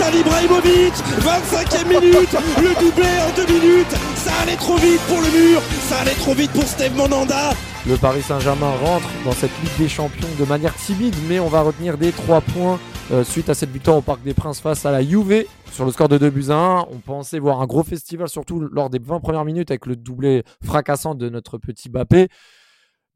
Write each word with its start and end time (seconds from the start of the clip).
Ibrahimovic 0.00 0.94
25e 1.20 1.88
minute 1.88 2.36
Le 2.62 2.80
doublé 2.80 3.08
en 3.20 3.34
deux 3.36 3.52
minutes 3.52 3.90
Ça 4.14 4.32
allait 4.42 4.56
trop 4.56 4.76
vite 4.76 5.00
pour 5.08 5.20
le 5.20 5.28
mur 5.28 5.60
Ça 5.88 5.98
allait 5.98 6.14
trop 6.14 6.34
vite 6.34 6.50
pour 6.52 6.62
Steve 6.62 6.96
Monanda 6.96 7.50
Le 7.86 7.96
Paris 7.96 8.22
Saint-Germain 8.22 8.70
rentre 8.82 9.08
dans 9.24 9.32
cette 9.32 9.50
Ligue 9.62 9.76
des 9.78 9.88
Champions 9.88 10.28
de 10.38 10.44
manière 10.44 10.74
timide, 10.76 11.14
mais 11.28 11.40
on 11.40 11.48
va 11.48 11.62
retenir 11.62 11.98
des 11.98 12.12
3 12.12 12.40
points 12.40 12.78
euh, 13.10 13.24
suite 13.24 13.48
à 13.48 13.54
cette 13.54 13.70
victoire 13.70 13.96
au 13.96 14.00
Parc 14.00 14.22
des 14.22 14.34
Princes 14.34 14.60
face 14.60 14.86
à 14.86 14.92
la 14.92 15.02
Juve 15.02 15.44
sur 15.72 15.84
le 15.84 15.92
score 15.92 16.08
de 16.08 16.18
2 16.18 16.30
buts 16.30 16.46
à 16.50 16.54
1. 16.54 16.86
On 16.90 16.98
pensait 16.98 17.38
voir 17.38 17.60
un 17.60 17.66
gros 17.66 17.82
festival, 17.82 18.28
surtout 18.28 18.60
lors 18.60 18.90
des 18.90 18.98
20 18.98 19.20
premières 19.20 19.44
minutes 19.44 19.70
avec 19.70 19.86
le 19.86 19.96
doublé 19.96 20.42
fracassant 20.64 21.14
de 21.14 21.28
notre 21.28 21.58
petit 21.58 21.88
Bappé. 21.88 22.28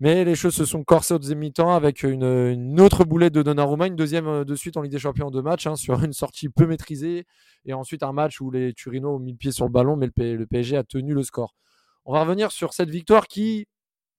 Mais 0.02 0.24
les 0.24 0.34
choses 0.34 0.56
se 0.56 0.65
sont 0.65 0.83
corsées 0.83 1.15
au 1.15 1.20
deuxième 1.20 1.38
mi-temps 1.38 1.73
avec 1.73 2.02
une, 2.02 2.80
autre 2.80 3.05
boulette 3.05 3.33
de 3.33 3.41
Donnarumma, 3.41 3.87
une 3.87 3.95
deuxième 3.95 4.27
euh, 4.27 4.45
de 4.45 4.56
suite 4.56 4.77
en 4.77 4.83
Ligue 4.83 4.91
des 4.91 4.98
Champions 4.98 5.29
en 5.29 5.30
deux 5.30 5.43
matchs, 5.43 5.69
hein, 5.69 5.77
sur 5.77 6.02
une 6.02 6.12
sortie 6.12 6.48
peu 6.48 6.66
maîtrisée. 6.66 7.24
Et 7.66 7.73
ensuite 7.73 8.02
un 8.02 8.10
match 8.10 8.41
où 8.41 8.51
les 8.51 8.74
Turino 8.74 9.15
ont 9.15 9.20
mis 9.20 9.30
le 9.30 9.38
pied 9.38 9.52
sur 9.52 9.65
le 9.65 9.70
ballon, 9.70 9.95
mais 9.95 10.09
le, 10.16 10.45
PSG 10.45 10.77
a 10.77 10.83
tenu 10.83 11.15
le 11.15 11.23
score. 11.23 11.55
On 12.05 12.15
va 12.15 12.23
revenir 12.23 12.51
sur 12.51 12.73
cette 12.73 12.91
victoire 12.91 13.29
qui, 13.29 13.69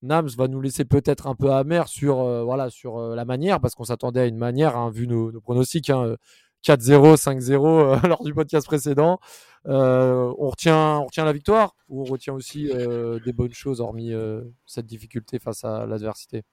Nams 0.03 0.29
va 0.38 0.47
nous 0.47 0.61
laisser 0.61 0.85
peut-être 0.85 1.27
un 1.27 1.35
peu 1.35 1.51
amer 1.51 1.89
sur, 1.89 2.21
euh, 2.21 2.43
voilà, 2.45 2.69
sur 2.69 2.97
euh, 2.97 3.13
la 3.13 3.25
manière, 3.25 3.59
parce 3.59 3.75
qu'on 3.75 3.83
s'attendait 3.83 4.21
à 4.21 4.25
une 4.25 4.38
manière, 4.38 4.77
hein, 4.77 4.89
vu 4.89 5.05
nos, 5.05 5.33
nos 5.33 5.41
pronostics, 5.41 5.89
hein, 5.89 6.05
euh, 6.05 6.17
4-0, 6.63 7.17
5-0 7.17 7.65
euh, 7.65 7.99
lors 8.08 8.23
du 8.23 8.33
podcast 8.33 8.65
précédent. 8.65 9.19
Euh, 9.67 10.33
on, 10.38 10.50
retient, 10.50 11.00
on 11.00 11.06
retient 11.06 11.23
la 11.23 11.31
victoire 11.31 11.75
ou 11.88 12.02
on 12.02 12.03
retient 12.03 12.33
aussi 12.33 12.69
euh, 12.69 13.19
des 13.23 13.31
bonnes 13.31 13.53
choses, 13.53 13.80
hormis 13.80 14.14
euh, 14.14 14.42
cette 14.66 14.86
difficulté 14.86 15.39
face 15.39 15.64
à 15.64 15.86
l'adversité? 15.86 16.44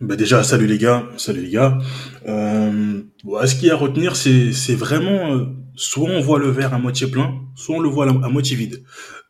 Bah 0.00 0.14
déjà, 0.14 0.44
salut 0.44 0.66
les 0.66 0.78
gars, 0.78 1.08
salut 1.16 1.42
les 1.42 1.50
gars. 1.50 1.78
Bon, 2.24 3.46
ce 3.46 3.54
qu'il 3.56 3.66
y 3.66 3.70
a 3.70 3.74
à 3.74 3.76
retenir, 3.76 4.14
c'est 4.14 4.74
vraiment 4.74 5.48
soit 5.74 6.08
on 6.08 6.20
voit 6.20 6.38
le 6.38 6.48
verre 6.48 6.74
à 6.74 6.78
moitié 6.78 7.08
plein, 7.08 7.40
soit 7.56 7.76
on 7.76 7.80
le 7.80 7.88
voit 7.88 8.08
à, 8.08 8.28
moitié 8.28 8.56
vide. 8.56 8.84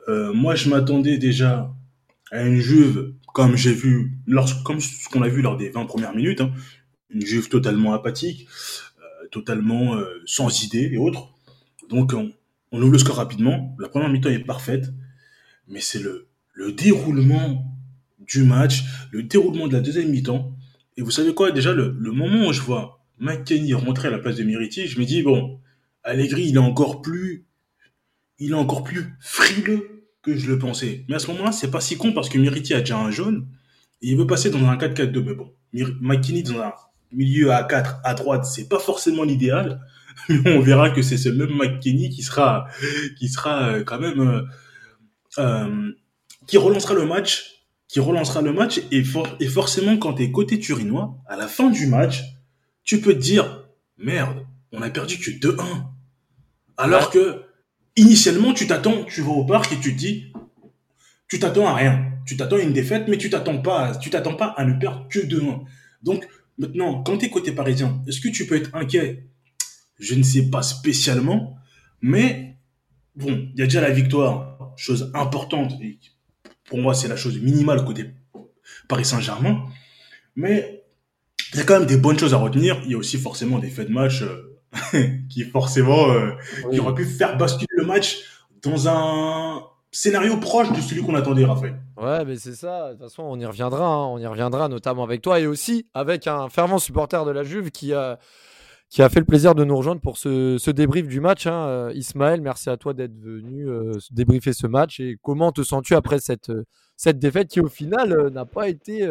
Moi, 0.07 0.55
je 0.55 0.69
m'attendais 0.69 1.17
déjà 1.17 1.73
à 2.31 2.43
une 2.43 2.61
Juve 2.61 3.15
comme 3.33 3.57
j'ai 3.57 3.73
vu, 3.73 4.19
comme 4.65 4.81
ce 4.81 5.09
qu'on 5.09 5.23
a 5.23 5.29
vu 5.29 5.41
lors 5.41 5.57
des 5.57 5.71
20 5.71 5.87
premières 5.87 6.15
minutes, 6.15 6.43
hein, 6.43 6.51
une 7.09 7.25
Juve 7.25 7.49
totalement 7.49 7.95
apathique, 7.95 8.47
totalement 9.31 9.99
sans 10.27 10.63
idée 10.63 10.91
et 10.93 10.99
autres. 10.99 11.31
Donc, 11.89 12.13
on, 12.13 12.31
on 12.73 12.83
ouvre 12.83 12.93
le 12.93 12.99
score 12.99 13.17
rapidement. 13.17 13.77
La 13.79 13.89
première 13.89 14.09
mi-temps 14.09 14.31
est 14.31 14.39
parfaite, 14.41 14.87
mais 15.67 15.81
c'est 15.81 16.01
le 16.01 16.29
le 16.59 16.73
déroulement 16.73 17.65
du 18.19 18.43
match, 18.43 18.83
le 19.13 19.23
déroulement 19.23 19.69
de 19.69 19.75
la 19.75 19.81
deuxième 19.81 20.11
mi-temps. 20.11 20.53
Et 20.97 21.03
vous 21.03 21.13
savez 21.13 21.33
quoi, 21.33 21.53
déjà, 21.53 21.73
le, 21.73 21.93
moment 21.93 22.49
où 22.49 22.53
je 22.53 22.61
vois 22.61 23.05
McKenny 23.21 23.73
rentrer 23.75 24.09
à 24.09 24.11
la 24.11 24.19
place 24.19 24.37
de 24.37 24.43
Miriti, 24.43 24.89
je 24.89 24.99
me 24.99 25.05
dis, 25.05 25.23
bon, 25.23 25.61
Allegri, 26.03 26.49
il 26.49 26.57
est 26.57 26.59
encore 26.59 27.01
plus, 27.01 27.47
il 28.41 28.51
est 28.51 28.55
encore 28.55 28.83
plus 28.83 29.15
frileux 29.21 30.05
que 30.21 30.37
je 30.37 30.51
le 30.51 30.59
pensais. 30.59 31.05
Mais 31.09 31.15
à 31.15 31.19
ce 31.21 31.29
moment-là, 31.29 31.53
c'est 31.53 31.71
pas 31.71 31.81
si 31.81 31.97
con 31.97 32.13
parce 32.13 32.29
que 32.29 32.39
Miriti 32.39 32.75
a 32.75 32.81
déjà 32.81 32.99
un 32.99 33.13
jaune 33.13 33.47
et 34.03 34.11
il 34.11 34.17
veut 34.17 34.27
passer 34.27 34.51
dans 34.51 34.67
un 34.67 34.77
4-4-2. 34.77 35.23
Mais 35.23 35.35
bon, 35.35 35.53
McKenny 36.01 36.43
dans 36.43 36.59
un 36.59 36.73
milieu 37.13 37.53
à 37.53 37.63
4 37.63 38.01
à 38.03 38.15
droite, 38.15 38.45
c'est 38.45 38.69
pas 38.69 38.81
forcément 38.81 39.23
l'idéal. 39.23 39.81
On 40.47 40.61
verra 40.61 40.91
que 40.91 41.03
c'est 41.03 41.17
ce 41.17 41.29
même 41.29 41.55
McKenny 41.57 42.11
qui 42.11 42.23
sera, 42.23 42.67
qui 43.19 43.29
sera 43.29 43.69
euh, 43.69 43.85
quand 43.85 43.99
même, 43.99 44.21
euh, 44.21 44.43
euh, 45.39 45.93
qui 46.47 46.57
relancera 46.59 46.95
le 46.95 47.07
match 47.07 47.55
qui 47.89 48.01
relancera 48.01 48.43
le 48.43 48.53
match 48.53 48.83
et, 48.91 49.03
for- 49.03 49.35
et 49.41 49.47
forcément 49.49 49.97
quand 49.97 50.13
tu 50.13 50.23
es 50.25 50.31
côté 50.31 50.59
turinois, 50.59 51.17
à 51.27 51.37
la 51.37 51.49
fin 51.49 51.71
du 51.71 51.87
match, 51.87 52.21
tu 52.85 53.01
peux 53.01 53.15
te 53.15 53.19
dire 53.19 53.65
merde, 53.97 54.45
on 54.73 54.83
a 54.83 54.91
perdu 54.91 55.17
que 55.19 55.31
2-1. 55.31 55.65
Alors 56.77 57.11
que 57.11 57.45
initialement 57.97 58.53
tu 58.53 58.67
t'attends, 58.67 59.05
tu 59.05 59.23
vas 59.23 59.31
au 59.31 59.45
parc 59.47 59.73
et 59.73 59.79
tu 59.81 59.95
te 59.95 59.99
dis 59.99 60.33
tu 61.29 61.39
t'attends 61.39 61.67
à 61.67 61.75
rien. 61.75 62.05
Tu 62.27 62.37
t'attends 62.37 62.57
à 62.57 62.61
une 62.61 62.75
défaite 62.75 63.05
mais 63.09 63.17
tu 63.17 63.31
t'attends 63.31 63.59
pas 63.63 63.97
tu 63.97 64.11
t'attends 64.11 64.35
pas 64.35 64.49
à 64.59 64.67
ne 64.67 64.79
perdre 64.79 65.07
que 65.09 65.21
2-1. 65.21 65.61
Donc 66.03 66.29
maintenant, 66.59 67.03
quand 67.03 67.17
tu 67.17 67.25
es 67.25 67.31
côté 67.31 67.53
parisien, 67.53 68.03
est-ce 68.07 68.21
que 68.21 68.29
tu 68.29 68.47
peux 68.47 68.57
être 68.57 68.75
inquiet 68.75 69.25
Je 69.99 70.15
ne 70.15 70.23
sais 70.23 70.49
pas 70.51 70.63
spécialement, 70.63 71.57
mais 72.01 72.57
bon, 73.17 73.49
il 73.55 73.59
y 73.59 73.63
a 73.63 73.67
déjà 73.67 73.81
la 73.81 73.91
victoire, 73.91 74.73
chose 74.77 75.11
importante 75.15 75.73
et 75.81 75.99
pour 76.69 76.79
moi, 76.79 76.95
c'est 76.95 77.09
la 77.09 77.17
chose 77.17 77.39
minimale 77.41 77.85
côté 77.85 78.11
Paris 78.89 79.05
Saint-Germain. 79.05 79.65
Mais 80.37 80.85
il 81.53 81.59
y 81.59 81.61
a 81.61 81.65
quand 81.65 81.79
même 81.79 81.87
des 81.87 81.97
bonnes 81.97 82.19
choses 82.19 82.35
à 82.35 82.37
retenir. 82.37 82.81
Il 82.85 82.93
y 82.93 82.95
a 82.95 82.99
aussi 82.99 83.19
forcément 83.19 83.59
des 83.59 83.71
faits 83.71 83.89
de 83.89 83.93
match 83.93 84.23
euh, 84.23 85.09
qui 85.31 85.45
forcément 85.45 86.11
euh, 86.11 86.33
qui 86.71 86.79
auraient 86.79 86.95
pu 86.95 87.05
faire 87.07 87.37
basculer 87.37 87.67
le 87.77 87.87
match 87.87 88.19
dans 88.63 88.89
un 88.89 89.63
scénario 89.91 90.37
proche 90.37 90.71
de 90.73 90.81
celui 90.81 91.03
qu'on 91.03 91.15
attendait, 91.15 91.45
Raphaël. 91.45 91.81
Ouais, 91.97 92.25
mais 92.25 92.37
c'est 92.37 92.55
ça. 92.55 92.89
De 92.89 92.93
toute 92.93 93.03
façon, 93.03 93.23
on 93.23 93.39
y 93.41 93.47
reviendra. 93.47 93.87
hein. 93.87 94.07
On 94.07 94.19
y 94.19 94.27
reviendra, 94.27 94.69
notamment 94.69 95.05
avec 95.05 95.23
toi 95.23 95.41
et 95.41 95.47
aussi 95.47 95.87
avec 95.95 96.27
un 96.27 96.49
fervent 96.51 96.79
supporter 96.79 97.25
de 97.25 97.31
la 97.31 97.43
Juve 97.43 97.71
qui 97.71 97.95
a, 97.95 98.19
qui 98.91 99.03
a 99.03 99.09
fait 99.09 99.21
le 99.21 99.27
plaisir 99.27 99.55
de 99.55 99.65
nous 99.65 99.77
rejoindre 99.77 100.01
pour 100.01 100.17
ce, 100.17 100.57
ce 100.59 100.71
débrief 100.71 101.07
du 101.07 101.21
match. 101.21 101.47
hein. 101.47 101.67
Euh, 101.69 101.93
Ismaël, 101.95 102.41
merci 102.41 102.71
à 102.71 102.77
toi 102.77 102.95
d'être 102.95 103.19
venu 103.19 103.69
euh, 103.69 103.93
débriefer 104.11 104.53
ce 104.53 104.67
match. 104.67 104.99
Et 105.01 105.19
comment 105.23 105.53
te 105.53 105.63
sens-tu 105.63 105.95
après 105.95 106.21
cette, 106.21 106.51
euh, 106.51 106.65
cette 106.97 107.19
défaite 107.19 107.49
qui, 107.49 107.61
au 107.61 107.69
final, 107.69 108.31
n'a 108.33 108.47
pas 108.47 108.69
été 108.69 109.07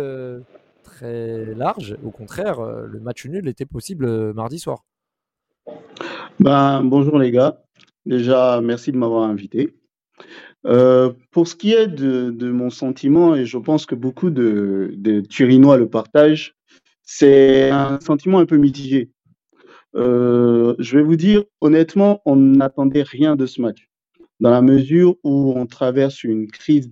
très 0.83 1.53
large? 1.53 1.95
Au 2.03 2.09
contraire, 2.11 2.59
le 2.61 2.99
match 2.99 3.25
nul 3.25 3.47
était 3.47 3.65
possible 3.65 4.33
mardi 4.33 4.59
soir. 4.59 4.83
Ben, 6.39 6.83
bonjour 6.83 7.19
les 7.19 7.31
gars. 7.31 7.61
Déjà, 8.05 8.61
merci 8.61 8.91
de 8.91 8.97
m'avoir 8.97 9.29
invité. 9.29 9.75
Pour 10.63 11.47
ce 11.47 11.55
qui 11.55 11.73
est 11.73 11.88
de, 11.88 12.31
de 12.31 12.51
mon 12.51 12.69
sentiment, 12.69 13.35
et 13.35 13.45
je 13.45 13.57
pense 13.57 13.85
que 13.85 13.95
beaucoup 13.95 14.31
de, 14.31 14.91
de 14.97 15.21
Turinois 15.21 15.77
le 15.77 15.88
partagent, 15.88 16.55
c'est 17.03 17.69
un 17.69 17.99
sentiment 18.01 18.39
un 18.39 18.45
peu 18.45 18.57
mitigé. 18.57 19.11
Euh, 19.97 20.75
je 20.79 20.97
vais 20.97 21.03
vous 21.03 21.15
dire, 21.15 21.43
honnêtement, 21.61 22.21
on 22.25 22.35
n'attendait 22.35 23.03
rien 23.03 23.35
de 23.35 23.45
ce 23.45 23.61
match, 23.61 23.89
dans 24.39 24.51
la 24.51 24.61
mesure 24.61 25.15
où 25.23 25.53
on 25.55 25.65
traverse 25.65 26.23
une 26.23 26.47
crise 26.47 26.91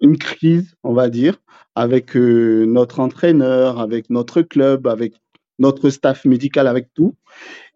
une 0.00 0.18
crise, 0.18 0.74
on 0.82 0.92
va 0.92 1.08
dire, 1.08 1.36
avec 1.74 2.16
euh, 2.16 2.66
notre 2.66 3.00
entraîneur, 3.00 3.80
avec 3.80 4.10
notre 4.10 4.42
club, 4.42 4.86
avec 4.86 5.14
notre 5.58 5.88
staff 5.90 6.24
médical, 6.24 6.66
avec 6.66 6.92
tout. 6.94 7.14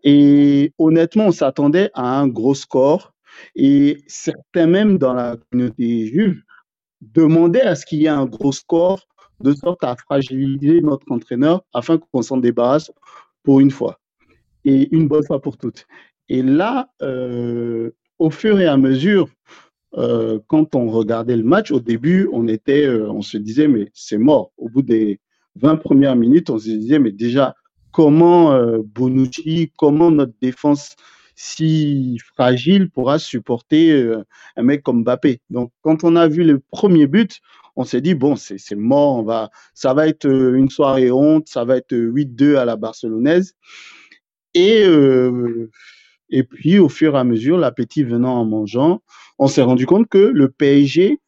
Et 0.05 0.73
honnêtement, 0.79 1.27
on 1.27 1.33
s'attendait 1.33 1.91
à 1.95 2.21
un 2.21 2.29
gros 2.29 2.55
score. 2.55 3.15
Et 3.55 3.99
certains 4.07 4.67
même 4.67 4.99
dans 4.99 5.15
la 5.15 5.37
communauté 5.37 6.07
juive 6.07 6.43
demandaient 7.01 7.63
à 7.63 7.77
ce 7.77 7.87
qu'il 7.87 8.01
y 8.01 8.07
ait 8.07 8.09
un 8.09 8.27
gros 8.27 8.53
score 8.53 9.07
de 9.41 9.53
sorte 9.53 9.85
à 9.85 9.95
fragiliser 9.97 10.81
notre 10.81 11.11
entraîneur 11.11 11.63
afin 11.73 11.99
qu'on 11.99 12.23
s'en 12.23 12.37
débarrasse 12.37 12.91
pour 13.43 13.61
une 13.61 13.71
fois 13.71 13.99
et 14.65 14.89
une 14.95 15.09
bonne 15.09 15.25
fois 15.25 15.41
pour 15.41 15.57
toutes. 15.57 15.87
Et 16.29 16.43
là, 16.43 16.91
euh, 17.03 17.91
au 18.19 18.31
fur 18.31 18.61
et 18.61 18.67
à 18.67 18.77
mesure, 18.77 19.29
euh, 19.97 20.39
quand 20.49 20.75
on 20.75 20.91
regardait 20.91 21.37
le 21.37 21.45
match, 21.45 21.71
au 21.71 21.81
début, 21.81 22.29
on 22.33 22.47
était, 22.49 22.85
euh, 22.85 23.11
on 23.11 23.23
se 23.23 23.39
disait, 23.39 23.69
mais 23.69 23.89
c'est 23.95 24.19
mort. 24.19 24.53
Au 24.59 24.69
bout 24.69 24.83
des 24.83 25.21
20 25.57 25.77
premières 25.77 26.17
minutes, 26.17 26.51
on 26.51 26.59
se 26.59 26.69
disait, 26.69 26.99
mais 26.99 27.13
déjà, 27.13 27.55
comment 27.93 28.57
Bonucci, 28.95 29.73
comment 29.77 30.11
notre 30.11 30.35
défense 30.41 30.95
si 31.41 32.19
fragile 32.35 32.91
pourra 32.91 33.21
supporter 33.21 33.93
euh, 33.93 34.25
un 34.57 34.65
mec 34.65 34.83
comme 34.83 35.05
Mbappé. 35.05 35.41
Donc, 35.51 35.71
quand 35.83 36.03
on 36.03 36.17
a 36.17 36.27
vu 36.27 36.43
le 36.43 36.59
premier 36.59 37.07
but, 37.07 37.39
on 37.77 37.85
s'est 37.85 38.01
dit, 38.01 38.17
bon, 38.17 38.35
c'est 38.35 38.75
mort, 38.75 39.19
on 39.19 39.23
va, 39.23 39.51
ça 39.73 39.95
va 39.95 40.09
être 40.09 40.27
euh, 40.27 40.55
une 40.55 40.69
soirée 40.69 41.13
honte, 41.13 41.49
ça 41.49 41.65
va 41.65 41.77
être 41.77 41.95
8-2 41.95 42.57
à 42.57 42.65
la 42.65 42.75
barcelonaise. 42.75 43.55
Et, 44.55 44.83
euh, 44.85 45.71
et 46.29 46.43
puis, 46.43 46.81
au 46.81 46.89
fur 46.89 47.15
et 47.15 47.19
à 47.19 47.23
mesure, 47.23 47.57
l'appétit 47.57 48.03
venant 48.03 48.41
en 48.41 48.45
mangeant, 48.45 49.01
on 49.39 49.47
s'est 49.47 49.63
rendu 49.63 49.87
compte 49.87 50.09
que 50.09 50.19
le 50.19 50.49
PSG, 50.49 51.21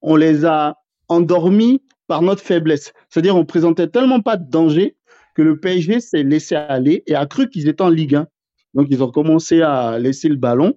on 0.00 0.14
les 0.14 0.44
a 0.44 0.76
endormis 1.08 1.82
par 2.06 2.22
notre 2.22 2.42
faiblesse. 2.42 2.92
C'est-à-dire, 3.08 3.34
on 3.34 3.44
présentait 3.44 3.88
tellement 3.88 4.20
pas 4.20 4.36
de 4.36 4.48
danger 4.48 4.94
que 5.34 5.42
le 5.42 5.58
PSG 5.58 5.98
s'est 5.98 6.22
laissé 6.22 6.54
aller 6.54 7.02
et 7.08 7.16
a 7.16 7.26
cru 7.26 7.50
qu'ils 7.50 7.66
étaient 7.66 7.82
en 7.82 7.88
Ligue 7.88 8.14
1. 8.14 8.28
Donc, 8.74 8.86
ils 8.90 9.02
ont 9.02 9.10
commencé 9.10 9.62
à 9.62 9.98
laisser 9.98 10.28
le 10.28 10.36
ballon. 10.36 10.74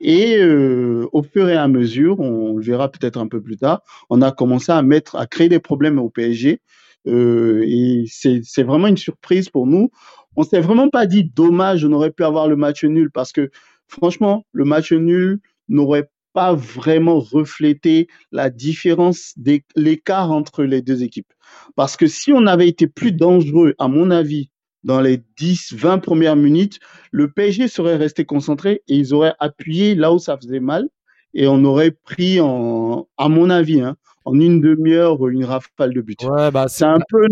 Et 0.00 0.36
euh, 0.38 1.06
au 1.12 1.22
fur 1.22 1.48
et 1.48 1.56
à 1.56 1.68
mesure, 1.68 2.20
on 2.20 2.56
le 2.56 2.62
verra 2.62 2.90
peut-être 2.90 3.18
un 3.18 3.26
peu 3.26 3.40
plus 3.40 3.56
tard, 3.56 3.82
on 4.10 4.22
a 4.22 4.32
commencé 4.32 4.72
à 4.72 4.82
mettre, 4.82 5.16
à 5.16 5.26
créer 5.26 5.48
des 5.48 5.60
problèmes 5.60 5.98
au 5.98 6.10
PSG. 6.10 6.60
Euh, 7.06 7.62
et 7.66 8.04
c'est 8.08 8.62
vraiment 8.62 8.86
une 8.86 8.96
surprise 8.96 9.48
pour 9.48 9.66
nous. 9.66 9.90
On 10.36 10.42
s'est 10.42 10.60
vraiment 10.60 10.88
pas 10.88 11.06
dit 11.06 11.24
dommage, 11.24 11.84
on 11.84 11.92
aurait 11.92 12.10
pu 12.10 12.24
avoir 12.24 12.48
le 12.48 12.56
match 12.56 12.84
nul 12.84 13.10
parce 13.10 13.32
que 13.32 13.50
franchement, 13.88 14.44
le 14.52 14.64
match 14.64 14.92
nul 14.92 15.40
n'aurait 15.68 16.10
pas 16.32 16.54
vraiment 16.54 17.18
reflété 17.18 18.08
la 18.30 18.50
différence, 18.50 19.34
l'écart 19.74 20.30
entre 20.30 20.62
les 20.64 20.82
deux 20.82 21.02
équipes. 21.02 21.32
Parce 21.74 21.96
que 21.96 22.06
si 22.06 22.32
on 22.32 22.46
avait 22.46 22.68
été 22.68 22.86
plus 22.86 23.12
dangereux, 23.12 23.74
à 23.78 23.88
mon 23.88 24.10
avis, 24.10 24.50
dans 24.84 25.00
les 25.00 25.22
10, 25.36 25.74
20 25.74 25.98
premières 25.98 26.36
minutes, 26.36 26.78
le 27.10 27.30
PSG 27.30 27.68
serait 27.68 27.96
resté 27.96 28.24
concentré 28.24 28.82
et 28.88 28.94
ils 28.96 29.14
auraient 29.14 29.34
appuyé 29.40 29.94
là 29.94 30.12
où 30.12 30.18
ça 30.18 30.36
faisait 30.36 30.60
mal 30.60 30.88
et 31.34 31.46
on 31.46 31.64
aurait 31.64 31.90
pris, 31.90 32.40
en, 32.40 33.08
à 33.16 33.28
mon 33.28 33.50
avis, 33.50 33.80
hein, 33.80 33.96
en 34.24 34.38
une 34.38 34.60
demi-heure 34.60 35.26
une 35.28 35.44
rafale 35.44 35.94
de 35.94 36.00
but. 36.00 36.22
Ouais, 36.24 36.50
bah, 36.50 36.66
c'est 36.68 36.84
un 36.84 36.98
peu. 37.08 37.26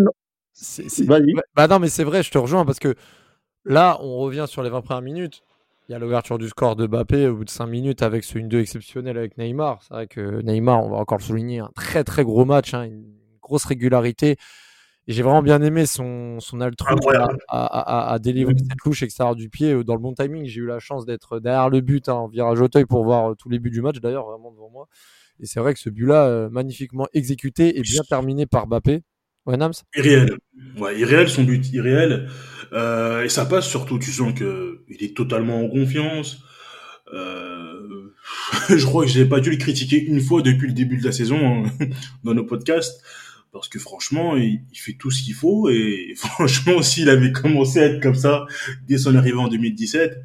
Vas-y. 1.05 1.35
Bah 1.55 1.69
non, 1.69 1.79
mais 1.79 1.89
c'est 1.89 2.05
vrai, 2.05 2.23
je 2.23 2.31
te 2.31 2.39
rejoins 2.39 2.65
parce 2.65 2.79
que 2.79 2.95
là, 3.65 3.99
on 4.01 4.19
revient 4.19 4.47
sur 4.49 4.63
les 4.63 4.71
20 4.71 4.81
premières 4.83 5.03
minutes. 5.03 5.43
Il 5.89 5.93
y 5.93 5.95
a 5.95 5.99
l'ouverture 5.99 6.39
du 6.39 6.49
score 6.49 6.75
de 6.75 6.87
Mbappé 6.87 7.29
au 7.29 7.37
bout 7.37 7.45
de 7.45 7.51
5 7.51 7.67
minutes 7.67 8.03
avec 8.03 8.25
ce 8.25 8.39
1-2 8.39 8.61
exceptionnel 8.61 9.17
avec 9.17 9.39
Neymar. 9.39 9.83
C'est 9.83 9.95
vrai 9.95 10.07
que 10.09 10.41
Neymar, 10.43 10.85
on 10.85 10.91
va 10.91 10.97
encore 10.97 11.19
le 11.19 11.23
souligner, 11.23 11.61
un 11.61 11.71
très 11.77 12.03
très 12.03 12.25
gros 12.25 12.45
match, 12.45 12.75
hein, 12.75 12.85
une 12.85 13.05
grosse 13.41 13.65
régularité. 13.67 14.37
Et 15.09 15.13
j'ai 15.13 15.23
vraiment 15.23 15.43
bien 15.43 15.63
aimé 15.63 15.87
son, 15.87 16.41
son 16.41 16.61
altruisme 16.61 16.99
à, 17.49 18.13
à, 18.13 18.19
délivrer 18.19 18.55
mmh. 18.55 18.59
cette 18.59 18.85
louche 18.85 19.03
extérieure 19.05 19.37
du 19.37 19.49
pied 19.49 19.73
euh, 19.73 19.85
dans 19.85 19.95
le 19.95 20.01
bon 20.01 20.15
timing. 20.15 20.47
J'ai 20.47 20.61
eu 20.61 20.67
la 20.67 20.81
chance 20.81 21.07
d'être 21.07 21.39
derrière 21.39 21.71
le 21.71 21.81
but 21.81 22.09
hein, 22.09 22.15
en 22.15 22.29
virage 22.29 22.61
au 22.61 22.69
pour 22.89 23.05
voir 23.05 23.31
euh, 23.31 23.35
tous 23.35 23.49
les 23.49 23.61
buts 23.61 23.71
du 23.71 23.83
match, 23.83 24.01
d'ailleurs, 24.01 24.27
vraiment 24.27 24.51
devant 24.51 24.71
moi. 24.71 24.89
Et 25.41 25.47
c'est 25.47 25.61
vrai 25.61 25.75
que 25.75 25.81
ce 25.81 25.91
but-là, 25.91 26.27
euh, 26.27 26.49
magnifiquement 26.51 27.07
exécuté 27.13 27.79
et 27.79 27.83
bien 27.83 28.03
terminé 28.09 28.47
par 28.47 28.67
Mbappé. 28.67 29.03
Ouais, 29.45 29.57
Nams? 29.57 29.73
Irréel. 29.95 30.39
Ouais, 30.79 30.99
irréel, 30.99 31.29
son 31.29 31.45
but 31.45 31.73
irréel. 31.73 32.29
Euh, 32.73 33.23
et 33.23 33.29
ça 33.29 33.47
passe 33.47 33.69
surtout, 33.69 33.99
tu 33.99 34.11
sens 34.11 34.35
que 34.35 34.81
il 34.89 35.05
est 35.05 35.17
totalement 35.17 35.63
en 35.63 35.69
confiance. 35.69 36.39
Euh, 37.13 38.13
je 38.69 38.85
crois 38.85 39.05
que 39.05 39.11
je 39.11 39.21
n'ai 39.21 39.29
pas 39.29 39.39
dû 39.39 39.51
le 39.51 39.57
critiquer 39.57 40.03
une 40.03 40.21
fois 40.21 40.43
depuis 40.43 40.67
le 40.67 40.73
début 40.73 40.97
de 40.97 41.05
la 41.05 41.13
saison 41.13 41.65
hein, 41.65 41.71
dans 42.25 42.35
nos 42.35 42.45
podcasts 42.45 43.03
parce 43.53 43.69
que 43.69 43.79
franchement, 43.79 44.37
il, 44.37 44.61
fait 44.75 44.95
tout 44.95 45.11
ce 45.11 45.23
qu'il 45.23 45.35
faut 45.35 45.69
et 45.69 46.15
franchement, 46.17 46.83
s'il 46.83 47.09
avait 47.09 47.33
commencé 47.33 47.81
à 47.81 47.87
être 47.87 48.03
comme 48.03 48.15
ça 48.15 48.47
dès 48.87 48.99
son 48.99 49.15
arrivée 49.15 49.39
en 49.39 49.49
2017, 49.49 50.21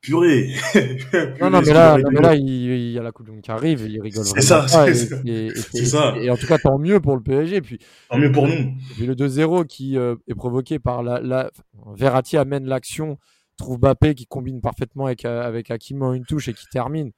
purée. 0.00 0.54
non, 1.40 1.50
non, 1.50 1.60
mais 1.62 1.72
là, 1.72 1.98
mais 2.10 2.20
là 2.20 2.34
il, 2.34 2.92
y 2.92 2.98
a 2.98 3.02
la 3.02 3.12
Coupe 3.12 3.26
du 3.26 3.32
Monde 3.32 3.42
qui 3.42 3.50
arrive, 3.50 3.86
il 3.88 4.00
rigole 4.00 4.24
C'est 4.24 4.40
ça, 4.40 4.66
c'est 4.68 4.94
ça. 5.84 6.14
Et, 6.16 6.30
en 6.30 6.36
tout 6.36 6.46
cas, 6.46 6.58
tant 6.58 6.78
mieux 6.78 7.00
pour 7.00 7.16
le 7.16 7.22
PSG. 7.22 7.60
Puis, 7.60 7.78
tant 8.08 8.18
mieux 8.18 8.30
pour 8.30 8.46
nous. 8.46 8.54
Et 8.54 8.94
puis 8.94 9.06
le 9.06 9.14
2-0 9.14 9.66
qui 9.66 9.96
euh, 9.96 10.16
est 10.28 10.34
provoqué 10.34 10.78
par 10.78 11.02
la, 11.02 11.20
la... 11.20 11.50
Verratti 11.96 12.36
amène 12.36 12.66
l'action, 12.66 13.18
trouve 13.56 13.78
Bappé 13.78 14.14
qui 14.14 14.26
combine 14.26 14.60
parfaitement 14.60 15.06
avec, 15.06 15.24
euh, 15.24 15.42
avec 15.42 15.70
Hakim 15.70 16.02
en 16.02 16.12
une 16.12 16.24
touche 16.24 16.48
et 16.48 16.54
qui 16.54 16.66
termine. 16.66 17.12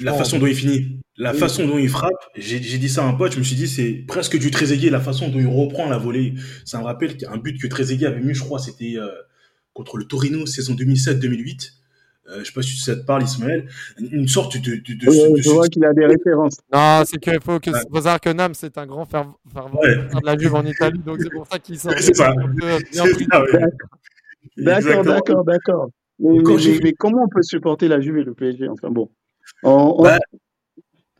La 0.00 0.12
façon 0.12 0.38
dont 0.38 0.46
il 0.46 0.54
finit, 0.54 1.00
la 1.16 1.32
façon 1.32 1.66
dont 1.66 1.78
il 1.78 1.88
frappe, 1.88 2.12
j'ai 2.36 2.58
dit 2.58 2.88
ça 2.88 3.04
à 3.04 3.06
un 3.06 3.14
pote, 3.14 3.32
je 3.32 3.38
me 3.38 3.44
suis 3.44 3.56
dit 3.56 3.68
c'est 3.68 4.04
presque 4.06 4.38
du 4.38 4.50
Trezeguet, 4.50 4.90
la 4.90 5.00
façon 5.00 5.28
dont 5.28 5.38
il 5.38 5.46
reprend 5.46 5.88
la 5.88 5.98
volée. 5.98 6.34
Ça 6.64 6.78
me 6.78 6.84
rappelle 6.84 7.16
un 7.28 7.38
but 7.38 7.60
que 7.60 7.66
Trezeguet 7.66 8.06
avait 8.06 8.20
mis, 8.20 8.34
je 8.34 8.40
crois, 8.42 8.58
c'était 8.58 8.94
euh, 8.96 9.08
contre 9.72 9.96
le 9.96 10.04
Torino, 10.04 10.46
saison 10.46 10.74
2007-2008. 10.74 11.72
Euh, 12.26 12.38
je 12.38 12.44
sais 12.44 12.52
pas 12.52 12.62
si 12.62 12.80
ça 12.80 12.96
te 12.96 13.04
parle, 13.04 13.22
Ismaël. 13.22 13.68
Une 13.98 14.28
sorte 14.28 14.56
de. 14.56 14.76
de, 14.76 14.94
de, 14.94 15.42
je 15.42 15.50
vois 15.50 15.68
qu'il 15.68 15.84
a 15.84 15.92
des 15.92 16.06
références. 16.06 16.56
Non, 16.72 17.02
c'est 17.04 17.18
qu'il 17.18 17.38
faut, 17.42 17.60
que, 17.60 17.70
faut 17.70 17.96
savoir 17.96 18.20
que 18.20 18.30
Nam, 18.30 18.54
c'est 18.54 18.78
un 18.78 18.86
grand 18.86 19.04
fervent 19.04 19.36
de 19.44 20.24
la 20.26 20.38
Juve 20.38 20.54
en 20.54 20.64
Italie, 20.64 21.00
donc 21.04 21.18
c'est 21.20 21.30
pour 21.30 21.46
ça 21.46 21.58
qu'il 21.58 21.78
sort. 21.78 21.92
C'est 21.98 22.14
ça. 22.14 22.32
D'accord, 24.56 25.04
d'accord, 25.04 25.44
d'accord. 25.44 25.90
Mais, 26.18 26.38
mais, 26.82 26.92
comment 26.92 27.24
on 27.24 27.28
peut 27.28 27.42
supporter 27.42 27.88
la 27.88 28.00
Juve 28.00 28.18
et 28.18 28.24
le 28.24 28.34
PSG 28.34 28.68
Enfin 28.68 28.90
bon. 28.90 29.10
On, 29.64 30.02
bah, 30.02 30.18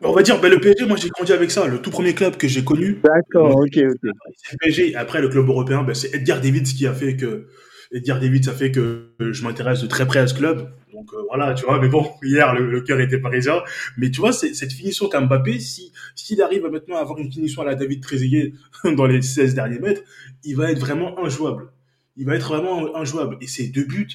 on 0.03 0.13
va 0.13 0.23
dire, 0.23 0.41
bah, 0.41 0.49
le 0.49 0.61
PSG, 0.61 0.87
moi 0.87 0.97
j'ai 0.97 1.09
grandi 1.09 1.33
avec 1.33 1.51
ça. 1.51 1.67
Le 1.67 1.81
tout 1.81 1.91
premier 1.91 2.15
club 2.15 2.37
que 2.37 2.47
j'ai 2.47 2.63
connu. 2.63 3.01
D'accord, 3.03 3.57
ok, 3.57 3.65
ok. 3.65 3.99
Le 4.03 4.57
PSG. 4.61 4.95
Après, 4.97 5.21
le 5.21 5.29
club 5.29 5.49
européen, 5.49 5.83
bah, 5.83 5.95
c'est 5.95 6.15
Edgar 6.15 6.41
Davids 6.41 6.63
qui 6.63 6.87
a 6.87 6.93
fait 6.93 7.17
que. 7.17 7.47
Edgar 7.93 8.19
Davids 8.19 8.49
a 8.49 8.53
fait 8.53 8.73
que 8.73 9.13
je 9.21 9.43
m'intéresse 9.45 9.81
de 9.83 9.87
très 9.87 10.07
près 10.07 10.19
à 10.19 10.27
ce 10.27 10.35
club. 10.35 10.73
Donc 10.93 11.13
euh, 11.15 11.23
voilà, 11.29 11.55
tu 11.55 11.65
vois. 11.65 11.81
Mais 11.81 11.89
bon, 11.89 12.11
hier, 12.23 12.55
le, 12.55 12.81
cœur 12.81 13.01
était 13.01 13.19
parisien. 13.19 13.63
Mais 13.97 14.11
tu 14.11 14.21
vois, 14.21 14.33
cette 14.33 14.73
finition 14.73 15.09
qu'a 15.09 15.21
Mbappé, 15.21 15.59
si 15.61 15.93
s'il 16.15 16.43
arrive 16.43 16.67
maintenant 16.67 16.97
à 16.97 17.01
avoir 17.01 17.19
une 17.19 17.33
finition 17.33 17.63
à 17.63 17.65
la 17.65 17.75
David 17.75 18.03
Trezeguet 18.03 18.53
dans 18.97 19.07
les 19.07 19.23
16 19.23 19.55
derniers 19.55 19.79
mètres, 19.79 20.03
il 20.43 20.57
va 20.57 20.71
être 20.71 20.81
vraiment 20.81 21.19
injouable. 21.25 21.71
Il 22.17 22.27
va 22.27 22.35
être 22.35 22.49
vraiment 22.49 22.97
injouable. 22.97 23.39
Et 23.41 23.47
ces 23.47 23.69
deux 23.69 23.85
buts, 23.85 24.09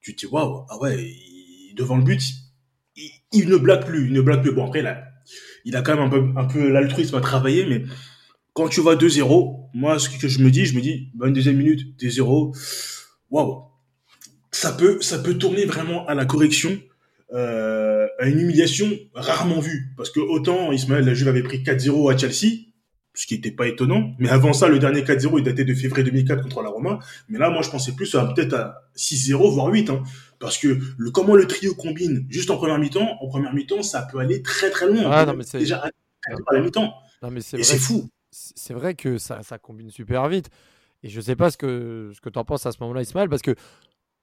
tu 0.00 0.14
te 0.14 0.26
dis, 0.26 0.26
waouh, 0.26 0.64
ah 0.68 0.78
ouais, 0.80 1.12
devant 1.76 1.96
le 1.96 2.02
but, 2.02 2.22
il, 3.32 3.48
ne 3.48 3.56
blague 3.56 3.84
plus, 3.84 4.06
il 4.06 4.12
ne 4.12 4.20
blague 4.20 4.42
plus. 4.42 4.52
Bon, 4.52 4.66
après, 4.66 4.82
là, 4.82 5.04
il 5.64 5.76
a 5.76 5.82
quand 5.82 5.96
même 5.96 6.36
un 6.36 6.44
peu, 6.44 6.68
l'altruisme 6.68 7.16
à 7.16 7.20
travailler, 7.20 7.66
mais 7.66 7.82
quand 8.52 8.68
tu 8.68 8.80
vas 8.80 8.94
2-0, 8.94 9.70
moi, 9.74 9.98
ce 9.98 10.08
que 10.08 10.28
je 10.28 10.40
me 10.40 10.50
dis, 10.50 10.66
je 10.66 10.76
me 10.76 10.80
dis, 10.80 11.10
22e 11.18 11.52
minute, 11.52 12.00
2-0, 12.00 12.56
waouh, 13.30 13.62
ça 14.50 14.72
peut, 14.72 15.00
ça 15.00 15.18
peut 15.18 15.34
tourner 15.34 15.64
vraiment 15.64 16.06
à 16.06 16.14
la 16.14 16.26
correction, 16.26 16.78
euh, 17.32 18.06
à 18.18 18.26
une 18.26 18.40
humiliation 18.40 18.90
rarement 19.14 19.60
vue. 19.60 19.94
Parce 19.96 20.10
que 20.10 20.20
autant 20.20 20.72
Ismaël, 20.72 21.04
la 21.04 21.14
Juve 21.14 21.28
avait 21.28 21.42
pris 21.42 21.62
4-0 21.62 22.12
à 22.12 22.16
Chelsea, 22.16 22.71
ce 23.14 23.26
qui 23.26 23.34
n'était 23.34 23.50
pas 23.50 23.66
étonnant. 23.66 24.14
Mais 24.18 24.28
avant 24.28 24.52
ça, 24.52 24.68
le 24.68 24.78
dernier 24.78 25.02
4-0, 25.02 25.38
il 25.38 25.44
datait 25.44 25.64
de 25.64 25.74
février 25.74 26.04
2004 26.04 26.42
contre 26.42 26.62
la 26.62 26.70
Roma. 26.70 26.98
Mais 27.28 27.38
là, 27.38 27.50
moi, 27.50 27.62
je 27.62 27.70
pensais 27.70 27.92
plus 27.92 28.14
à 28.14 28.26
peut-être 28.26 28.54
à 28.54 28.82
6-0, 28.96 29.52
voire 29.52 29.66
8. 29.66 29.90
Hein. 29.90 30.02
Parce 30.38 30.58
que 30.58 30.78
le, 30.96 31.10
comment 31.10 31.34
le 31.34 31.46
trio 31.46 31.74
combine 31.74 32.26
juste 32.28 32.50
en 32.50 32.56
première 32.56 32.78
mi-temps, 32.78 33.18
en 33.20 33.28
première 33.28 33.54
mi-temps, 33.54 33.82
ça 33.82 34.06
peut 34.10 34.18
aller 34.18 34.42
très 34.42 34.70
très 34.70 34.86
loin. 34.86 35.02
Ah, 35.10 35.26
non, 35.26 35.34
mais 35.34 35.44
c'est... 35.44 35.58
Déjà 35.58 35.78
à 35.78 36.52
la 36.52 36.60
mi-temps. 36.60 36.94
Non, 37.22 37.30
mais 37.30 37.40
c'est 37.40 37.58
Et 37.58 37.64
c'est 37.64 37.78
fou. 37.78 38.08
C'est 38.30 38.72
vrai 38.72 38.94
que 38.94 39.18
ça, 39.18 39.42
ça 39.42 39.58
combine 39.58 39.90
super 39.90 40.26
vite. 40.28 40.48
Et 41.02 41.08
je 41.08 41.20
sais 41.20 41.36
pas 41.36 41.50
ce 41.50 41.56
que, 41.56 42.12
ce 42.14 42.20
que 42.20 42.30
tu 42.30 42.38
en 42.38 42.44
penses 42.44 42.64
à 42.64 42.72
ce 42.72 42.78
moment-là, 42.80 43.02
Ismaël, 43.02 43.28
parce 43.28 43.42
que 43.42 43.54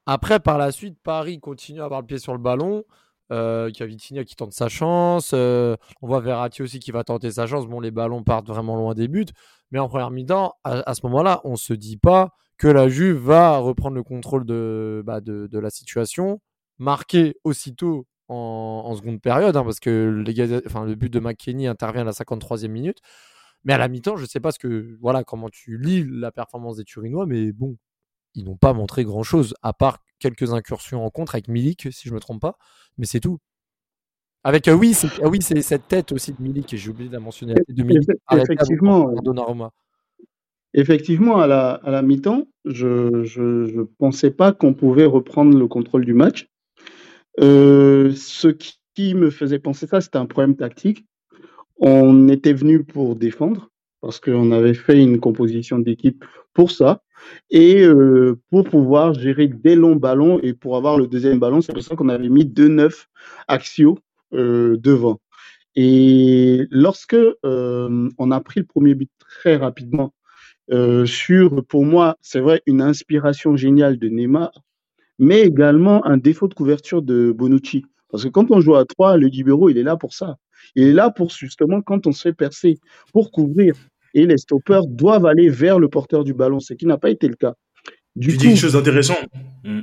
après, 0.06 0.40
par 0.40 0.58
la 0.58 0.72
suite, 0.72 0.98
Paris 1.02 1.38
continue 1.38 1.80
à 1.80 1.84
avoir 1.84 2.00
le 2.00 2.06
pied 2.06 2.18
sur 2.18 2.32
le 2.32 2.38
ballon. 2.38 2.84
Euh, 3.32 3.70
qui 3.70 4.36
tente 4.36 4.52
sa 4.52 4.68
chance. 4.68 5.30
Euh, 5.34 5.76
on 6.02 6.08
voit 6.08 6.20
Verratti 6.20 6.62
aussi 6.62 6.80
qui 6.80 6.90
va 6.90 7.04
tenter 7.04 7.30
sa 7.30 7.46
chance. 7.46 7.66
Bon, 7.68 7.78
les 7.78 7.92
ballons 7.92 8.24
partent 8.24 8.48
vraiment 8.48 8.74
loin 8.74 8.94
des 8.94 9.06
buts. 9.06 9.26
Mais 9.70 9.78
en 9.78 9.88
première 9.88 10.10
mi-temps, 10.10 10.54
à, 10.64 10.94
ce 10.94 11.00
moment-là, 11.04 11.40
on 11.44 11.52
ne 11.52 11.56
se 11.56 11.72
dit 11.72 11.96
pas 11.96 12.30
que 12.58 12.66
la 12.66 12.88
Juve 12.88 13.18
va 13.18 13.58
reprendre 13.58 13.94
le 13.94 14.02
contrôle 14.02 14.44
de, 14.44 15.02
bah, 15.06 15.20
la 15.24 15.70
situation, 15.70 16.40
marquer 16.78 17.36
aussitôt 17.44 18.06
en, 18.26 18.94
seconde 18.96 19.20
période, 19.20 19.56
hein, 19.56 19.62
parce 19.62 19.78
que 19.78 19.90
le 19.90 20.94
but 20.94 21.12
de 21.12 21.20
McKenny 21.20 21.68
intervient 21.68 22.02
à 22.02 22.06
la 22.06 22.12
53e 22.12 22.66
minute. 22.68 22.98
Mais 23.62 23.74
à 23.74 23.78
la 23.78 23.86
mi-temps, 23.86 24.16
je 24.16 24.22
ne 24.22 24.28
sais 24.28 24.40
pas 24.40 24.50
ce 24.50 24.58
que, 24.58 24.98
voilà, 25.00 25.22
comment 25.22 25.48
tu 25.50 25.78
lis 25.78 26.04
la 26.04 26.32
performance 26.32 26.78
des 26.78 26.84
Turinois, 26.84 27.26
mais 27.26 27.52
bon, 27.52 27.76
ils 28.34 28.44
n'ont 28.44 28.56
pas 28.56 28.72
montré 28.72 29.04
grand-chose, 29.04 29.54
à 29.62 29.72
part 29.72 29.98
quelques 30.20 30.52
incursions 30.52 31.04
en 31.04 31.10
contre 31.10 31.34
avec 31.34 31.48
Milik, 31.48 31.88
si 31.90 32.08
je 32.08 32.10
ne 32.10 32.14
me 32.14 32.20
trompe 32.20 32.40
pas, 32.40 32.56
mais 32.98 33.06
c'est 33.06 33.20
tout. 33.20 33.38
Avec 34.44 34.68
euh, 34.68 34.74
oui, 34.74 34.94
c'est 34.94 35.08
ah 35.22 35.28
oui, 35.28 35.42
c'est 35.42 35.60
cette 35.60 35.88
tête 35.88 36.12
aussi 36.12 36.32
de 36.32 36.40
Milik, 36.40 36.72
et 36.72 36.76
j'ai 36.76 36.90
oublié 36.90 37.08
de 37.08 37.14
la 37.14 37.20
mentionner, 37.20 37.54
de 37.68 37.82
Milik, 37.82 38.08
effectivement, 38.32 39.12
effectivement, 40.72 41.40
à 41.40 41.46
la, 41.46 41.72
à 41.72 41.90
la 41.90 42.02
mi-temps, 42.02 42.46
je 42.64 42.86
ne 42.86 43.82
pensais 43.82 44.30
pas 44.30 44.52
qu'on 44.52 44.74
pouvait 44.74 45.04
reprendre 45.04 45.58
le 45.58 45.66
contrôle 45.66 46.04
du 46.04 46.14
match. 46.14 46.48
Euh, 47.40 48.12
ce 48.14 48.48
qui 48.94 49.14
me 49.14 49.30
faisait 49.30 49.58
penser 49.58 49.86
ça, 49.86 50.00
c'était 50.00 50.18
un 50.18 50.26
problème 50.26 50.56
tactique. 50.56 51.06
On 51.78 52.28
était 52.28 52.52
venu 52.52 52.84
pour 52.84 53.16
défendre, 53.16 53.70
parce 54.00 54.20
qu'on 54.20 54.52
avait 54.52 54.74
fait 54.74 55.02
une 55.02 55.20
composition 55.20 55.78
d'équipe 55.78 56.24
pour 56.52 56.70
ça. 56.70 57.02
Et 57.50 57.82
euh, 57.82 58.38
pour 58.50 58.64
pouvoir 58.64 59.14
gérer 59.14 59.48
des 59.48 59.74
longs 59.74 59.96
ballons 59.96 60.40
et 60.42 60.52
pour 60.52 60.76
avoir 60.76 60.98
le 60.98 61.06
deuxième 61.06 61.38
ballon, 61.38 61.60
c'est 61.60 61.72
pour 61.72 61.82
ça 61.82 61.96
qu'on 61.96 62.08
avait 62.08 62.28
mis 62.28 62.44
deux 62.44 62.68
neufs 62.68 63.08
axiaux 63.48 63.98
euh, 64.34 64.76
devant. 64.78 65.20
Et 65.76 66.66
lorsque 66.70 67.14
euh, 67.14 68.08
on 68.18 68.30
a 68.30 68.40
pris 68.40 68.60
le 68.60 68.66
premier 68.66 68.94
but 68.94 69.10
très 69.18 69.56
rapidement, 69.56 70.12
sur, 71.04 71.64
pour 71.66 71.84
moi, 71.84 72.16
c'est 72.20 72.38
vrai, 72.38 72.62
une 72.64 72.80
inspiration 72.80 73.56
géniale 73.56 73.98
de 73.98 74.08
Neymar, 74.08 74.52
mais 75.18 75.40
également 75.40 76.06
un 76.06 76.16
défaut 76.16 76.46
de 76.46 76.54
couverture 76.54 77.02
de 77.02 77.32
Bonucci. 77.32 77.84
Parce 78.08 78.22
que 78.22 78.28
quand 78.28 78.52
on 78.52 78.60
joue 78.60 78.76
à 78.76 78.84
3, 78.84 79.16
le 79.16 79.26
libéraux, 79.26 79.68
il 79.68 79.78
est 79.78 79.82
là 79.82 79.96
pour 79.96 80.14
ça. 80.14 80.36
Il 80.76 80.84
est 80.84 80.92
là 80.92 81.10
pour 81.10 81.30
justement, 81.30 81.80
quand 81.82 82.06
on 82.06 82.12
se 82.12 82.22
fait 82.22 82.32
percer, 82.32 82.78
pour 83.12 83.32
couvrir 83.32 83.74
et 84.14 84.26
les 84.26 84.38
stoppers 84.38 84.86
doivent 84.86 85.26
aller 85.26 85.48
vers 85.48 85.78
le 85.78 85.88
porteur 85.88 86.24
du 86.24 86.34
ballon, 86.34 86.60
ce 86.60 86.74
qui 86.74 86.86
n'a 86.86 86.98
pas 86.98 87.10
été 87.10 87.28
le 87.28 87.36
cas. 87.36 87.54
Du 88.16 88.28
tu 88.28 88.36
dis 88.36 88.50
une 88.50 88.56
chose 88.56 88.76
intéressante. 88.76 89.24
Hmm. 89.64 89.82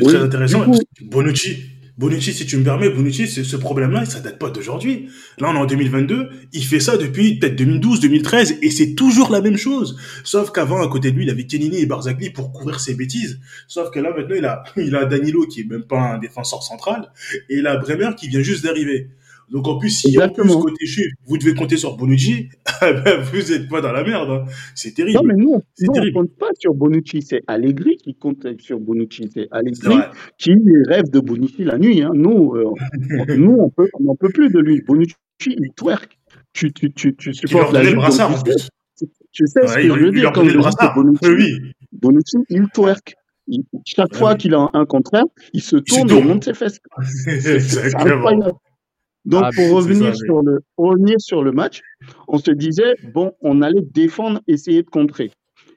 très 0.00 0.16
intéressant. 0.16 0.64
Bonucci, 1.02 1.58
Bonucci, 1.98 2.32
si 2.32 2.46
tu 2.46 2.56
me 2.56 2.64
permets, 2.64 2.88
Bonucci, 2.88 3.28
ce 3.28 3.56
problème-là, 3.56 4.06
ça 4.06 4.20
date 4.20 4.38
pas 4.38 4.48
d'aujourd'hui. 4.48 5.10
Là, 5.38 5.50
on 5.50 5.54
est 5.54 5.58
en 5.58 5.66
2022, 5.66 6.30
il 6.52 6.64
fait 6.64 6.80
ça 6.80 6.96
depuis 6.96 7.38
peut-être 7.38 7.54
2012, 7.54 8.00
2013, 8.00 8.58
et 8.62 8.70
c'est 8.70 8.94
toujours 8.94 9.30
la 9.30 9.42
même 9.42 9.58
chose. 9.58 9.98
Sauf 10.24 10.50
qu'avant, 10.50 10.82
à 10.82 10.88
côté 10.88 11.10
de 11.10 11.16
lui, 11.16 11.24
il 11.24 11.30
avait 11.30 11.46
Kenini 11.46 11.80
et 11.80 11.86
Barzagli 11.86 12.30
pour 12.30 12.50
couvrir 12.50 12.80
ses 12.80 12.94
bêtises. 12.94 13.38
Sauf 13.68 13.90
que 13.90 14.00
là, 14.00 14.12
maintenant, 14.16 14.36
il 14.36 14.44
a, 14.46 14.64
il 14.76 14.96
a 14.96 15.04
Danilo 15.04 15.46
qui 15.46 15.60
est 15.60 15.64
même 15.64 15.84
pas 15.84 16.00
un 16.00 16.18
défenseur 16.18 16.62
central, 16.62 17.12
et 17.50 17.58
il 17.58 17.66
a 17.66 17.76
Bremer 17.76 18.10
qui 18.16 18.28
vient 18.28 18.42
juste 18.42 18.64
d'arriver. 18.64 19.10
Donc 19.52 19.68
en 19.68 19.76
plus, 19.76 19.90
si 19.90 20.18
en 20.18 20.28
plus 20.30 20.48
côté 20.48 20.86
chiffre, 20.86 21.14
vous 21.26 21.36
devez 21.36 21.54
compter 21.54 21.76
sur 21.76 21.94
Bonucci, 21.98 22.48
eh 22.82 22.92
ben, 23.04 23.20
vous 23.20 23.52
êtes 23.52 23.68
pas 23.68 23.82
dans 23.82 23.92
la 23.92 24.02
merde. 24.02 24.30
Hein. 24.30 24.44
C'est 24.74 24.94
terrible. 24.94 25.18
Non, 25.18 25.24
mais 25.24 25.34
nous, 25.34 25.52
on 25.52 26.00
ne 26.00 26.12
compte 26.12 26.34
pas 26.38 26.48
sur 26.58 26.72
Bonucci. 26.72 27.20
C'est 27.20 27.42
Allegri 27.46 27.98
qui 27.98 28.14
compte 28.14 28.46
sur 28.58 28.80
Bonucci. 28.80 29.28
C'est 29.32 29.48
Allegri 29.50 29.98
qui 30.38 30.54
rêve 30.88 31.10
de 31.10 31.20
Bonucci 31.20 31.64
la 31.64 31.76
nuit. 31.76 32.02
Hein. 32.02 32.12
Nous, 32.14 32.54
euh, 32.54 32.72
nous 33.36 33.58
on 33.60 33.68
peut, 33.68 33.90
n'en 34.00 34.16
peut 34.16 34.30
plus 34.30 34.48
de 34.48 34.58
lui. 34.58 34.80
Bonucci, 34.80 35.14
il 35.44 35.68
twerk. 35.76 36.18
Tu, 36.54 36.72
tu, 36.72 36.90
tu, 36.90 37.14
tu 37.14 37.34
supportes 37.34 37.72
la 37.72 37.82
le 37.82 37.92
brassard, 37.92 38.34
en 38.34 38.42
plus. 38.42 38.68
Tu 39.32 39.46
sais 39.46 39.66
ce 39.66 39.74
que 39.74 39.82
je 39.82 40.04
veux 40.04 40.12
dire 40.12 40.32
quand 40.32 40.44
je 40.44 40.56
dis 40.56 40.94
Bonucci, 40.94 41.28
oui. 41.28 41.72
Bonucci, 41.92 42.38
il 42.48 42.68
twerk. 42.72 43.14
chaque 43.84 44.14
fois 44.14 44.34
qu'il 44.34 44.54
a 44.54 44.70
un 44.72 44.86
contraire, 44.86 45.24
il 45.52 45.62
se 45.62 45.76
tourne 45.76 46.10
et 46.10 46.22
monte 46.22 46.44
ses 46.44 46.54
fesses. 46.54 46.80
C'est 47.02 47.94
incroyable. 47.94 48.52
Donc, 49.24 49.44
ah, 49.44 49.50
pour, 49.54 49.76
revenir 49.76 50.16
sur 50.16 50.42
le, 50.42 50.60
revenir 50.76 51.20
sur 51.20 51.42
le 51.42 51.52
match, 51.52 51.80
on 52.28 52.38
se 52.38 52.50
disait, 52.50 52.94
bon, 53.14 53.32
on 53.40 53.62
allait 53.62 53.82
défendre, 53.82 54.40
essayer 54.48 54.82
de 54.82 54.90
contrer, 54.90 55.30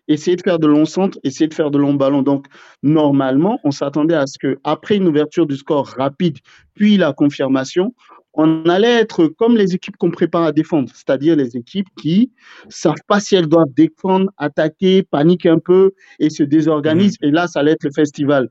essayer 0.08 0.36
de 0.36 0.42
faire 0.42 0.58
de 0.58 0.68
longs 0.68 0.86
centres, 0.86 1.20
essayer 1.24 1.48
de 1.48 1.54
faire 1.54 1.70
de 1.70 1.78
longs 1.78 1.94
ballons. 1.94 2.24
Donc, 2.24 2.48
normalement, 2.82 3.60
on 3.64 3.72
s'attendait 3.72 4.16
à 4.16 4.26
ce 4.26 4.40
que, 4.40 4.58
après 4.64 4.98
une 4.98 5.08
ouverture 5.08 5.46
du 5.46 5.58
score 5.58 5.88
rapide, 5.88 6.40
puis 6.74 6.98
la 6.98 7.14
confirmation, 7.14 7.94
on 8.36 8.66
allait 8.66 9.00
être 9.00 9.28
comme 9.28 9.56
les 9.56 9.76
équipes 9.76 9.96
qu'on 9.98 10.12
prépare 10.12 10.44
à 10.44 10.52
défendre, 10.52 10.90
c'est-à-dire 10.94 11.36
les 11.36 11.56
équipes 11.56 11.88
qui 11.98 12.32
savent 12.68 12.96
pas 13.08 13.20
si 13.20 13.36
elles 13.36 13.48
doivent 13.48 13.74
défendre, 13.76 14.30
attaquer, 14.38 15.04
paniquent 15.04 15.46
un 15.46 15.60
peu 15.60 15.92
et 16.20 16.30
se 16.30 16.44
désorganisent. 16.44 17.18
Mmh. 17.22 17.26
Et 17.26 17.32
là, 17.32 17.48
ça 17.48 17.60
allait 17.60 17.72
être 17.72 17.86
le 17.86 17.92
festival. 17.92 18.50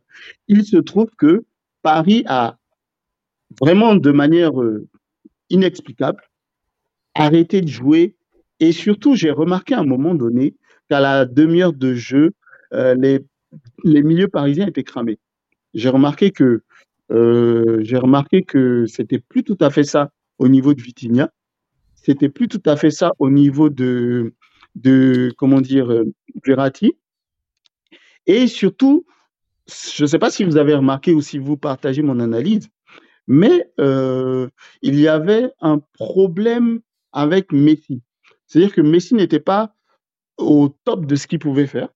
Il 0.48 0.64
se 0.64 0.78
trouve 0.78 1.10
que 1.18 1.44
Paris 1.82 2.24
a 2.26 2.56
vraiment 3.60 3.94
de 3.94 4.10
manière 4.10 4.60
euh, 4.60 4.86
inexplicable, 5.50 6.22
arrêter 7.14 7.60
de 7.60 7.68
jouer. 7.68 8.16
Et 8.60 8.72
surtout, 8.72 9.14
j'ai 9.14 9.30
remarqué 9.30 9.74
à 9.74 9.80
un 9.80 9.84
moment 9.84 10.14
donné 10.14 10.54
qu'à 10.88 11.00
la 11.00 11.24
demi-heure 11.24 11.72
de 11.72 11.94
jeu, 11.94 12.32
euh, 12.72 12.94
les, 12.94 13.20
les 13.84 14.02
milieux 14.02 14.28
parisiens 14.28 14.66
étaient 14.66 14.84
cramés. 14.84 15.18
J'ai 15.74 15.88
remarqué 15.88 16.30
que 16.30 16.62
euh, 17.12 17.78
j'ai 17.82 17.98
remarqué 17.98 18.42
que 18.42 18.86
c'était 18.86 19.18
plus 19.18 19.44
tout 19.44 19.58
à 19.60 19.70
fait 19.70 19.84
ça 19.84 20.10
au 20.38 20.48
niveau 20.48 20.74
de 20.74 20.80
Vitinha. 20.80 21.30
C'était 21.94 22.28
plus 22.28 22.48
tout 22.48 22.62
à 22.66 22.76
fait 22.76 22.90
ça 22.90 23.12
au 23.18 23.30
niveau 23.30 23.70
de, 23.70 24.34
de 24.74 25.32
comment 25.36 25.60
dire, 25.60 26.04
Verratti. 26.44 26.94
Et 28.26 28.46
surtout, 28.46 29.04
je 29.68 30.04
ne 30.04 30.06
sais 30.06 30.18
pas 30.18 30.30
si 30.30 30.44
vous 30.44 30.56
avez 30.56 30.74
remarqué 30.74 31.12
ou 31.12 31.20
si 31.20 31.38
vous 31.38 31.56
partagez 31.56 32.02
mon 32.02 32.20
analyse, 32.20 32.68
mais 33.26 33.70
euh, 33.80 34.48
il 34.82 34.98
y 34.98 35.08
avait 35.08 35.52
un 35.60 35.78
problème 35.78 36.80
avec 37.12 37.52
Messi. 37.52 38.02
C'est-à-dire 38.46 38.74
que 38.74 38.80
Messi 38.80 39.14
n'était 39.14 39.40
pas 39.40 39.74
au 40.36 40.68
top 40.84 41.06
de 41.06 41.16
ce 41.16 41.26
qu'il 41.26 41.38
pouvait 41.38 41.66
faire 41.66 41.88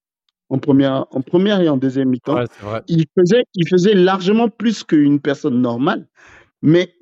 en 0.50 0.58
première, 0.58 1.06
en 1.10 1.20
première 1.20 1.60
et 1.60 1.68
en 1.68 1.76
deuxième 1.76 2.08
mi-temps. 2.08 2.44
il, 2.88 3.04
faisait, 3.18 3.44
il 3.54 3.68
faisait 3.68 3.94
largement 3.94 4.48
plus 4.48 4.82
qu'une 4.84 5.20
personne 5.20 5.60
normale, 5.60 6.06
mais 6.62 6.94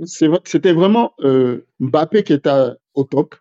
c'était 0.44 0.72
vraiment 0.72 1.14
euh, 1.20 1.66
Mbappé 1.80 2.24
qui 2.24 2.32
était 2.32 2.72
au 2.94 3.04
top, 3.04 3.36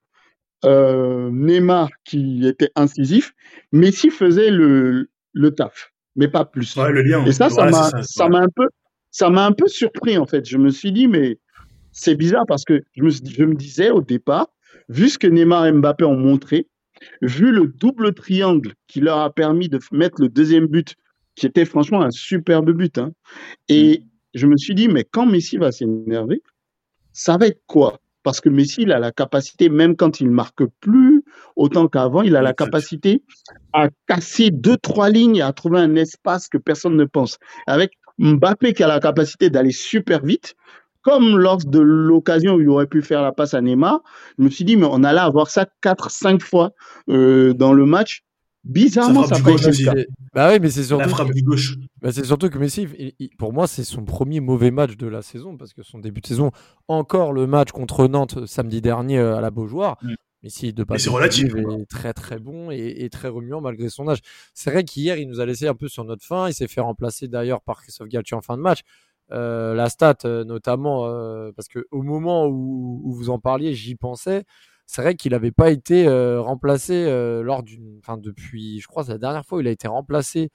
euh, 0.64 1.30
Neymar 1.32 1.90
qui 2.04 2.48
était 2.48 2.72
incisif, 2.76 3.34
Messi 3.72 4.10
faisait 4.10 4.52
le, 4.52 5.10
le 5.34 5.56
taf, 5.56 5.92
mais 6.16 6.28
pas 6.28 6.46
plus. 6.46 6.76
le 6.78 7.02
lien. 7.02 7.26
Et 7.26 7.32
ça, 7.32 7.50
ça 7.50 8.30
m'a 8.30 8.40
un 8.40 8.50
peu, 8.56 8.68
ça 9.16 9.30
m'a 9.30 9.46
un 9.46 9.54
peu 9.54 9.70
surpris 9.70 10.18
en 10.18 10.26
fait. 10.26 10.46
Je 10.46 10.58
me 10.58 10.70
suis 10.70 10.92
dit, 10.92 11.08
mais 11.08 11.40
c'est 11.94 12.16
bizarre 12.16 12.46
parce 12.46 12.66
que 12.66 12.84
je 12.98 13.04
me, 13.04 13.10
je 13.10 13.46
me 13.46 13.56
disais 13.56 13.90
au 13.90 14.02
départ, 14.02 14.50
vu 14.90 15.08
ce 15.08 15.18
que 15.18 15.26
Neymar 15.26 15.68
et 15.68 15.72
Mbappé 15.72 16.04
ont 16.04 16.18
montré, 16.18 16.68
vu 17.22 17.54
le 17.54 17.68
double 17.68 18.14
triangle 18.14 18.74
qui 18.88 19.00
leur 19.00 19.20
a 19.20 19.34
permis 19.34 19.70
de 19.70 19.80
mettre 19.94 20.22
le 20.22 20.28
deuxième 20.28 20.68
but, 20.68 20.96
qui 21.36 21.46
était 21.46 21.64
franchement 21.64 22.02
un 22.02 22.12
superbe 22.12 22.72
but, 22.72 22.98
hein, 22.98 23.14
et 23.70 24.00
mm. 24.00 24.06
je 24.34 24.48
me 24.48 24.58
suis 24.58 24.76
dit, 24.76 24.90
mais 24.90 25.06
quand 25.06 25.26
Messi 25.26 25.56
va 25.56 25.72
s'énerver, 25.72 26.44
ça 27.14 27.38
va 27.38 27.48
être 27.48 27.62
quoi? 27.68 28.02
Parce 28.22 28.42
que 28.42 28.50
Messi, 28.50 28.82
il 28.82 28.92
a 28.92 29.00
la 29.00 29.14
capacité, 29.14 29.70
même 29.70 29.96
quand 29.96 30.20
il 30.20 30.30
marque 30.30 30.66
plus 30.82 31.24
autant 31.56 31.88
qu'avant, 31.88 32.22
il 32.22 32.36
a 32.36 32.42
la 32.42 32.54
capacité 32.54 33.24
à 33.72 33.88
casser 34.08 34.52
deux, 34.52 34.76
trois 34.76 35.10
lignes 35.10 35.38
et 35.38 35.42
à 35.42 35.54
trouver 35.54 35.80
un 35.80 35.96
espace 35.96 36.50
que 36.50 36.58
personne 36.58 36.98
ne 36.98 37.06
pense. 37.06 37.38
Avec 37.66 37.92
Mbappé 38.20 38.74
qui 38.74 38.84
a 38.84 38.88
la 38.88 39.00
capacité 39.00 39.50
d'aller 39.50 39.72
super 39.72 40.24
vite, 40.24 40.56
comme 41.02 41.38
lors 41.38 41.58
de 41.58 41.80
l'occasion 41.80 42.56
où 42.56 42.62
il 42.62 42.70
aurait 42.70 42.88
pu 42.88 43.02
faire 43.02 43.22
la 43.22 43.32
passe 43.32 43.54
à 43.54 43.62
Neymar, 43.62 44.02
je 44.40 44.44
me 44.44 44.50
suis 44.50 44.66
dit, 44.66 44.76
mais 44.76 44.88
on 44.90 45.04
allait 45.04 45.20
avoir 45.20 45.50
ça 45.50 45.68
4-5 45.84 46.42
fois 46.42 46.72
euh, 47.10 47.54
dans 47.54 47.74
le 47.74 47.86
match. 47.86 48.24
Bizarrement, 48.64 49.28
ça, 49.28 49.40
pas 49.40 49.52
été 49.52 50.08
Bah 50.34 50.50
oui, 50.52 50.58
mais 50.60 50.72
c'est 50.72 50.84
surtout. 50.84 51.08
que... 51.08 51.42
gauche. 51.44 51.76
Bah 52.02 52.12
c'est 52.12 52.26
surtout 52.26 52.50
que 52.50 52.58
Messi, 52.58 52.88
pour 53.38 53.54
moi, 53.54 53.68
c'est 53.68 53.84
son 53.84 54.04
premier 54.04 54.40
mauvais 54.40 54.72
match 54.72 54.98
de 54.98 55.06
la 55.06 55.22
saison 55.22 55.56
parce 55.56 55.74
que 55.74 55.84
son 55.84 56.00
début 56.00 56.22
de 56.22 56.26
saison, 56.26 56.50
encore 56.88 57.32
le 57.32 57.46
match 57.46 57.72
contre 57.72 58.08
Nantes 58.08 58.48
samedi 58.48 58.82
dernier 58.82 59.20
euh, 59.20 59.38
à 59.38 59.42
la 59.42 59.52
Beaujoire, 59.52 60.00
mm. 60.02 60.16
Messi 60.46 60.74
de 60.74 60.86
c'est 61.00 61.10
relatif. 61.10 61.56
Est 61.56 61.90
très 61.90 62.14
très 62.14 62.38
bon 62.38 62.70
et, 62.70 63.10
très 63.12 63.30
remuant 63.30 63.62
malgré 63.62 63.90
son 63.90 64.08
âge. 64.08 64.20
C'est 64.54 64.70
vrai 64.70 64.84
qu'hier, 64.84 65.18
il 65.18 65.28
nous 65.28 65.40
a 65.40 65.46
laissé 65.48 65.68
un 65.68 65.74
peu 65.74 65.88
sur 65.88 66.04
notre 66.04 66.24
fin. 66.24 66.48
Il 66.48 66.54
s'est 66.54 66.68
fait 66.68 66.82
remplacer 66.82 67.28
d'ailleurs 67.28 67.62
par 67.62 67.82
Christophe 67.82 68.10
Galtier 68.10 68.38
en 68.38 68.42
fin 68.42 68.56
de 68.56 68.62
match. 68.62 68.82
Euh, 69.32 69.74
la 69.74 69.90
stat, 69.90 70.18
euh, 70.26 70.44
notamment, 70.44 71.08
euh, 71.08 71.52
parce 71.56 71.68
que 71.68 71.88
au 71.90 72.04
moment 72.04 72.46
où, 72.46 73.12
vous 73.12 73.32
en 73.32 73.40
parliez, 73.40 73.74
j'y 73.74 73.96
pensais. 73.96 74.44
C'est 74.86 75.02
vrai 75.02 75.16
qu'il 75.16 75.32
n'avait 75.32 75.50
pas 75.52 75.72
été 75.72 76.08
remplacé 76.38 77.06
lors 77.42 77.64
d'une, 77.64 77.98
enfin 77.98 78.18
depuis, 78.18 78.80
je 78.80 78.88
crois, 78.88 79.04
c'est 79.04 79.14
la 79.14 79.18
dernière 79.18 79.44
fois 79.48 79.58
où 79.58 79.62
il 79.62 79.68
a 79.68 79.72
été 79.72 79.88
remplacé 79.88 80.52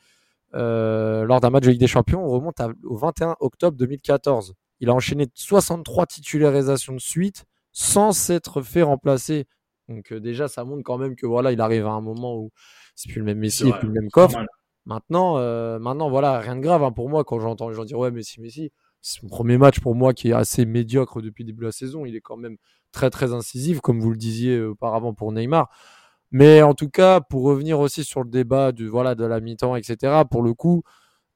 lors 0.53 1.41
d'un 1.41 1.51
match 1.51 1.65
de 1.65 1.71
Ligue 1.71 1.81
des 1.81 1.89
Champions. 1.89 2.25
On 2.25 2.29
remonte 2.29 2.61
au 2.85 2.97
21 2.97 3.35
octobre 3.41 3.77
2014. 3.77 4.55
Il 4.79 4.89
a 4.89 4.95
enchaîné 4.95 5.27
63 5.35 6.07
titularisations 6.07 6.95
de 6.95 7.01
suite 7.01 7.45
sans 7.73 8.13
s'être 8.13 8.63
fait 8.63 8.83
remplacer 8.83 9.47
donc 9.91 10.15
déjà, 10.15 10.49
ça 10.49 10.65
montre 10.65 10.83
quand 10.83 10.97
même 10.97 11.17
que 11.17 11.27
voilà, 11.27 11.53
il 11.53 11.61
arrive 11.61 11.87
à 11.87 11.91
un 11.91 12.01
moment 12.01 12.37
où 12.37 12.51
c'est 12.95 13.11
plus 13.11 13.19
le 13.19 13.27
même 13.27 13.39
Messi 13.39 13.69
et 13.69 13.73
plus 13.73 13.89
le 13.89 13.93
même 13.95 14.09
coffre. 14.11 14.39
Maintenant, 14.87 15.35
maintenant, 15.79 16.09
voilà, 16.09 16.39
rien 16.39 16.57
de 16.57 16.61
grave 16.61 16.83
hein, 16.83 16.93
pour 16.93 17.11
moi 17.11 17.25
quand 17.25 17.39
j'entends 17.41 17.69
les 17.69 17.75
gens 17.75 17.85
dire 17.85 17.99
ouais, 17.99 18.11
Messi, 18.11 18.41
Messi. 18.41 18.73
C'est 19.03 19.23
mon 19.23 19.29
premier 19.29 19.57
match 19.57 19.81
pour 19.81 19.95
moi 19.95 20.13
qui 20.13 20.29
est 20.29 20.35
assez 20.35 20.67
médiocre 20.67 21.23
depuis 21.23 21.43
le 21.43 21.49
début 21.49 21.61
de 21.61 21.67
la 21.67 21.73
saison. 21.73 22.05
Il 22.05 22.15
est 22.17 22.21
quand 22.21 22.37
même 22.37 22.57
très 22.93 23.09
très 23.09 23.33
incisif, 23.33 23.81
comme 23.81 23.99
vous 23.99 24.11
le 24.11 24.17
disiez 24.17 24.61
auparavant 24.61 25.15
pour 25.15 25.33
Neymar. 25.33 25.71
Mais 26.31 26.63
en 26.63 26.75
tout 26.75 26.91
cas, 26.91 27.21
pour 27.21 27.43
revenir 27.43 27.81
aussi 27.81 28.05
sur 28.05 28.23
le 28.23 28.31
débat 28.31 28.73
du 28.73 28.89
voilà 28.89 29.15
de 29.15 29.25
la 29.25 29.41
mi-temps, 29.41 29.75
etc. 29.75 30.23
Pour 30.31 30.43
le 30.43 30.55
coup, 30.55 30.83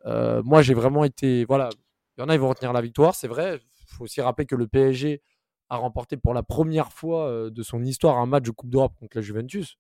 moi 0.05 0.63
j'ai 0.63 0.75
vraiment 0.75 1.05
été 1.05 1.45
voilà. 1.47 1.71
Il 2.17 2.21
y 2.21 2.25
en 2.25 2.29
a, 2.29 2.35
ils 2.35 2.41
vont 2.41 2.51
retenir 2.51 2.73
la 2.73 2.81
victoire, 2.81 3.15
c'est 3.15 3.29
vrai. 3.29 3.61
Il 3.63 3.97
faut 3.97 4.05
aussi 4.05 4.21
rappeler 4.21 4.47
que 4.47 4.55
le 4.57 4.67
PSG 4.67 5.23
a 5.71 5.77
remporté 5.77 6.17
pour 6.17 6.35
la 6.35 6.43
première 6.43 6.93
fois 6.93 7.51
de 7.51 7.63
son 7.63 7.83
histoire 7.85 8.19
un 8.19 8.27
match 8.27 8.45
de 8.45 8.51
Coupe 8.51 8.71
d'Europe 8.71 8.95
contre 8.99 9.17
la 9.17 9.23
Juventus. 9.23 9.79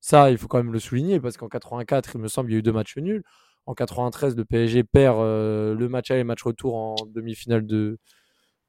Ça, 0.00 0.32
il 0.32 0.36
faut 0.36 0.48
quand 0.48 0.58
même 0.58 0.72
le 0.72 0.80
souligner 0.80 1.20
parce 1.20 1.36
qu'en 1.36 1.48
84, 1.48 2.16
il 2.16 2.20
me 2.20 2.28
semble, 2.28 2.50
il 2.50 2.54
y 2.54 2.56
a 2.56 2.58
eu 2.58 2.62
deux 2.62 2.72
matchs 2.72 2.96
nuls. 2.98 3.22
En 3.66 3.74
93, 3.74 4.36
le 4.36 4.44
PSG 4.44 4.82
perd 4.82 5.16
euh, 5.18 5.74
le 5.76 5.88
match 5.88 6.10
aller 6.10 6.20
et 6.20 6.24
match 6.24 6.42
retour 6.42 6.74
en 6.74 6.96
demi-finale 7.06 7.64
de, 7.64 7.98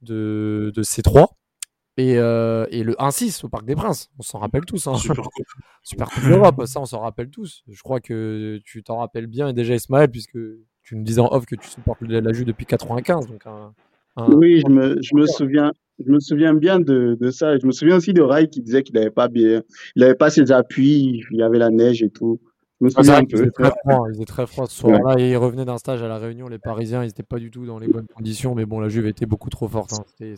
de, 0.02 0.72
de 0.76 0.84
C3. 0.84 1.30
Et, 1.98 2.18
euh, 2.18 2.68
et, 2.70 2.84
le 2.84 2.94
1-6 2.94 3.46
au 3.46 3.50
Parc 3.50 3.66
des 3.66 3.76
Princes, 3.76 4.12
on 4.20 4.24
s'en 4.24 4.40
rappelle 4.40 4.66
tous. 4.66 4.86
Hein. 4.86 4.96
Super 4.96 5.24
Coupe. 5.24 5.46
Super 5.84 6.10
coupe 6.10 6.24
d'Europe, 6.24 6.66
ça 6.66 6.80
on 6.80 6.86
s'en 6.86 7.02
rappelle 7.02 7.30
tous. 7.30 7.64
Je 7.68 7.82
crois 7.82 8.00
que 8.00 8.60
tu 8.64 8.84
t'en 8.84 8.98
rappelles 8.98 9.28
bien 9.28 9.48
et 9.48 9.54
déjà 9.54 9.76
Ismaël, 9.76 10.10
puisque 10.10 10.38
tu 10.84 10.96
nous 10.96 11.04
disais 11.04 11.20
en 11.20 11.32
off 11.32 11.46
que 11.46 11.56
tu 11.56 11.68
supportes 11.68 12.02
la 12.02 12.32
Juve 12.32 12.46
depuis 12.46 12.66
95. 12.66 13.28
Donc 13.28 13.44
oui, 14.36 14.62
je 14.62 14.72
me, 14.72 15.02
je 15.02 15.16
me 15.16 15.26
souviens, 15.26 15.74
je 16.06 16.12
me 16.12 16.20
souviens 16.20 16.54
bien 16.54 16.80
de, 16.80 17.18
de 17.20 17.32
ça. 17.32 17.58
Je 17.58 17.66
me 17.66 17.72
souviens 17.72 17.98
aussi 17.98 18.14
de 18.14 18.22
Rai 18.22 18.48
qui 18.48 18.62
disait 18.62 18.84
qu'il 18.84 18.96
n'avait 18.96 19.10
pas 19.10 19.28
bien, 19.28 19.62
il 19.96 20.02
n'avait 20.02 20.16
pas 20.16 20.30
ses 20.30 20.52
appuis, 20.52 21.24
il 21.32 21.38
y 21.38 21.44
avait 21.44 21.60
la 21.60 21.70
neige 21.70 22.04
et 22.04 22.10
tout. 22.10 22.40
Je 22.80 22.86
me 22.86 22.90
souviens 22.90 23.24
peu. 23.24 23.46
Il 23.46 23.52
très 23.52 23.72
froid, 23.82 24.08
il 24.18 24.26
très 24.26 24.48
froid 24.48 24.66
ce 24.66 24.76
soir-là 24.76 25.16
et 25.18 25.32
il 25.32 25.38
revenait 25.38 25.66
d'un 25.66 25.78
stage 25.78 26.02
à 26.04 26.08
la 26.08 26.18
Réunion. 26.18 26.48
Les 26.48 26.60
Parisiens, 26.60 27.04
ils 27.04 27.08
n'étaient 27.08 27.24
pas 27.24 27.40
du 27.40 27.50
tout 27.50 27.66
dans 27.66 27.80
les 27.80 27.88
bonnes 27.88 28.08
conditions, 28.14 28.56
mais 28.56 28.66
bon, 28.66 28.80
la 28.80 28.90
Juve 28.90 29.08
était 29.08 29.26
beaucoup 29.26 29.50
trop 29.50 29.68
forte. 29.68 29.94
Hein. 29.94 30.04
C'était 30.08 30.36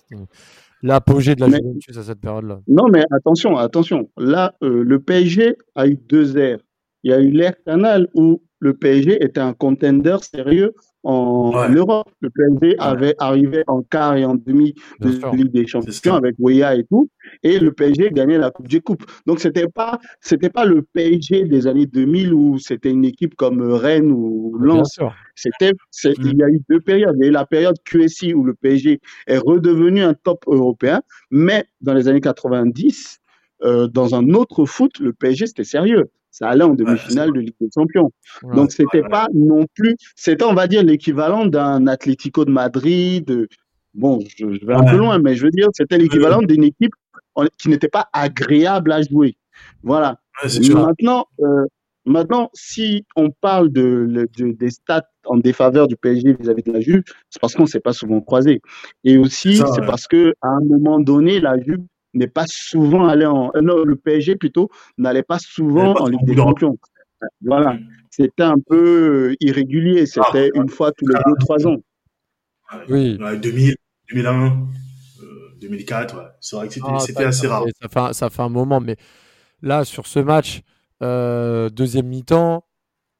l'apogée 0.83 1.35
de 1.35 1.41
la 1.41 1.47
Juventus 1.47 1.97
à 1.97 2.03
cette 2.03 2.19
période-là. 2.19 2.59
Non, 2.67 2.87
mais 2.91 3.03
attention, 3.11 3.57
attention. 3.57 4.09
Là, 4.17 4.53
euh, 4.61 4.83
le 4.83 4.99
PSG 4.99 5.55
a 5.75 5.87
eu 5.87 5.95
deux 5.95 6.37
airs. 6.37 6.59
Il 7.03 7.11
y 7.11 7.13
a 7.13 7.19
eu 7.19 7.31
l'ère 7.31 7.55
Canal 7.63 8.07
où 8.13 8.41
le 8.59 8.73
PSG 8.73 9.23
était 9.23 9.39
un 9.39 9.53
contender 9.53 10.17
sérieux 10.21 10.73
en 11.05 11.51
Ouais. 11.53 11.73
Europe. 11.73 12.09
Le 12.21 12.29
PSG 12.29 12.75
avait 12.79 13.15
arrivé 13.19 13.63
en 13.67 13.81
quart 13.83 14.15
et 14.17 14.25
en 14.25 14.35
demi 14.35 14.73
de. 14.99 15.09
Ligue 15.35 15.51
des. 15.51 15.65
Champions 15.67 16.15
avec 16.15 16.35
Weah 16.39 16.75
et 16.75 16.83
tout, 16.85 17.09
et 17.43 17.59
le 17.59 17.71
PSG 17.71 18.09
gagnait 18.11 18.37
la 18.37 18.51
Coupe 18.51 18.67
des 18.67 18.81
Coupes. 18.81 19.05
Donc 19.25 19.39
c'était 19.39 19.67
pas 19.67 19.99
c'était 20.21 20.49
pas 20.49 20.65
le 20.65 20.81
PSG 20.81 21.45
des 21.45 21.67
années 21.67 21.85
2000 21.85 22.33
où 22.33 22.57
c'était 22.59 22.91
une 22.91 23.05
équipe 23.05 23.35
comme 23.35 23.61
Rennes 23.61 24.11
ou 24.11 24.57
Lens. 24.59 24.99
C'était 25.35 25.73
Mm. 25.73 26.09
il 26.19 26.37
y 26.37 26.43
a 26.43 26.49
eu 26.49 26.61
deux 26.69 26.79
périodes. 26.81 27.15
Il 27.19 27.23
y 27.23 27.25
a 27.25 27.29
eu 27.29 27.31
la 27.31 27.45
période 27.45 27.75
QSI 27.85 28.33
où 28.33 28.43
le 28.43 28.53
PSG 28.53 28.99
est 29.27 29.37
redevenu 29.37 30.01
un 30.03 30.13
top 30.13 30.43
européen, 30.47 31.01
mais 31.31 31.65
dans 31.81 31.93
les 31.93 32.07
années 32.07 32.21
90, 32.21 33.19
euh, 33.63 33.87
dans 33.87 34.15
un 34.15 34.29
autre 34.29 34.65
foot, 34.65 34.99
le 34.99 35.13
PSG 35.13 35.47
c'était 35.47 35.63
sérieux. 35.63 36.05
Ça 36.37 36.49
allait 36.49 36.65
en 36.65 36.73
demi-finale 36.73 37.31
de 37.31 37.39
Ligue 37.39 37.55
des 37.61 37.69
Champions. 37.73 38.11
Ouais. 38.43 38.55
Donc 38.57 38.71
c'était 38.73 38.97
Ouais, 38.97 39.03
ouais. 39.03 39.09
pas 39.09 39.27
non 39.33 39.65
plus, 39.73 39.95
c'était 40.15 40.43
on 40.43 40.53
va 40.53 40.67
dire 40.67 40.83
l'équivalent 40.83 41.45
d'un 41.45 41.87
Atlético 41.87 42.43
de 42.43 42.51
Madrid. 42.51 43.29
euh, 43.31 43.47
Bon, 43.93 44.19
je, 44.37 44.45
je 44.59 44.65
vais 44.65 44.73
un 44.73 44.83
peu 44.83 44.97
loin, 44.97 45.17
mais 45.19 45.35
je 45.35 45.43
veux 45.45 45.51
dire 45.51 45.67
c'était 45.73 45.97
l'équivalent 45.97 46.41
d'une 46.41 46.65
équipe 46.65 46.93
qui 47.57 47.69
n'était 47.69 47.87
pas 47.87 48.09
agréable 48.11 48.91
à 48.91 49.01
jouer. 49.01 49.37
Voilà. 49.83 50.19
Maintenant, 50.73 51.25
euh, 51.39 51.65
maintenant, 52.05 52.49
si 52.53 53.05
on 53.15 53.29
parle 53.31 53.71
de, 53.71 54.27
des 54.37 54.69
stats 54.71 55.07
en 55.25 55.37
défaveur 55.37 55.87
du 55.87 55.95
PSG 55.95 56.33
vis-à-vis 56.39 56.63
de 56.63 56.73
la 56.73 56.81
Juve, 56.81 57.03
c'est 57.29 57.39
parce 57.41 57.53
qu'on 57.55 57.63
ne 57.63 57.67
s'est 57.67 57.79
pas 57.79 57.93
souvent 57.93 58.19
croisé. 58.19 58.61
Et 59.05 59.17
aussi, 59.17 59.55
c'est 59.57 59.63
ouais. 59.63 59.87
parce 59.87 60.07
que 60.07 60.33
à 60.41 60.49
un 60.49 60.61
moment 60.65 60.99
donné, 60.99 61.39
la 61.39 61.57
Juve 61.57 61.79
n'est 62.15 62.27
pas 62.27 62.45
souvent 62.47 63.07
allée 63.07 63.25
en, 63.25 63.51
euh, 63.55 63.61
non, 63.61 63.83
le 63.83 63.95
PSG 63.95 64.35
plutôt 64.35 64.69
n'allait 64.97 65.23
pas 65.23 65.37
souvent 65.39 65.93
pas 65.93 66.01
en 66.01 66.07
Ligue 66.07 66.25
des. 66.25 66.35
Champions. 66.35 66.77
Voilà. 67.41 67.77
C'était 68.09 68.43
un 68.43 68.55
peu 68.67 69.29
euh, 69.31 69.35
irrégulier. 69.41 70.05
C'était 70.05 70.49
une 70.55 70.69
fois 70.69 70.91
tous 70.91 71.07
les 71.07 71.15
Ah. 71.17 71.23
deux, 71.27 71.35
trois 71.39 71.67
ans. 71.67 71.77
Oui. 72.89 73.17
Ouais, 73.21 73.37
2000, 73.37 73.75
2001, 74.09 74.67
euh, 75.21 75.25
2004, 75.61 76.17
ouais. 76.17 76.23
C'est 76.39 76.55
vrai 76.55 76.67
que 76.67 76.73
c'était 76.73 76.87
Ah, 77.23 77.27
assez 77.27 77.47
rare. 77.47 77.63
Ça 77.81 77.87
fait, 77.89 77.99
un, 77.99 78.13
ça 78.13 78.29
fait 78.29 78.41
un 78.41 78.49
moment, 78.49 78.79
mais 78.79 78.97
là, 79.61 79.85
sur 79.85 80.07
ce 80.07 80.19
match, 80.19 80.61
euh, 81.03 81.69
deuxième 81.69 82.07
mi-temps, 82.07 82.65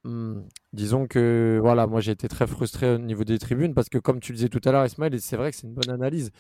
hmm, 0.04 0.40
disons 0.74 1.08
que 1.08 1.60
voilà, 1.62 1.88
moi 1.88 2.02
j'ai 2.02 2.12
été 2.12 2.28
très 2.28 2.48
frustré 2.48 2.96
au 2.96 2.98
niveau 2.98 3.24
des 3.24 3.38
tribunes 3.38 3.74
parce 3.74 3.90
que, 3.90 3.98
comme 3.98 4.20
tu 4.20 4.32
le 4.32 4.38
disais 4.38 4.50
tout 4.50 4.62
à 4.66 4.72
l'heure, 4.72 4.86
Ismaël, 4.86 5.14
et 5.14 5.20
c'est 5.20 5.38
vrai 5.38 5.52
que 5.52 5.58
c'est 5.58 5.68
une 5.68 5.74
bonne 5.74 5.94
analyse, 5.94 6.32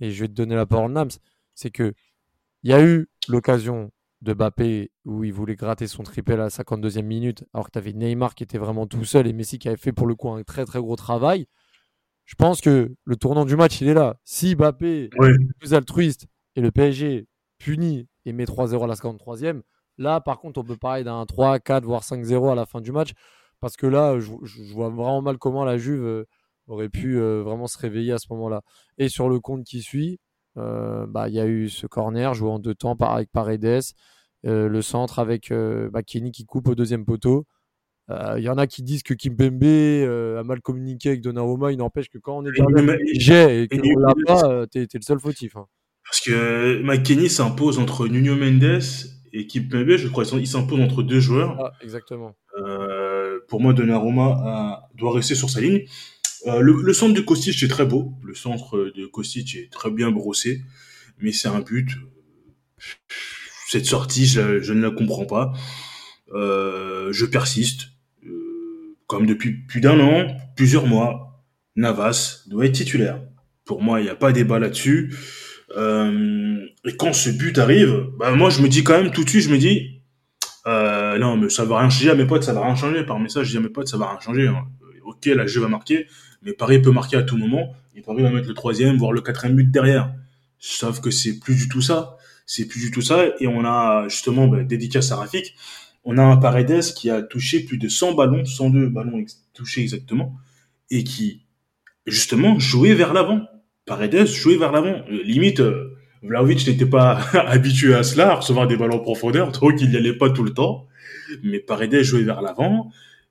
et 0.00 0.10
je 0.10 0.20
vais 0.22 0.28
te 0.28 0.32
donner 0.34 0.54
la 0.56 0.66
parole, 0.66 0.92
Nams, 0.92 1.10
c'est 1.58 1.70
que 1.70 1.92
il 2.62 2.70
y 2.70 2.72
a 2.72 2.84
eu 2.84 3.08
l'occasion 3.28 3.90
de 4.22 4.32
Mbappé 4.32 4.92
où 5.04 5.24
il 5.24 5.32
voulait 5.32 5.56
gratter 5.56 5.88
son 5.88 6.04
triplé 6.04 6.34
à 6.34 6.36
la 6.36 6.48
52e 6.50 7.02
minute, 7.02 7.44
alors 7.52 7.66
que 7.66 7.72
tu 7.72 7.78
avais 7.78 7.92
Neymar 7.92 8.36
qui 8.36 8.44
était 8.44 8.58
vraiment 8.58 8.86
tout 8.86 9.04
seul 9.04 9.26
et 9.26 9.32
Messi 9.32 9.58
qui 9.58 9.66
avait 9.68 9.76
fait 9.76 9.92
pour 9.92 10.06
le 10.06 10.14
coup 10.14 10.30
un 10.30 10.42
très 10.44 10.64
très 10.64 10.78
gros 10.78 10.94
travail. 10.94 11.46
Je 12.26 12.36
pense 12.36 12.60
que 12.60 12.94
le 13.04 13.16
tournant 13.16 13.44
du 13.44 13.56
match, 13.56 13.80
il 13.80 13.88
est 13.88 13.94
là. 13.94 14.18
Si 14.24 14.54
Mbappé 14.54 15.10
Oui. 15.18 15.30
est 15.30 15.58
plus 15.58 15.74
altruiste 15.74 16.28
et 16.54 16.60
le 16.60 16.70
PSG 16.70 17.26
punit 17.58 18.08
et 18.24 18.32
met 18.32 18.44
3-0 18.44 18.84
à 18.84 18.86
la 18.86 18.94
53e, 18.94 19.62
là, 19.96 20.20
par 20.20 20.38
contre, 20.38 20.60
on 20.60 20.64
peut 20.64 20.76
parler 20.76 21.02
d'un 21.02 21.26
3, 21.26 21.58
4, 21.58 21.84
voire 21.84 22.02
5-0 22.02 22.52
à 22.52 22.54
la 22.54 22.66
fin 22.66 22.80
du 22.80 22.92
match. 22.92 23.12
Parce 23.60 23.76
que 23.76 23.86
là, 23.86 24.20
je, 24.20 24.30
vois 24.74 24.90
vraiment 24.90 25.22
mal 25.22 25.38
comment 25.38 25.64
la 25.64 25.76
Juve 25.76 26.04
euh, 26.04 26.24
aurait 26.68 26.88
pu 26.88 27.18
euh, 27.18 27.42
vraiment 27.42 27.66
se 27.66 27.78
réveiller 27.78 28.12
à 28.12 28.18
ce 28.18 28.26
moment-là. 28.30 28.62
Et 28.98 29.08
sur 29.08 29.28
le 29.28 29.40
compte 29.40 29.64
qui 29.64 29.82
suit, 29.82 30.20
bah, 31.06 31.28
il 31.28 31.34
y 31.34 31.40
a 31.40 31.46
eu 31.46 31.68
ce 31.68 31.86
corner 31.86 32.34
joué 32.34 32.50
en 32.50 32.58
deux 32.58 32.74
temps 32.74 32.96
par, 32.96 33.14
avec 33.14 33.30
Paredes, 33.32 33.82
euh, 34.46 34.68
le 34.68 34.82
centre 34.82 35.18
avec 35.18 35.50
euh, 35.50 35.90
bah, 35.90 36.02
Kenny 36.02 36.32
qui 36.32 36.44
coupe 36.44 36.68
au 36.68 36.74
deuxième 36.74 37.04
poteau. 37.04 37.44
Euh, 38.10 38.36
Il 38.38 38.42
y 38.44 38.48
en 38.48 38.56
a 38.56 38.66
qui 38.66 38.82
disent 38.82 39.02
que 39.02 39.12
Kimpembe 39.14 39.62
euh, 39.64 40.40
a 40.40 40.42
mal 40.42 40.60
communiqué 40.62 41.10
avec 41.10 41.20
Donnarumma. 41.20 41.72
Il 41.72 41.78
n'empêche 41.78 42.08
que 42.08 42.16
quand 42.18 42.38
on 42.38 42.46
est 42.46 42.56
dans 42.58 42.66
le 42.68 42.98
jet 43.18 43.64
et 43.64 43.68
qu'on 43.68 43.98
l'a 43.98 44.14
pas, 44.26 44.48
euh, 44.48 44.66
t'es 44.66 44.86
le 44.94 45.02
seul 45.02 45.20
fautif. 45.20 45.56
hein. 45.56 45.66
Parce 46.04 46.20
que 46.22 46.80
Mike 46.82 47.02
Kenny 47.02 47.28
s'impose 47.28 47.78
entre 47.78 48.08
Nuno 48.08 48.34
Mendes 48.34 48.80
et 49.34 49.46
Kimpembe, 49.46 49.96
je 49.96 50.08
crois. 50.08 50.24
Il 50.38 50.46
s'impose 50.46 50.80
entre 50.80 51.02
deux 51.02 51.20
joueurs. 51.20 51.54
Ah, 51.60 51.72
exactement. 51.82 52.34
Euh, 52.58 53.40
pour 53.48 53.60
moi, 53.60 53.74
Donnarumma 53.74 54.24
a- 54.42 54.88
doit 54.94 55.12
rester 55.12 55.34
sur 55.34 55.50
sa 55.50 55.60
ligne. 55.60 55.82
Euh, 56.46 56.60
le, 56.60 56.92
centre 56.92 57.14
de 57.14 57.20
Kostic 57.20 57.62
est 57.62 57.68
très 57.68 57.84
beau. 57.86 58.12
Le 58.24 58.34
centre 58.34 58.92
de 58.94 59.06
Kostic 59.06 59.54
est 59.56 59.70
très 59.72 59.90
bien 59.90 60.10
brossé. 60.10 60.62
Mais 61.20 61.32
c'est 61.32 61.48
un 61.48 61.60
but. 61.60 61.88
Cette 63.68 63.86
sortie, 63.86 64.26
je, 64.26 64.60
je 64.62 64.72
ne 64.72 64.82
la 64.82 64.90
comprends 64.90 65.26
pas. 65.26 65.52
Euh, 66.32 67.12
je 67.12 67.26
persiste. 67.26 67.88
Euh, 68.24 68.96
comme 69.06 69.26
depuis 69.26 69.52
plus 69.52 69.80
d'un 69.80 69.98
an, 70.00 70.26
plusieurs 70.56 70.86
mois, 70.86 71.42
Navas 71.76 72.42
doit 72.46 72.66
être 72.66 72.72
titulaire. 72.74 73.20
Pour 73.64 73.82
moi, 73.82 74.00
il 74.00 74.04
n'y 74.04 74.10
a 74.10 74.14
pas 74.14 74.32
débat 74.32 74.58
là-dessus. 74.58 75.14
Euh, 75.76 76.64
et 76.84 76.96
quand 76.96 77.12
ce 77.12 77.28
but 77.30 77.58
arrive, 77.58 78.06
bah 78.18 78.30
moi 78.34 78.48
je 78.48 78.62
me 78.62 78.68
dis 78.68 78.82
quand 78.84 78.94
même 79.02 79.10
tout 79.12 79.22
de 79.22 79.28
suite, 79.28 79.42
je 79.42 79.50
me 79.50 79.58
dis, 79.58 80.00
euh, 80.66 81.18
non 81.18 81.36
mais 81.36 81.50
ça 81.50 81.66
va 81.66 81.80
rien 81.80 81.90
changer 81.90 82.08
à 82.08 82.14
mes 82.14 82.24
potes, 82.24 82.42
ça 82.44 82.54
va 82.54 82.64
rien 82.64 82.74
changer. 82.74 83.04
Par 83.04 83.18
message, 83.18 83.46
je 83.46 83.50
dis 83.50 83.56
à 83.58 83.60
mes 83.60 83.68
potes, 83.68 83.86
ça 83.88 83.98
va 83.98 84.08
rien 84.10 84.18
changer. 84.20 84.48
hein. 84.48 84.64
Euh, 84.82 84.86
Ok, 85.04 85.26
la 85.26 85.46
jeu 85.46 85.60
va 85.60 85.68
marquer, 85.68 86.06
mais 86.42 86.52
Paris 86.52 86.80
peut 86.80 86.92
marquer 86.92 87.16
à 87.16 87.22
tout 87.22 87.36
moment. 87.36 87.74
Et 87.94 88.00
Paris 88.00 88.22
va 88.22 88.30
mettre 88.30 88.48
le 88.48 88.54
troisième, 88.54 88.96
voire 88.96 89.12
le 89.12 89.20
quatrième 89.20 89.56
but 89.56 89.70
derrière. 89.70 90.12
Sauf 90.58 91.00
que 91.00 91.10
c'est 91.10 91.38
plus 91.38 91.56
du 91.56 91.68
tout 91.68 91.82
ça. 91.82 92.16
C'est 92.46 92.66
plus 92.66 92.80
du 92.80 92.90
tout 92.90 93.02
ça. 93.02 93.24
Et 93.40 93.46
on 93.46 93.64
a 93.64 94.06
justement, 94.08 94.46
bah, 94.48 94.62
dédicace 94.62 95.12
à 95.12 95.16
Rafik, 95.16 95.54
on 96.04 96.16
a 96.16 96.22
un 96.22 96.36
Paredes 96.36 96.94
qui 96.94 97.10
a 97.10 97.22
touché 97.22 97.60
plus 97.60 97.78
de 97.78 97.88
100 97.88 98.14
ballons, 98.14 98.44
102 98.44 98.88
ballons 98.88 99.24
touchés 99.52 99.82
exactement, 99.82 100.36
et 100.90 101.04
qui 101.04 101.42
justement 102.06 102.58
jouait 102.58 102.94
vers 102.94 103.12
l'avant. 103.12 103.42
Paredes 103.84 104.26
jouait 104.26 104.56
vers 104.56 104.72
l'avant. 104.72 105.02
Euh, 105.10 105.22
limite, 105.24 105.60
euh, 105.60 105.98
Vlahovic 106.22 106.66
n'était 106.66 106.86
pas 106.86 107.18
habitué 107.34 107.94
à 107.94 108.02
cela, 108.02 108.32
à 108.32 108.34
recevoir 108.36 108.66
des 108.66 108.76
ballons 108.76 108.96
en 108.96 109.00
profondeur, 109.00 109.52
donc 109.52 109.80
il 109.80 109.90
n'y 109.90 109.96
allait 109.96 110.16
pas 110.16 110.30
tout 110.30 110.44
le 110.44 110.54
temps. 110.54 110.86
Mais 111.42 111.58
Paredes 111.58 112.02
jouait 112.02 112.22
vers 112.22 112.40
l'avant. 112.40 112.90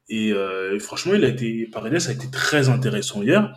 Et 0.10 0.32
euh, 0.32 0.80
franchement, 0.80 1.14
il 1.14 1.24
a 1.26 1.28
été, 1.28 1.68
Paredes 1.72 2.08
a 2.08 2.12
été 2.12 2.30
très 2.32 2.70
intéressant 2.70 3.22
hier. 3.22 3.56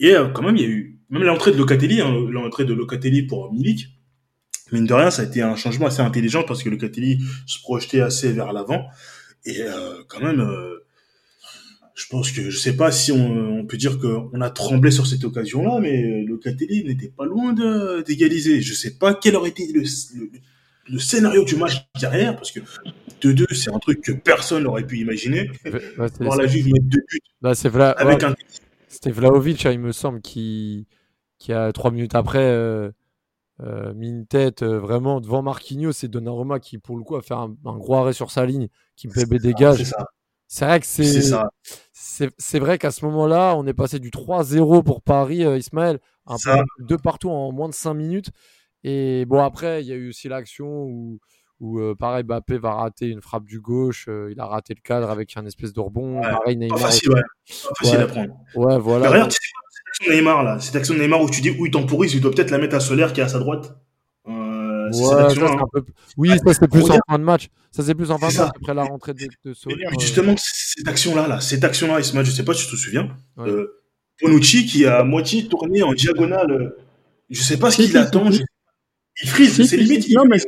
Et 0.00 0.14
euh, 0.14 0.28
quand 0.28 0.42
même, 0.42 0.56
il 0.56 0.62
y 0.62 0.66
a 0.66 0.68
eu, 0.68 0.98
même 1.10 1.22
l'entrée 1.22 1.52
de 1.52 1.56
Locatelli, 1.56 2.00
hein, 2.00 2.14
l'entrée 2.30 2.64
de 2.64 2.74
Locatelli 2.74 3.22
pour 3.22 3.52
Milik, 3.52 3.88
mine 4.72 4.86
de 4.86 4.94
rien, 4.94 5.10
ça 5.10 5.22
a 5.22 5.24
été 5.24 5.42
un 5.42 5.56
changement 5.56 5.86
assez 5.86 6.02
intelligent 6.02 6.44
parce 6.44 6.62
que 6.62 6.68
Locatelli 6.68 7.20
se 7.46 7.58
projetait 7.60 8.00
assez 8.00 8.32
vers 8.32 8.52
l'avant. 8.52 8.86
Et 9.44 9.62
euh, 9.62 10.02
quand 10.08 10.20
même, 10.20 10.40
euh, 10.40 10.84
je 11.94 12.06
pense 12.10 12.30
que 12.30 12.50
je 12.50 12.58
sais 12.58 12.76
pas 12.76 12.92
si 12.92 13.10
on, 13.10 13.60
on 13.60 13.66
peut 13.66 13.76
dire 13.76 13.98
qu'on 13.98 14.40
a 14.40 14.50
tremblé 14.50 14.90
sur 14.90 15.06
cette 15.06 15.24
occasion-là, 15.24 15.80
mais 15.80 16.22
Locatelli 16.22 16.84
n'était 16.84 17.08
pas 17.08 17.24
loin 17.24 17.54
d'égaliser. 18.02 18.60
Je 18.60 18.74
sais 18.74 18.98
pas 18.98 19.14
quel 19.14 19.36
aurait 19.36 19.50
été 19.50 19.66
le, 19.72 19.80
le, 19.80 20.30
le 20.88 20.98
scénario 20.98 21.44
du 21.44 21.56
match 21.56 21.86
derrière, 22.00 22.36
parce 22.36 22.50
que 22.50 22.60
2-2, 23.20 23.46
c'est 23.54 23.72
un 23.72 23.78
truc 23.78 24.00
que 24.00 24.12
personne 24.12 24.64
n'aurait 24.64 24.86
pu 24.86 24.98
imaginer. 24.98 25.50
Voir 26.20 26.36
la 26.36 26.46
Juve 26.46 26.66
mettre 26.66 26.86
deux 26.86 27.02
buts 27.08 27.20
Vla- 27.42 27.94
avec 27.96 28.18
ouais, 28.20 28.24
un 28.24 28.34
C'était 28.88 29.10
Vlaovic, 29.10 29.66
hein, 29.66 29.72
il 29.72 29.80
me 29.80 29.92
semble, 29.92 30.20
qui, 30.20 30.86
qui 31.38 31.52
a 31.52 31.72
trois 31.72 31.90
minutes 31.90 32.14
après 32.14 32.38
euh, 32.42 32.90
euh, 33.60 33.92
mis 33.94 34.08
une 34.08 34.26
tête 34.26 34.62
euh, 34.62 34.78
vraiment 34.78 35.20
devant 35.20 35.42
Marquinhos 35.42 35.92
et 36.02 36.08
Donnarumma 36.08 36.60
qui, 36.60 36.78
pour 36.78 36.96
le 36.96 37.02
coup, 37.02 37.16
a 37.16 37.22
fait 37.22 37.34
un, 37.34 37.54
un 37.64 37.76
gros 37.76 37.96
arrêt 37.96 38.12
sur 38.12 38.30
sa 38.30 38.46
ligne, 38.46 38.68
qui 38.96 39.08
me 39.08 39.12
fait 39.12 39.26
ça. 39.84 40.06
C'est 40.50 40.64
vrai 40.64 40.80
que 40.80 40.86
C'est 40.86 42.30
c'est 42.38 42.58
vrai 42.58 42.78
qu'à 42.78 42.90
ce 42.90 43.04
moment-là, 43.04 43.54
on 43.56 43.66
est 43.66 43.74
passé 43.74 43.98
du 43.98 44.10
3-0 44.10 44.82
pour 44.82 45.02
Paris, 45.02 45.44
Ismaël, 45.58 45.98
un 46.26 46.36
peu 46.42 46.84
de 46.84 46.96
partout 46.96 47.28
en 47.30 47.52
moins 47.52 47.68
de 47.68 47.74
5 47.74 47.94
minutes. 47.94 48.30
Et 48.84 49.24
bon, 49.26 49.42
après, 49.42 49.82
il 49.82 49.88
y 49.88 49.92
a 49.92 49.96
eu 49.96 50.08
aussi 50.10 50.28
l'action 50.28 50.66
où, 50.84 51.18
où 51.60 51.80
euh, 51.80 51.94
pareil, 51.94 52.22
Mbappé 52.24 52.58
va 52.58 52.74
rater 52.74 53.08
une 53.08 53.20
frappe 53.20 53.44
du 53.44 53.60
gauche. 53.60 54.06
euh, 54.08 54.28
il 54.30 54.38
a 54.40 54.46
raté 54.46 54.74
le 54.74 54.80
cadre 54.82 55.10
avec 55.10 55.36
un 55.36 55.44
espèce 55.46 55.72
de 55.72 55.80
rebond. 55.80 56.16
Ouais, 56.20 56.30
pareil, 56.30 56.56
Pas 56.56 56.60
Neymar. 56.64 56.78
facile, 56.78 57.10
ouais. 57.10 57.20
Pas 57.22 57.74
facile 57.80 57.96
Ouais. 57.98 58.02
à 58.02 58.06
prendre. 58.06 58.34
Ouais, 58.54 58.78
voilà. 58.78 59.10
regarde, 59.10 59.30
quoi, 59.30 59.38
cette 59.70 59.88
action 59.88 60.06
de 60.12 60.16
Neymar, 60.16 60.42
là, 60.44 60.60
cette 60.60 60.76
action 60.76 60.94
de 60.94 61.00
Neymar 61.00 61.20
où 61.22 61.28
tu 61.30 61.40
dis, 61.40 61.50
où 61.50 61.66
il 61.66 61.70
temporise, 61.72 62.14
il 62.14 62.20
doit 62.20 62.30
peut-être 62.30 62.50
la 62.50 62.58
mettre 62.58 62.76
à 62.76 62.80
Solaire 62.80 63.12
qui 63.12 63.20
est 63.20 63.24
à 63.24 63.28
sa 63.28 63.38
droite. 63.40 63.76
Euh, 64.28 64.88
c'est 64.92 65.00
Ouais, 65.02 65.08
ça, 65.08 65.30
c'est 65.30 65.42
hein. 65.42 65.56
peu... 65.72 65.84
Oui, 66.16 66.30
ça 66.30 66.54
c'est 66.54 66.68
plus 66.68 66.90
en 66.90 66.98
fin 67.08 67.18
de 67.18 67.24
match. 67.24 67.48
Ça 67.72 67.82
c'est 67.82 67.94
plus 67.94 68.10
en 68.10 68.18
fin 68.18 68.28
de 68.28 68.32
C'est 68.32 68.38
match 68.40 68.50
après 68.56 68.74
la 68.74 68.84
rentrée 68.84 69.12
de, 69.14 69.26
de 69.44 69.50
Et 69.50 69.54
Solaire. 69.54 69.88
puis 69.88 69.96
euh, 69.96 70.00
justement, 70.00 70.34
cette 70.36 70.86
action-là, 70.88 71.26
là, 71.26 71.40
cette 71.40 71.64
action-là, 71.64 71.98
Ismaël, 72.00 72.24
je 72.26 72.30
sais 72.30 72.44
pas 72.44 72.54
si 72.54 72.66
tu 72.66 72.72
te 72.72 72.76
souviens, 72.76 73.08
Bonucci 74.22 74.66
qui 74.66 74.84
a 74.86 74.98
à 74.98 75.04
moitié 75.04 75.46
tourné 75.48 75.82
en 75.82 75.92
diagonale, 75.92 76.74
je 77.30 77.42
sais 77.42 77.58
pas 77.58 77.70
ce 77.70 77.82
qu'il 77.82 77.96
attend, 77.96 78.30
je- 78.30 78.42
il 79.22 79.28
frise, 79.28 79.52
Si, 79.54 79.66
c'est 79.66 79.76
si, 79.78 79.82
limite, 79.84 80.02
si. 80.04 80.10
il 80.12 80.14
Non, 80.16 80.24
mais 80.30 80.38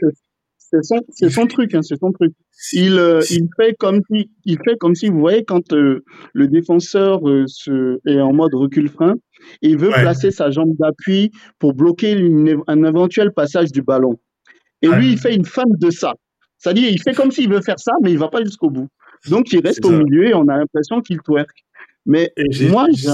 c'est 0.59 0.83
son, 0.85 1.01
son 1.31 1.47
truc, 1.47 1.75
hein, 1.75 1.83
c'est 1.83 1.99
son 1.99 2.13
truc. 2.13 2.33
Il, 2.73 2.99
euh, 2.99 3.21
il 3.31 3.49
fait 3.57 3.75
comme 3.79 4.01
si, 4.11 4.31
il 4.45 4.57
fait 4.65 4.77
comme 4.79 4.95
si, 4.95 5.09
vous 5.09 5.19
voyez, 5.19 5.45
quand 5.45 5.73
euh, 5.73 6.05
le 6.33 6.47
défenseur 6.49 7.29
euh, 7.29 7.45
se, 7.49 7.99
est 8.07 8.21
en 8.21 8.33
mode 8.33 8.55
recul-frein, 8.55 9.17
il 9.63 9.79
veut 9.79 9.89
Ouais. 9.89 10.01
placer 10.03 10.31
sa 10.31 10.51
jambe 10.51 10.77
d'appui 10.79 11.33
pour 11.59 11.75
bloquer 11.75 12.13
une- 12.13 12.63
un 12.69 12.85
éventuel 12.85 13.33
passage 13.33 13.73
du 13.73 13.83
ballon. 13.83 14.21
Et 14.83 14.89
Ouais. 14.89 14.97
lui, 14.99 15.13
il 15.13 15.19
fait 15.19 15.35
une 15.35 15.45
feinte 15.45 15.77
de 15.79 15.91
ça. 15.91 16.15
C'est-à-dire, 16.59 16.89
il 16.91 17.01
fait 17.01 17.15
comme 17.15 17.33
s'il 17.33 17.51
veut 17.51 17.63
faire 17.63 17.79
ça, 17.81 17.93
mais 18.03 18.13
il 18.13 18.19
va 18.19 18.29
pas 18.29 18.45
jusqu'au 18.45 18.71
bout. 18.71 18.89
Donc, 19.29 19.53
il 19.53 19.61
reste 19.67 19.85
au 19.85 19.91
ça. 19.91 19.97
milieu 19.99 20.29
et 20.29 20.35
on 20.35 20.47
a 20.49 20.57
l'impression 20.59 21.01
qu'il 21.01 21.19
twerk. 21.19 21.51
Mais 22.07 22.33
moi, 22.71 22.87
j'ai 22.93 23.09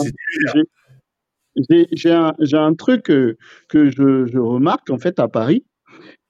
un, 2.07 2.33
un, 2.53 2.75
truc 2.75 3.05
que, 3.05 3.37
je, 3.73 4.39
remarque 4.39 4.91
en 4.91 4.99
fait 4.99 5.19
à 5.19 5.29
Paris, 5.29 5.65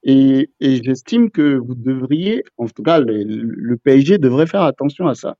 et, 0.02 0.50
j'estime 0.60 1.30
que 1.30 1.56
vous 1.56 1.74
devriez, 1.74 2.44
en 2.58 2.68
tout 2.68 2.82
cas, 2.82 3.00
le, 3.00 3.76
PSG 3.76 4.18
devrait 4.18 4.46
faire 4.46 4.62
attention 4.62 5.08
à 5.08 5.14
ça. 5.14 5.36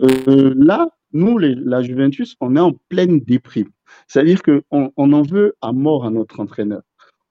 Euh, 0.00 0.54
là, 0.56 0.88
nous, 1.12 1.38
la 1.38 1.82
Juventus, 1.82 2.36
on 2.40 2.56
est 2.56 2.60
en 2.60 2.72
pleine 2.88 3.20
déprime. 3.20 3.70
C'est-à-dire 4.06 4.42
qu'on 4.42 4.92
on 4.96 5.12
en 5.12 5.22
veut 5.22 5.54
à 5.60 5.72
mort 5.72 6.04
à 6.04 6.10
notre 6.10 6.40
entraîneur. 6.40 6.82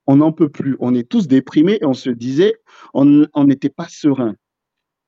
On 0.05 0.17
n'en 0.17 0.31
peut 0.31 0.49
plus. 0.49 0.75
On 0.79 0.95
est 0.95 1.07
tous 1.07 1.27
déprimés 1.27 1.77
et 1.81 1.85
on 1.85 1.93
se 1.93 2.09
disait, 2.09 2.55
on 2.93 3.27
n'était 3.45 3.69
pas 3.69 3.87
serein. 3.89 4.35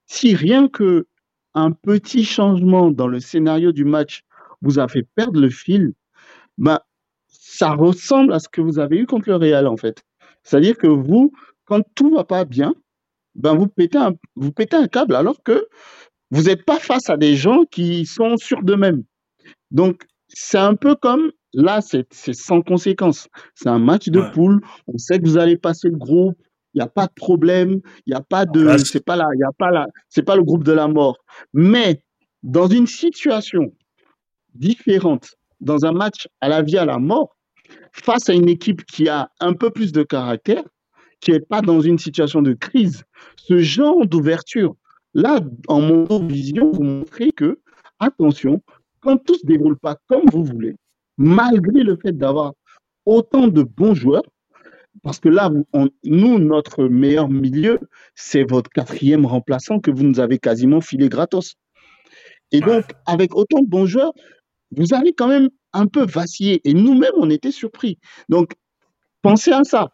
Si 0.05 0.35
rien 0.35 0.67
que 0.67 1.07
un 1.53 1.71
petit 1.71 2.25
changement 2.25 2.91
dans 2.91 3.07
le 3.07 3.19
scénario 3.19 3.71
du 3.71 3.85
match 3.85 4.23
vous 4.61 4.79
a 4.79 4.87
fait 4.87 5.07
perdre 5.15 5.39
le 5.39 5.49
fil, 5.49 5.93
ben, 6.59 6.79
ça 7.27 7.71
ressemble 7.71 8.33
à 8.33 8.39
ce 8.39 8.49
que 8.49 8.61
vous 8.61 8.79
avez 8.79 8.97
eu 8.97 9.05
contre 9.05 9.29
le 9.29 9.37
Real, 9.37 9.65
en 9.65 9.77
fait. 9.77 10.03
C'est-à-dire 10.43 10.77
que 10.77 10.87
vous, 10.87 11.31
quand 11.65 11.81
tout 11.95 12.13
va 12.13 12.23
pas 12.23 12.45
bien, 12.45 12.75
ben 13.35 13.55
vous 13.55 13.67
pétez 13.67 13.97
un, 13.97 14.13
vous 14.35 14.51
pétez 14.51 14.75
un 14.75 14.87
câble 14.87 15.15
alors 15.15 15.41
que 15.43 15.67
vous 16.31 16.43
n'êtes 16.43 16.65
pas 16.65 16.79
face 16.79 17.09
à 17.09 17.17
des 17.17 17.35
gens 17.35 17.63
qui 17.71 18.05
sont 18.05 18.37
sûrs 18.37 18.61
d'eux-mêmes. 18.61 19.03
Donc, 19.71 20.03
c'est 20.27 20.57
un 20.57 20.75
peu 20.75 20.95
comme 20.95 21.31
là, 21.53 21.79
c'est 21.81 22.05
sans 22.33 22.61
conséquence. 22.61 23.27
C'est 23.55 23.69
un 23.69 23.79
match 23.79 24.09
de 24.09 24.21
poule. 24.33 24.61
On 24.87 24.97
sait 24.97 25.19
que 25.19 25.25
vous 25.25 25.37
allez 25.37 25.57
passer 25.57 25.89
le 25.89 25.97
groupe. 25.97 26.37
Il 26.73 26.77
n'y 26.77 26.83
a 26.83 26.87
pas 26.87 27.07
de 27.07 27.13
problème. 27.15 27.79
Il 28.05 28.11
n'y 28.11 28.15
a 28.15 28.21
pas 28.21 28.45
de. 28.45 28.77
C'est 28.77 29.03
pas 29.03 29.15
là. 29.15 29.25
Il 29.35 29.43
a 29.43 29.51
pas 29.57 29.71
là. 29.71 29.87
C'est 30.09 30.23
pas 30.23 30.35
le 30.35 30.43
groupe 30.43 30.63
de 30.63 30.71
la 30.71 30.87
mort. 30.87 31.17
Mais 31.53 32.03
dans 32.43 32.67
une 32.67 32.85
situation 32.85 33.71
différente, 34.53 35.35
dans 35.59 35.85
un 35.85 35.91
match 35.91 36.27
à 36.41 36.49
la 36.49 36.61
vie 36.61 36.77
à 36.77 36.85
la 36.85 36.97
mort, 36.97 37.35
face 37.91 38.29
à 38.29 38.33
une 38.33 38.49
équipe 38.49 38.85
qui 38.85 39.09
a 39.09 39.29
un 39.39 39.53
peu 39.53 39.69
plus 39.71 39.91
de 39.91 40.03
caractère, 40.03 40.63
qui 41.21 41.31
n'est 41.31 41.39
pas 41.39 41.61
dans 41.61 41.81
une 41.81 41.97
situation 41.97 42.41
de 42.41 42.53
crise, 42.53 43.03
ce 43.37 43.59
genre 43.59 44.05
d'ouverture, 44.05 44.75
Là, 45.13 45.39
en 45.67 45.81
mon 45.81 46.27
vision, 46.27 46.71
vous 46.71 46.83
montrez 46.83 47.31
que, 47.31 47.59
attention, 47.99 48.61
quand 49.01 49.17
tout 49.17 49.33
ne 49.33 49.37
se 49.39 49.45
déroule 49.45 49.77
pas 49.77 49.97
comme 50.07 50.23
vous 50.31 50.43
voulez, 50.43 50.75
malgré 51.17 51.81
le 51.83 51.97
fait 51.97 52.11
d'avoir 52.11 52.53
autant 53.05 53.47
de 53.47 53.63
bons 53.63 53.95
joueurs, 53.95 54.23
parce 55.01 55.19
que 55.19 55.29
là, 55.29 55.49
nous, 56.03 56.39
notre 56.39 56.85
meilleur 56.85 57.29
milieu, 57.29 57.79
c'est 58.15 58.43
votre 58.43 58.69
quatrième 58.69 59.25
remplaçant 59.25 59.79
que 59.79 59.91
vous 59.91 60.03
nous 60.03 60.19
avez 60.19 60.37
quasiment 60.37 60.81
filé 60.81 61.09
gratos. 61.09 61.55
Et 62.51 62.59
donc, 62.59 62.85
avec 63.05 63.35
autant 63.35 63.61
de 63.61 63.67
bons 63.67 63.85
joueurs, 63.85 64.13
vous 64.71 64.93
avez 64.93 65.13
quand 65.13 65.27
même 65.27 65.49
un 65.73 65.87
peu 65.87 66.05
vacillé. 66.05 66.61
Et 66.63 66.73
nous-mêmes, 66.73 67.13
on 67.17 67.29
était 67.29 67.51
surpris. 67.51 67.97
Donc, 68.27 68.53
pensez 69.21 69.51
à 69.51 69.63
ça. 69.63 69.89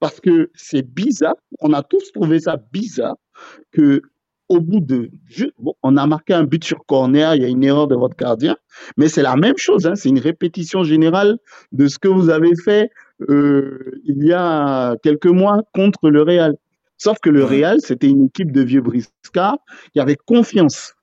Parce 0.00 0.20
que 0.20 0.50
c'est 0.54 0.82
bizarre, 0.82 1.36
on 1.60 1.72
a 1.72 1.82
tous 1.82 2.12
trouvé 2.12 2.40
ça 2.40 2.58
bizarre 2.72 3.16
que 3.72 4.02
au 4.48 4.60
bout 4.60 4.80
de. 4.80 5.10
on 5.82 5.96
a 5.96 6.06
marqué 6.06 6.34
un 6.34 6.44
but 6.44 6.62
sur 6.62 6.84
corner, 6.84 7.34
il 7.34 7.42
y 7.42 7.44
a 7.44 7.48
une 7.48 7.64
erreur 7.64 7.88
de 7.88 7.94
votre 7.94 8.16
gardien, 8.16 8.56
mais 8.96 9.08
c'est 9.08 9.22
la 9.22 9.36
même 9.36 9.56
chose, 9.56 9.86
hein, 9.86 9.94
c'est 9.94 10.10
une 10.10 10.18
répétition 10.18 10.84
générale 10.84 11.38
de 11.72 11.88
ce 11.88 11.98
que 11.98 12.08
vous 12.08 12.28
avez 12.28 12.54
fait 12.56 12.90
euh, 13.28 14.00
il 14.04 14.24
y 14.24 14.32
a 14.32 14.96
quelques 15.02 15.26
mois 15.26 15.62
contre 15.72 16.10
le 16.10 16.22
Real. 16.22 16.56
Sauf 16.98 17.18
que 17.22 17.30
le 17.30 17.44
Real, 17.44 17.80
c'était 17.80 18.08
une 18.08 18.26
équipe 18.26 18.52
de 18.52 18.62
vieux 18.62 18.80
briscards 18.80 19.58
qui 19.92 20.00
avait 20.00 20.16
confiance. 20.16 20.94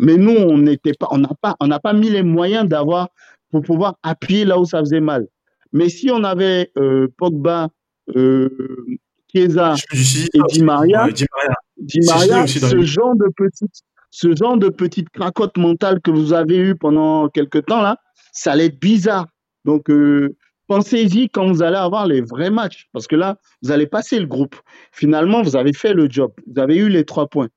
Mais 0.00 0.16
nous, 0.16 0.32
on 0.32 0.56
n'était 0.56 0.94
pas, 0.94 1.08
on 1.10 1.18
n'a 1.18 1.30
pas, 1.40 1.56
on 1.60 1.66
n'a 1.66 1.78
pas 1.78 1.92
mis 1.92 2.08
les 2.08 2.22
moyens 2.22 2.66
d'avoir 2.66 3.10
pour 3.50 3.60
pouvoir 3.60 3.98
appuyer 4.02 4.46
là 4.46 4.58
où 4.58 4.64
ça 4.64 4.80
faisait 4.80 5.00
mal. 5.00 5.26
Mais 5.72 5.90
si 5.90 6.10
on 6.10 6.24
avait 6.24 6.70
euh, 6.78 7.08
Pogba, 7.18 7.68
euh, 8.16 8.48
Chiesa 9.30 9.74
et 9.92 10.38
Di 10.48 10.62
Maria, 10.62 11.06
Di 11.76 12.00
Maria, 12.06 12.46
ce 12.46 12.80
genre 12.80 13.14
de 13.14 13.30
petite, 13.36 13.82
ce 14.10 14.34
genre 14.34 14.56
de 14.56 14.70
petite 14.70 15.10
cracotte 15.10 15.58
mentale 15.58 16.00
que 16.00 16.10
vous 16.10 16.32
avez 16.32 16.56
eu 16.56 16.74
pendant 16.74 17.28
quelques 17.28 17.66
temps 17.66 17.82
là, 17.82 17.98
ça 18.32 18.52
allait 18.52 18.66
être 18.66 18.80
bizarre. 18.80 19.26
Donc 19.66 19.90
euh, 19.90 20.34
pensez-y 20.66 21.28
quand 21.28 21.46
vous 21.46 21.62
allez 21.62 21.76
avoir 21.76 22.06
les 22.06 22.22
vrais 22.22 22.50
matchs, 22.50 22.88
parce 22.94 23.06
que 23.06 23.16
là, 23.16 23.36
vous 23.62 23.70
allez 23.70 23.86
passer 23.86 24.18
le 24.18 24.26
groupe. 24.26 24.56
Finalement, 24.92 25.42
vous 25.42 25.56
avez 25.56 25.74
fait 25.74 25.92
le 25.92 26.08
job, 26.08 26.32
vous 26.46 26.58
avez 26.58 26.76
eu 26.76 26.88
les 26.88 27.04
trois 27.04 27.28
points. 27.28 27.48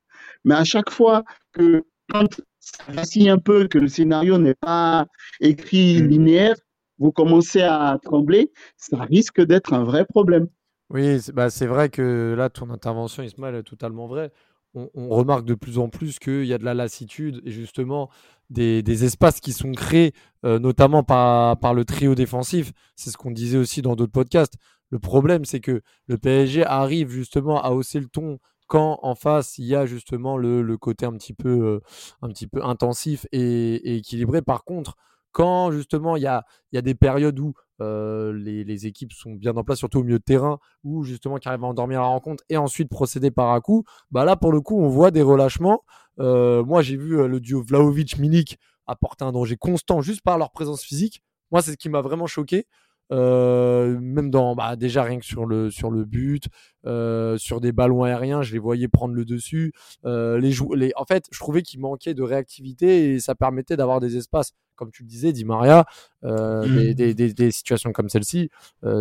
Mais 0.44 0.54
à 0.54 0.64
chaque 0.64 0.90
fois 0.90 1.24
que 1.52 1.84
quand 2.08 2.40
ça 2.60 2.92
vacille 2.92 3.28
un 3.28 3.38
peu, 3.38 3.68
que 3.68 3.78
le 3.78 3.88
scénario 3.88 4.38
n'est 4.38 4.54
pas 4.54 5.06
écrit 5.40 6.02
mm. 6.02 6.06
linéaire, 6.06 6.56
vous 6.98 7.12
commencez 7.12 7.62
à 7.62 7.98
trembler, 8.02 8.52
ça 8.76 9.02
risque 9.02 9.40
d'être 9.40 9.72
un 9.72 9.84
vrai 9.84 10.04
problème. 10.04 10.48
Oui, 10.90 11.20
c'est 11.20 11.32
bah, 11.32 11.48
vrai 11.48 11.88
que 11.88 12.34
là, 12.36 12.50
ton 12.50 12.70
intervention, 12.70 13.22
Ismaël, 13.22 13.56
est 13.56 13.62
totalement 13.62 14.06
vraie. 14.06 14.30
On, 14.74 15.08
remarque 15.08 15.44
de 15.44 15.54
plus 15.54 15.78
en 15.78 15.88
plus 15.88 16.18
qu'il 16.18 16.46
y 16.46 16.52
a 16.52 16.58
de 16.58 16.64
la 16.64 16.74
lassitude 16.74 17.40
et 17.44 17.52
justement 17.52 18.10
des, 18.50 19.04
espaces 19.04 19.38
qui 19.38 19.52
sont 19.52 19.70
créés, 19.70 20.12
euh, 20.44 20.58
notamment 20.58 21.04
par, 21.04 21.56
par 21.60 21.74
le 21.74 21.84
trio 21.84 22.16
défensif. 22.16 22.72
C'est 22.96 23.10
ce 23.10 23.16
qu'on 23.16 23.30
disait 23.30 23.56
aussi 23.56 23.82
dans 23.82 23.94
d'autres 23.94 24.10
podcasts. 24.10 24.54
Le 24.90 24.98
problème, 24.98 25.44
c'est 25.44 25.60
que 25.60 25.80
le 26.08 26.18
PSG 26.18 26.64
arrive 26.64 27.08
justement 27.08 27.62
à 27.62 27.70
hausser 27.70 28.00
le 28.00 28.06
ton 28.06 28.38
quand 28.74 28.98
en 29.04 29.14
face 29.14 29.56
il 29.58 29.66
y 29.66 29.76
a 29.76 29.86
justement 29.86 30.36
le, 30.36 30.76
côté 30.76 31.06
un 31.06 31.12
petit 31.12 31.32
peu, 31.32 31.48
euh, 31.48 31.80
un 32.22 32.28
petit 32.28 32.48
peu 32.48 32.60
intensif 32.64 33.24
et, 33.30 33.98
équilibré. 33.98 34.42
Par 34.42 34.64
contre, 34.64 34.96
quand 35.30 35.70
justement 35.70 36.16
il 36.16 36.24
y 36.24 36.26
a, 36.26 36.44
des 36.72 36.96
périodes 36.96 37.38
où 37.38 37.54
euh, 37.80 38.32
les, 38.32 38.86
équipes 38.86 39.12
sont 39.12 39.34
bien 39.34 39.56
en 39.56 39.62
place, 39.62 39.78
surtout 39.78 40.00
au 40.00 40.02
milieu 40.02 40.18
de 40.18 40.24
terrain, 40.24 40.58
ou 40.82 41.04
justement 41.04 41.36
qui 41.36 41.46
arrivent 41.46 41.62
à 41.62 41.68
endormir 41.68 42.00
la 42.00 42.08
rencontre 42.08 42.42
et 42.48 42.56
ensuite 42.56 42.88
procéder 42.88 43.30
par 43.30 43.52
un 43.52 43.60
coup, 43.60 43.84
bah 44.10 44.24
là 44.24 44.34
pour 44.34 44.50
le 44.50 44.60
coup 44.60 44.80
on 44.82 44.88
voit 44.88 45.12
des 45.12 45.22
relâchements. 45.22 45.84
Euh, 46.18 46.64
moi 46.64 46.82
j'ai 46.82 46.96
vu 46.96 47.28
le 47.28 47.38
duo 47.38 47.62
Vlaovic-Milik 47.62 48.58
apporter 48.88 49.24
un 49.24 49.30
danger 49.30 49.56
constant 49.56 50.00
juste 50.00 50.22
par 50.22 50.36
leur 50.36 50.50
présence 50.50 50.82
physique. 50.82 51.22
Moi 51.52 51.62
c'est 51.62 51.70
ce 51.70 51.76
qui 51.76 51.90
m'a 51.90 52.00
vraiment 52.00 52.26
choqué. 52.26 52.66
Euh, 53.12 53.98
même 54.00 54.30
dans 54.30 54.54
bah, 54.54 54.76
déjà 54.76 55.02
rien 55.02 55.18
que 55.18 55.26
sur 55.26 55.44
le 55.44 55.70
sur 55.70 55.90
le 55.90 56.04
but, 56.04 56.44
euh, 56.86 57.36
sur 57.36 57.60
des 57.60 57.72
ballons 57.72 58.02
aériens, 58.02 58.42
je 58.42 58.52
les 58.52 58.58
voyais 58.58 58.88
prendre 58.88 59.14
le 59.14 59.24
dessus. 59.24 59.72
Euh, 60.04 60.38
les, 60.38 60.54
les 60.74 60.92
en 60.96 61.04
fait, 61.04 61.26
je 61.30 61.38
trouvais 61.38 61.62
qu'il 61.62 61.80
manquait 61.80 62.14
de 62.14 62.22
réactivité 62.22 63.12
et 63.12 63.20
ça 63.20 63.34
permettait 63.34 63.76
d'avoir 63.76 64.00
des 64.00 64.16
espaces, 64.16 64.52
comme 64.74 64.90
tu 64.90 65.02
le 65.02 65.08
disais, 65.08 65.32
dit 65.32 65.44
Maria, 65.44 65.84
mmh. 66.22 66.94
des, 66.94 67.14
des, 67.14 67.34
des, 67.34 67.50
situations 67.50 67.92
comme 67.92 68.08
celle-ci, 68.08 68.50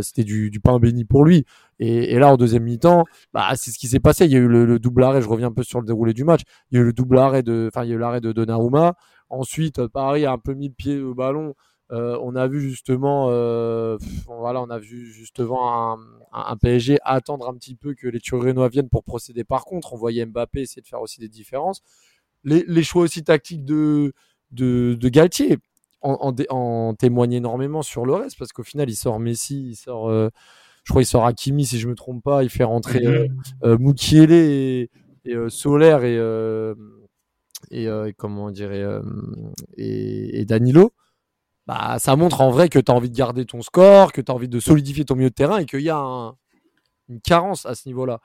c'était 0.02 0.24
du, 0.24 0.52
du, 0.52 0.60
pain 0.60 0.78
béni 0.80 1.06
pour 1.06 1.24
lui. 1.24 1.46
Et, 1.80 2.14
et 2.14 2.20
là, 2.20 2.32
en 2.32 2.38
deuxième 2.38 2.64
mi-temps, 2.64 3.06
bah, 3.34 3.50
c'est 3.56 3.72
ce 3.72 3.80
qui 3.80 3.88
s'est 3.88 4.00
passé. 4.00 4.26
Il 4.26 4.32
y 4.32 4.36
a 4.36 4.40
eu 4.40 4.48
le, 4.48 4.80
double 4.80 5.04
arrêt. 5.04 5.22
Je 5.22 5.30
reviens 5.30 5.48
un 5.48 5.54
peu 5.54 5.64
sur 5.64 5.80
le 5.80 5.88
déroulé 5.88 6.14
du 6.14 6.24
match. 6.24 6.42
Il 6.72 6.76
y 6.76 6.78
a 6.78 6.82
eu 6.82 6.86
le 6.86 6.94
double 6.94 7.18
arrêt 7.18 7.44
de, 7.44 7.70
enfin, 7.74 7.86
il 7.86 7.90
y 7.90 7.94
a 7.94 7.96
eu 7.96 8.00
l'arrêt 8.00 8.22
de 8.22 8.32
Donnarumma. 8.32 8.96
Ensuite, 9.30 9.88
Paris 9.88 10.26
a 10.26 10.32
un 10.32 10.38
peu 10.38 10.54
mis 10.54 10.68
le 10.68 10.74
pied 10.74 11.00
au 11.00 11.16
ballon. 11.16 11.56
Euh, 11.94 12.18
on 12.22 12.36
a 12.36 12.48
vu 12.48 12.60
justement, 12.60 13.28
euh, 13.30 13.98
voilà, 14.26 14.62
on 14.62 14.70
a 14.72 14.80
vu 14.80 15.12
justement 15.12 16.00
un, 16.32 16.58
PSG 16.58 16.98
attendre 17.04 17.48
un 17.48 17.54
petit 17.54 17.76
peu 17.76 17.94
que 17.94 18.08
les 18.08 18.20
Turinois 18.20 18.68
viennent 18.68 18.90
pour 18.90 19.04
procéder. 19.04 19.44
Par 19.44 19.64
contre, 19.64 19.94
on 19.94 19.98
voyait 19.98 20.26
Mbappé 20.26 20.62
essayer 20.62 20.82
de 20.82 20.88
faire 20.88 21.02
aussi 21.02 21.20
des 21.20 21.30
différences. 21.30 21.84
Les, 22.44 22.84
choix 22.84 23.04
aussi 23.04 23.24
tactiques 23.24 23.64
de, 23.64 24.14
de, 24.52 25.10
Galtier 25.10 25.60
en, 26.02 26.34
en, 26.50 26.96
témoignent 26.96 27.34
énormément 27.34 27.84
sur 27.84 28.06
le 28.06 28.16
reste 28.16 28.40
parce 28.40 28.52
qu'au 28.54 28.64
final, 28.64 28.90
il 28.90 28.96
sort 28.96 29.20
Messi, 29.20 29.70
il 29.70 29.76
sort, 29.76 30.10
euh, 30.10 30.30
je 30.84 30.92
crois, 30.92 31.04
il 31.04 31.06
sort 31.06 31.26
Hakimi 31.28 31.64
si 31.64 31.80
je 31.80 31.88
me 31.88 31.96
trompe 31.96 32.24
pas, 32.24 32.44
il 32.44 32.50
fait 32.50 32.64
rentrer 32.64 33.06
euh, 33.64 33.78
Mukiele 33.78 34.32
et, 34.32 34.90
et 35.26 35.36
Solaire 35.50 36.04
et, 36.04 36.18
et 37.70 38.14
comment 38.18 38.46
on 38.46 38.52
dirait 38.52 38.84
et 39.78 40.44
Danilo 40.46 40.92
bah, 41.68 41.98
ça 42.00 42.16
montre 42.16 42.42
en 42.42 42.52
vrai 42.52 42.70
que 42.70 42.80
tu 42.80 42.92
as 42.92 42.96
envie 42.96 43.10
de 43.10 43.16
garder 43.16 43.46
ton 43.46 43.62
score, 43.62 44.12
que 44.12 44.22
tu 44.22 44.32
as 44.32 44.36
envie 44.36 44.50
de 44.50 44.60
solidifier 44.60 45.06
ton 45.06 45.16
milieu 45.16 45.30
de 45.30 45.36
terrain 45.36 45.60
et 45.60 45.66
qu'il 45.66 45.82
y 45.82 45.90
a 45.90 46.34
une 47.10 47.22
carence 47.22 47.66
à 47.66 47.76
ce 47.76 47.88
niveau-là. 47.88 48.20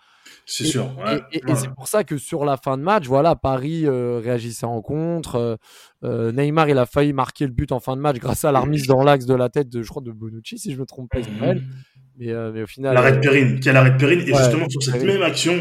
C'est 0.46 0.64
sûr. 0.64 0.90
et, 1.32 1.40
c'est 1.54 1.72
pour 1.74 1.88
ça 1.88 2.04
que 2.04 2.18
sur 2.18 2.44
la 2.44 2.56
fin 2.56 2.76
de 2.76 2.82
match, 2.82 3.06
voilà, 3.06 3.34
Paris 3.34 3.86
euh, 3.86 4.20
réagissait 4.22 4.66
en 4.66 4.82
contre. 4.82 5.36
Euh, 5.36 5.56
euh, 6.04 6.32
Neymar, 6.32 6.68
il 6.68 6.78
a 6.78 6.86
failli 6.86 7.12
marquer 7.12 7.46
le 7.46 7.52
but 7.52 7.72
en 7.72 7.80
fin 7.80 7.96
de 7.96 8.00
match 8.00 8.18
grâce 8.18 8.44
à 8.44 8.52
la 8.52 8.60
remise 8.60 8.86
dans 8.86 9.02
l'axe 9.02 9.26
de 9.26 9.34
la 9.34 9.48
tête 9.48 9.68
de, 9.68 9.82
je 9.82 9.88
crois, 9.88 10.02
de 10.02 10.12
Bonucci, 10.12 10.58
si 10.58 10.72
je 10.72 10.78
me 10.78 10.86
trompe 10.86 11.10
pas, 11.10 11.20
Ismaël. 11.20 11.62
Mais, 12.18 12.32
mais, 12.52 12.62
au 12.62 12.66
final. 12.66 12.94
L'arrêt 12.94 13.12
de 13.12 13.20
Perrine, 13.20 13.60
qui 13.60 13.68
a 13.68 13.72
l'arrêt 13.72 13.92
de 13.92 13.96
Perrine. 13.96 14.20
Et 14.20 14.34
justement, 14.34 14.68
sur 14.68 14.82
cette 14.82 15.02
même 15.02 15.22
action, 15.22 15.54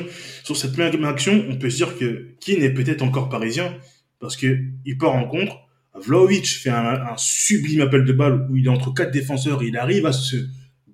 sur 0.43 0.57
cette 0.57 0.77
même 0.77 1.03
action, 1.05 1.45
on 1.49 1.57
peut 1.57 1.69
se 1.69 1.77
dire 1.77 1.97
que 1.97 2.35
qui 2.39 2.59
n'est 2.59 2.73
peut-être 2.73 3.03
encore 3.03 3.29
parisien 3.29 3.73
parce 4.19 4.35
que 4.35 4.57
il 4.85 4.97
part 4.97 5.13
en 5.13 5.27
contre 5.27 5.66
Vlaovic 6.05 6.47
fait 6.47 6.69
un, 6.69 7.15
sublime 7.17 7.81
appel 7.81 8.05
de 8.05 8.13
balle 8.13 8.47
où 8.49 8.57
il 8.57 8.65
est 8.65 8.69
entre 8.69 8.93
quatre 8.93 9.11
défenseurs 9.11 9.61
et 9.63 9.67
il 9.67 9.77
arrive 9.77 10.05
à 10.05 10.13
se 10.13 10.37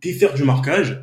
défaire 0.02 0.34
du 0.34 0.44
marquage. 0.44 1.02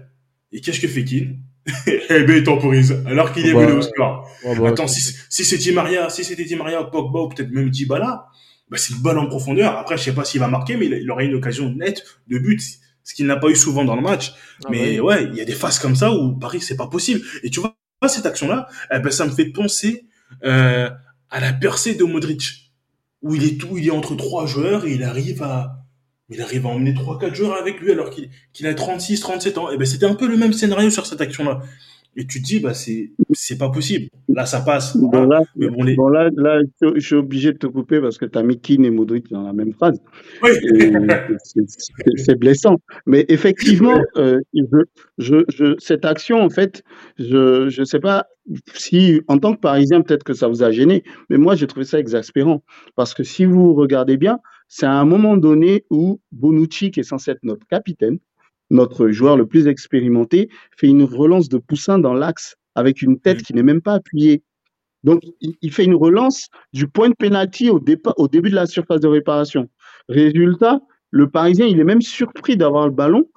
Et 0.52 0.60
qu'est-ce 0.60 0.80
que 0.80 0.88
fait 0.88 1.04
Keane 1.04 1.38
Eh 1.86 2.22
ben, 2.24 2.36
il 2.36 2.42
temporise, 2.42 3.02
alors 3.06 3.32
qu'il 3.32 3.46
est 3.46 3.52
venu 3.52 3.72
au 3.72 3.82
score. 3.82 4.28
Attends, 4.66 4.88
si, 4.88 5.14
si 5.28 5.44
c'était 5.44 5.72
Maria, 5.72 6.08
si 6.10 6.24
c'était 6.24 6.44
Di 6.44 6.56
Maria, 6.56 6.82
Pogba 6.84 7.20
ou 7.20 7.28
peut-être 7.28 7.50
même 7.50 7.70
Dybala, 7.70 8.26
bah, 8.70 8.76
c'est 8.78 8.94
une 8.94 9.00
balle 9.00 9.18
en 9.18 9.26
profondeur. 9.26 9.76
Après, 9.76 9.96
je 9.96 10.04
sais 10.04 10.14
pas 10.14 10.24
s'il 10.24 10.40
va 10.40 10.48
marquer, 10.48 10.76
mais 10.76 10.86
il 10.86 11.10
aurait 11.10 11.26
une 11.26 11.34
occasion 11.34 11.70
nette 11.70 12.04
de 12.28 12.38
but, 12.38 12.62
ce 13.02 13.14
qu'il 13.14 13.26
n'a 13.26 13.36
pas 13.36 13.48
eu 13.48 13.56
souvent 13.56 13.84
dans 13.84 13.96
le 13.96 14.02
match. 14.02 14.32
Ah 14.64 14.68
mais 14.70 14.96
bah 14.96 15.04
ouais, 15.04 15.24
il 15.24 15.34
y 15.34 15.40
a 15.40 15.44
des 15.44 15.54
phases 15.54 15.78
comme 15.78 15.96
ça 15.96 16.12
où 16.12 16.36
Paris, 16.38 16.60
c'est 16.60 16.76
pas 16.76 16.86
possible. 16.86 17.20
Et 17.42 17.50
tu 17.50 17.60
vois, 17.60 17.76
cette 18.08 18.26
action-là, 18.26 18.68
eh 18.92 18.98
ben, 19.00 19.10
ça 19.10 19.26
me 19.26 19.30
fait 19.30 19.46
penser 19.46 20.06
euh, 20.44 20.88
à 21.30 21.40
la 21.40 21.52
percée 21.52 21.94
de 21.94 22.04
Modric, 22.04 22.69
où 23.22 23.34
il 23.34 23.44
est 23.44 23.60
tout, 23.60 23.76
il 23.78 23.86
est 23.86 23.90
entre 23.90 24.14
trois 24.14 24.46
joueurs 24.46 24.86
et 24.86 24.92
il 24.92 25.02
arrive 25.02 25.42
à, 25.42 25.84
il 26.28 26.40
arrive 26.40 26.66
à 26.66 26.70
emmener 26.70 26.94
trois, 26.94 27.18
quatre 27.18 27.34
joueurs 27.34 27.54
avec 27.54 27.80
lui 27.80 27.92
alors 27.92 28.10
qu'il 28.10 28.30
qu'il 28.52 28.66
a 28.66 28.74
36, 28.74 29.20
37 29.20 29.58
ans. 29.58 29.70
Et 29.70 29.74
eh 29.74 29.76
ben, 29.76 29.86
c'était 29.86 30.06
un 30.06 30.14
peu 30.14 30.26
le 30.26 30.36
même 30.36 30.52
scénario 30.52 30.90
sur 30.90 31.06
cette 31.06 31.20
action-là. 31.20 31.60
Et 32.16 32.26
tu 32.26 32.40
te 32.40 32.46
dis, 32.46 32.60
bah, 32.60 32.74
c'est, 32.74 33.12
c'est 33.32 33.56
pas 33.56 33.70
possible. 33.70 34.08
Là, 34.28 34.44
ça 34.44 34.60
passe. 34.60 34.96
Bon, 34.96 35.24
là, 35.26 35.42
mais 35.56 35.68
bon, 35.68 35.82
les... 35.82 35.94
bon, 35.94 36.08
là, 36.08 36.28
là, 36.36 36.60
je 36.82 36.98
suis 36.98 37.14
obligé 37.14 37.52
de 37.52 37.58
te 37.58 37.66
couper 37.66 38.00
parce 38.00 38.18
que 38.18 38.24
tu 38.24 38.36
as 38.36 38.42
mis 38.42 38.60
Keane 38.60 38.84
et 38.84 38.90
Modric 38.90 39.30
dans 39.30 39.42
la 39.42 39.52
même 39.52 39.72
phrase. 39.72 40.00
Oui. 40.42 40.50
c'est 42.16 42.38
blessant. 42.38 42.76
Mais 43.06 43.24
effectivement, 43.28 44.02
euh, 44.16 44.40
je, 44.54 44.64
je, 45.18 45.44
je, 45.48 45.74
cette 45.78 46.04
action, 46.04 46.40
en 46.42 46.50
fait, 46.50 46.82
je 47.18 47.68
je 47.68 47.84
sais 47.84 48.00
pas 48.00 48.26
si, 48.74 49.20
en 49.28 49.38
tant 49.38 49.54
que 49.54 49.60
Parisien, 49.60 50.02
peut-être 50.02 50.24
que 50.24 50.34
ça 50.34 50.48
vous 50.48 50.62
a 50.62 50.70
gêné, 50.72 51.04
mais 51.28 51.38
moi, 51.38 51.54
j'ai 51.54 51.66
trouvé 51.66 51.84
ça 51.84 51.98
exaspérant. 51.98 52.62
Parce 52.96 53.14
que 53.14 53.22
si 53.22 53.44
vous 53.44 53.74
regardez 53.74 54.16
bien, 54.16 54.40
c'est 54.68 54.86
à 54.86 54.92
un 54.92 55.04
moment 55.04 55.36
donné 55.36 55.84
où 55.90 56.20
Bonucci, 56.32 56.90
qui 56.90 57.00
est 57.00 57.04
censé 57.04 57.32
être 57.32 57.42
notre 57.42 57.66
capitaine, 57.66 58.18
notre 58.70 59.08
joueur 59.08 59.36
le 59.36 59.46
plus 59.46 59.66
expérimenté, 59.66 60.48
fait 60.76 60.86
une 60.86 61.04
relance 61.04 61.48
de 61.48 61.58
poussin 61.58 61.98
dans 61.98 62.14
l'axe 62.14 62.56
avec 62.74 63.02
une 63.02 63.18
tête 63.18 63.42
qui 63.42 63.54
n'est 63.54 63.62
même 63.62 63.82
pas 63.82 63.94
appuyée. 63.94 64.42
Donc, 65.02 65.22
il, 65.40 65.72
fait 65.72 65.84
une 65.84 65.94
relance 65.94 66.48
du 66.74 66.86
point 66.86 67.08
de 67.08 67.14
pénalty 67.14 67.70
au, 67.70 67.82
au 68.16 68.28
début 68.28 68.50
de 68.50 68.54
la 68.54 68.66
surface 68.66 69.00
de 69.00 69.08
réparation. 69.08 69.70
Résultat, 70.08 70.80
le 71.10 71.28
Parisien, 71.28 71.66
il 71.66 71.80
est 71.80 71.84
même 71.84 72.02
surpris 72.02 72.56
d'avoir 72.56 72.86
le 72.86 72.92
ballon 72.92 73.28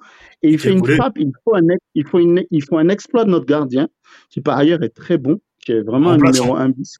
et 0.42 0.50
il 0.50 0.58
fait 0.58 0.72
une 0.72 0.84
frappe. 0.84 1.18
Il 1.18 1.32
faut 1.42 1.56
un, 1.56 1.62
il, 1.94 2.06
faut 2.06 2.18
une, 2.18 2.44
il 2.50 2.62
faut 2.62 2.76
un 2.76 2.88
exploit 2.88 3.24
de 3.24 3.30
notre 3.30 3.46
gardien, 3.46 3.88
qui 4.28 4.40
par 4.40 4.58
ailleurs 4.58 4.82
est 4.82 4.94
très 4.94 5.16
bon, 5.16 5.40
qui 5.58 5.72
est 5.72 5.80
vraiment 5.80 6.10
un 6.10 6.18
numéro 6.18 6.54
1 6.54 6.68
bis. 6.68 6.98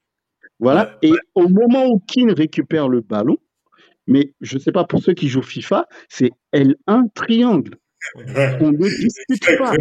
Voilà. 0.58 0.98
Et 1.02 1.12
au 1.34 1.48
moment 1.48 1.86
où 1.86 2.00
Keane 2.06 2.32
récupère 2.32 2.88
le 2.88 3.02
ballon, 3.02 3.36
mais 4.06 4.34
je 4.40 4.56
ne 4.56 4.60
sais 4.60 4.72
pas 4.72 4.84
pour 4.84 5.02
ceux 5.02 5.14
qui 5.14 5.28
jouent 5.28 5.42
FIFA, 5.42 5.86
c'est 6.08 6.30
L1 6.54 7.08
triangle. 7.14 7.76
On 8.60 8.72
ne 8.72 8.78
discute 9.00 9.58
pas. 9.58 9.72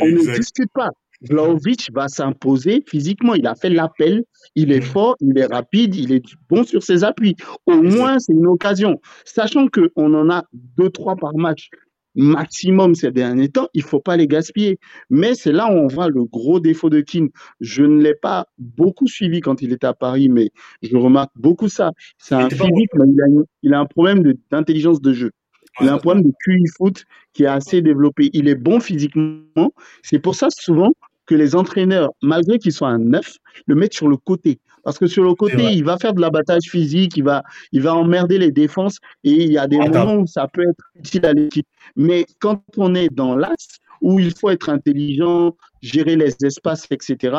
On 0.00 0.06
ne 0.06 0.36
discute 0.36 0.70
pas. 0.72 0.90
Vlaovic 1.28 1.90
va 1.92 2.08
s'imposer 2.08 2.82
physiquement. 2.86 3.34
Il 3.34 3.46
a 3.46 3.54
fait 3.54 3.70
l'appel, 3.70 4.24
il 4.54 4.72
est 4.72 4.80
mm. 4.80 4.82
fort, 4.82 5.16
il 5.20 5.38
est 5.38 5.46
rapide, 5.46 5.94
il 5.94 6.12
est 6.12 6.24
bon 6.48 6.64
sur 6.64 6.82
ses 6.82 7.04
appuis. 7.04 7.36
Au 7.66 7.80
moins, 7.80 8.18
c'est 8.18 8.32
une 8.32 8.46
occasion. 8.46 9.00
Sachant 9.24 9.68
qu'on 9.68 10.14
en 10.14 10.30
a 10.30 10.44
deux, 10.52 10.90
trois 10.90 11.16
par 11.16 11.34
match 11.36 11.70
maximum 12.14 12.94
ces 12.94 13.10
derniers 13.10 13.48
temps, 13.48 13.68
il 13.72 13.82
faut 13.82 14.00
pas 14.00 14.16
les 14.16 14.26
gaspiller. 14.26 14.78
Mais 15.08 15.34
c'est 15.34 15.52
là 15.52 15.72
où 15.72 15.76
on 15.76 15.86
voit 15.86 16.08
le 16.08 16.24
gros 16.24 16.60
défaut 16.60 16.90
de 16.90 17.00
Keane. 17.00 17.28
Je 17.60 17.84
ne 17.84 18.02
l'ai 18.02 18.14
pas 18.14 18.46
beaucoup 18.58 19.06
suivi 19.06 19.40
quand 19.40 19.62
il 19.62 19.72
était 19.72 19.86
à 19.86 19.94
Paris, 19.94 20.28
mais 20.28 20.50
je 20.82 20.96
remarque 20.96 21.32
beaucoup 21.36 21.68
ça. 21.68 21.92
C'est 22.18 22.34
un 22.34 22.50
physique, 22.50 22.90
mais 22.94 23.06
il 23.08 23.20
a, 23.20 23.42
il 23.62 23.74
a 23.74 23.80
un 23.80 23.86
problème 23.86 24.34
d'intelligence 24.50 25.00
de 25.00 25.12
jeu. 25.12 25.30
Il 25.80 25.88
a 25.88 25.94
un 25.94 25.98
problème 25.98 26.24
de 26.24 26.32
QI 26.44 26.64
foot 26.76 27.04
qui 27.32 27.44
est 27.44 27.48
assez 27.48 27.82
développé. 27.82 28.30
Il 28.32 28.48
est 28.48 28.54
bon 28.54 28.80
physiquement. 28.80 29.72
C'est 30.02 30.18
pour 30.18 30.34
ça 30.34 30.48
souvent 30.50 30.92
que 31.26 31.34
les 31.34 31.54
entraîneurs, 31.54 32.10
malgré 32.22 32.58
qu'ils 32.58 32.72
soient 32.72 32.88
un 32.88 32.98
neuf, 32.98 33.38
le 33.66 33.74
mettent 33.74 33.94
sur 33.94 34.08
le 34.08 34.16
côté. 34.16 34.58
Parce 34.84 34.98
que 34.98 35.06
sur 35.06 35.22
le 35.22 35.34
côté, 35.34 35.72
il 35.72 35.84
va 35.84 35.96
faire 35.96 36.12
de 36.12 36.20
l'abattage 36.20 36.64
physique, 36.64 37.16
il 37.16 37.22
va, 37.22 37.44
il 37.70 37.82
va 37.82 37.94
emmerder 37.94 38.38
les 38.38 38.50
défenses 38.50 38.98
et 39.22 39.30
il 39.30 39.52
y 39.52 39.58
a 39.58 39.68
des 39.68 39.78
moments 39.78 40.16
où 40.16 40.26
ça 40.26 40.48
peut 40.52 40.62
être 40.68 40.84
utile 40.96 41.24
à 41.24 41.32
l'équipe. 41.32 41.66
Mais 41.94 42.26
quand 42.40 42.62
on 42.76 42.94
est 42.96 43.08
dans 43.08 43.36
l'axe, 43.36 43.78
où 44.00 44.18
il 44.18 44.36
faut 44.36 44.50
être 44.50 44.68
intelligent, 44.68 45.56
gérer 45.80 46.16
les 46.16 46.34
espaces, 46.44 46.86
etc., 46.90 47.36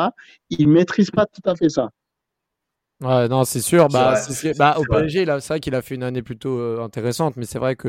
il 0.48 0.68
ne 0.68 0.72
maîtrise 0.72 1.10
pas 1.10 1.26
tout 1.26 1.48
à 1.48 1.54
fait 1.54 1.68
ça. 1.68 1.90
Ouais, 3.02 3.28
non, 3.28 3.44
c'est 3.44 3.60
sûr. 3.60 3.88
Bah, 3.88 4.14
bah 4.56 4.76
au 4.78 4.84
PSG, 4.84 5.26
c'est 5.40 5.48
vrai 5.48 5.60
qu'il 5.60 5.74
a 5.74 5.82
fait 5.82 5.94
une 5.96 6.02
année 6.02 6.22
plutôt 6.22 6.58
euh, 6.58 6.82
intéressante, 6.82 7.36
mais 7.36 7.44
c'est 7.44 7.58
vrai 7.58 7.76
que 7.76 7.88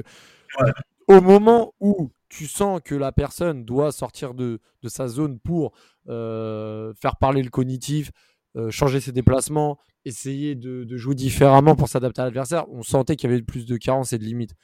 au 1.07 1.21
moment 1.21 1.73
où 1.79 2.11
tu 2.29 2.47
sens 2.47 2.81
que 2.83 2.95
la 2.95 3.11
personne 3.11 3.65
doit 3.65 3.91
sortir 3.91 4.33
de, 4.33 4.59
de 4.81 4.89
sa 4.89 5.07
zone 5.07 5.39
pour 5.39 5.73
euh, 6.09 6.93
faire 6.95 7.17
parler 7.17 7.43
le 7.43 7.49
cognitif, 7.49 8.11
euh, 8.55 8.71
changer 8.71 8.99
ses 8.99 9.11
déplacements, 9.11 9.79
essayer 10.03 10.55
de, 10.55 10.85
jouer 10.97 11.15
différemment 11.15 11.75
pour 11.75 11.87
s'adapter 11.87 12.21
à 12.21 12.25
l'adversaire, 12.25 12.65
on 12.69 12.83
sentait 12.83 13.15
qu'il 13.15 13.29
y 13.29 13.33
avait 13.33 13.41
plus 13.41 13.65
de 13.65 13.77
carences 13.77 14.13
et 14.13 14.17
de 14.17 14.23
limites. 14.23 14.55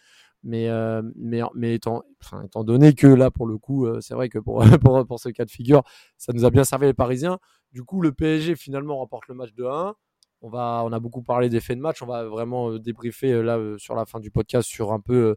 Mais, 0.44 0.70
mais, 1.16 1.42
mais 1.54 1.76
étant, 1.76 2.02
étant 2.44 2.64
donné 2.64 2.94
que 2.94 3.06
là, 3.06 3.30
pour 3.30 3.46
le 3.46 3.60
coup, 3.60 3.88
c'est 4.02 4.16
vrai 4.16 4.28
que 4.28 4.40
pour, 4.40 4.64
pour, 4.82 5.06
pour, 5.06 5.20
ce 5.20 5.30
cas 5.30 5.46
de 5.46 5.52
figure, 5.52 5.84
ça 6.18 6.34
nous 6.34 6.46
a 6.46 6.50
bien 6.50 6.64
servi 6.64 6.88
les 6.88 6.96
Parisiens. 6.96 7.38
Du 7.74 7.84
coup, 7.84 8.02
le 8.02 8.12
PSG 8.12 8.56
finalement 8.56 8.98
remporte 8.98 9.28
le 9.28 9.36
match 9.36 9.54
de 9.54 9.66
1 9.66 9.94
on 10.42 10.50
va, 10.50 10.82
on 10.86 10.92
a 10.92 11.00
beaucoup 11.00 11.22
parlé 11.22 11.50
des 11.50 11.60
faits 11.60 11.78
de 11.78 11.82
match. 11.82 12.02
On 12.02 12.08
va 12.08 12.26
vraiment 12.26 12.72
euh, 12.72 12.80
débriefer 12.80 13.32
euh, 13.32 13.42
là 13.42 13.58
euh, 13.58 13.78
sur 13.78 13.96
la 13.96 14.06
fin 14.06 14.20
du 14.20 14.32
podcast 14.32 14.68
sur 14.68 14.92
un 14.92 15.00
peu 15.00 15.36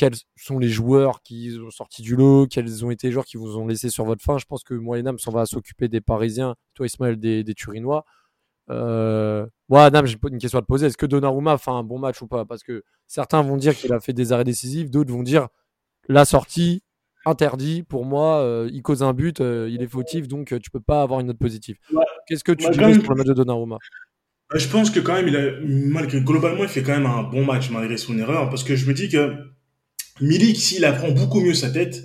quels 0.00 0.14
sont 0.34 0.58
les 0.58 0.70
joueurs 0.70 1.20
qui 1.20 1.58
ont 1.62 1.70
sorti 1.70 2.00
du 2.00 2.16
lot, 2.16 2.46
quels 2.46 2.86
ont 2.86 2.90
été 2.90 3.08
les 3.08 3.12
joueurs 3.12 3.26
qui 3.26 3.36
vous 3.36 3.58
ont 3.58 3.66
laissé 3.66 3.90
sur 3.90 4.06
votre 4.06 4.24
fin. 4.24 4.38
Je 4.38 4.46
pense 4.46 4.64
que 4.64 4.72
Nam 5.02 5.18
on 5.26 5.30
va 5.30 5.44
s'occuper 5.44 5.88
des 5.88 6.00
Parisiens, 6.00 6.54
toi 6.72 6.86
Ismaël 6.86 7.18
des, 7.18 7.44
des 7.44 7.52
Turinois. 7.52 8.06
Euh, 8.70 9.46
moi, 9.68 9.90
Nam, 9.90 10.06
j'ai 10.06 10.16
une 10.30 10.38
question 10.38 10.58
à 10.58 10.62
te 10.62 10.66
poser. 10.66 10.86
Est-ce 10.86 10.96
que 10.96 11.04
Donnarumma 11.04 11.58
fait 11.58 11.70
un 11.70 11.82
bon 11.82 11.98
match 11.98 12.22
ou 12.22 12.26
pas? 12.26 12.46
Parce 12.46 12.62
que 12.62 12.82
certains 13.06 13.42
vont 13.42 13.58
dire 13.58 13.76
qu'il 13.76 13.92
a 13.92 14.00
fait 14.00 14.14
des 14.14 14.32
arrêts 14.32 14.44
décisifs, 14.44 14.90
d'autres 14.90 15.12
vont 15.12 15.22
dire 15.22 15.48
la 16.08 16.24
sortie 16.24 16.82
interdit. 17.26 17.82
Pour 17.82 18.06
moi, 18.06 18.66
il 18.72 18.80
cause 18.80 19.02
un 19.02 19.12
but, 19.12 19.40
il 19.40 19.82
est 19.82 19.86
fautif, 19.86 20.28
donc 20.28 20.58
tu 20.62 20.70
peux 20.70 20.80
pas 20.80 21.02
avoir 21.02 21.20
une 21.20 21.26
note 21.26 21.38
positive. 21.38 21.76
Qu'est-ce 22.26 22.44
que 22.44 22.52
tu 22.52 22.70
dis 22.70 23.00
pour 23.00 23.12
le 23.12 23.18
match 23.18 23.26
de 23.26 23.34
Donnarumma? 23.34 23.76
Euh, 24.54 24.58
je 24.58 24.68
pense 24.68 24.90
que 24.90 25.00
quand 25.00 25.14
même, 25.14 25.28
il 25.28 25.36
a, 25.36 25.52
malgré, 25.62 26.22
globalement, 26.22 26.62
il 26.62 26.68
fait 26.68 26.82
quand 26.82 26.92
même 26.92 27.06
un 27.06 27.22
bon 27.22 27.44
match 27.44 27.70
malgré 27.70 27.98
son 27.98 28.18
erreur, 28.18 28.48
parce 28.48 28.64
que 28.64 28.76
je 28.76 28.86
me 28.88 28.94
dis 28.94 29.08
que 29.08 29.36
Milik, 30.20 30.56
s'il 30.56 30.84
apprend 30.84 31.10
beaucoup 31.10 31.40
mieux 31.40 31.54
sa 31.54 31.70
tête, 31.70 32.04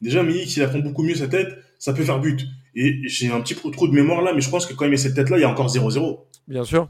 déjà 0.00 0.22
Milik, 0.22 0.48
s'il 0.48 0.62
apprend 0.62 0.78
beaucoup 0.78 1.02
mieux 1.02 1.14
sa 1.14 1.28
tête, 1.28 1.48
ça 1.78 1.92
peut 1.92 2.04
faire 2.04 2.20
but. 2.20 2.46
Et 2.74 3.00
j'ai 3.04 3.30
un 3.30 3.40
petit 3.40 3.54
trou 3.54 3.88
de 3.88 3.92
mémoire 3.92 4.22
là, 4.22 4.32
mais 4.34 4.40
je 4.40 4.50
pense 4.50 4.66
que 4.66 4.74
quand 4.74 4.84
il 4.84 4.90
met 4.90 4.96
cette 4.96 5.14
tête-là, 5.14 5.38
il 5.38 5.40
y 5.40 5.44
a 5.44 5.50
encore 5.50 5.68
0-0. 5.68 6.20
Bien 6.46 6.64
sûr. 6.64 6.88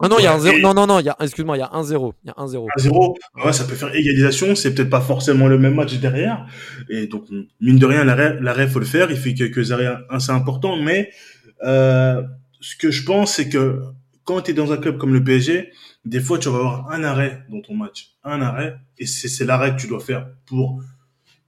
Ah 0.00 0.08
non, 0.08 0.16
il 0.18 0.24
y 0.24 0.26
a 0.26 0.34
un 0.34 0.38
0. 0.38 0.58
Non, 0.58 0.74
non, 0.74 0.86
non, 0.86 1.00
il 1.00 1.12
excuse-moi, 1.20 1.56
il 1.56 1.60
y 1.60 1.62
a 1.62 1.68
1-0. 1.68 2.12
Il 2.24 2.28
y 2.28 2.30
a 2.30 2.34
1-0. 2.42 2.66
1-0. 2.78 3.14
Ouais, 3.44 3.52
ça 3.52 3.64
peut 3.64 3.74
faire 3.74 3.94
égalisation. 3.94 4.54
C'est 4.54 4.74
peut-être 4.74 4.90
pas 4.90 5.00
forcément 5.00 5.46
le 5.46 5.58
même 5.58 5.74
match 5.74 5.94
derrière. 5.98 6.46
Et 6.88 7.06
donc, 7.06 7.24
mine 7.60 7.78
de 7.78 7.86
rien, 7.86 8.04
l'arrêt, 8.04 8.38
l'arrêt 8.40 8.66
faut 8.66 8.78
le 8.78 8.86
faire. 8.86 9.10
Il 9.10 9.16
fait 9.16 9.34
quelques 9.34 9.72
arrêts 9.72 9.92
assez 10.08 10.30
importants, 10.30 10.76
mais, 10.76 11.10
euh, 11.64 12.22
ce 12.60 12.76
que 12.76 12.90
je 12.90 13.04
pense, 13.04 13.34
c'est 13.34 13.48
que 13.48 13.82
quand 14.24 14.40
tu 14.42 14.50
es 14.50 14.54
dans 14.54 14.72
un 14.72 14.76
club 14.76 14.98
comme 14.98 15.12
le 15.12 15.22
PSG, 15.22 15.70
des 16.04 16.20
fois, 16.20 16.38
tu 16.38 16.48
vas 16.48 16.56
avoir 16.56 16.90
un 16.90 17.04
arrêt 17.04 17.44
dans 17.50 17.60
ton 17.60 17.74
match. 17.74 18.14
Un 18.24 18.40
arrêt. 18.40 18.76
Et 18.98 19.06
c'est 19.06 19.44
l'arrêt 19.44 19.76
que 19.76 19.80
tu 19.80 19.86
dois 19.86 20.00
faire 20.00 20.28
pour 20.46 20.82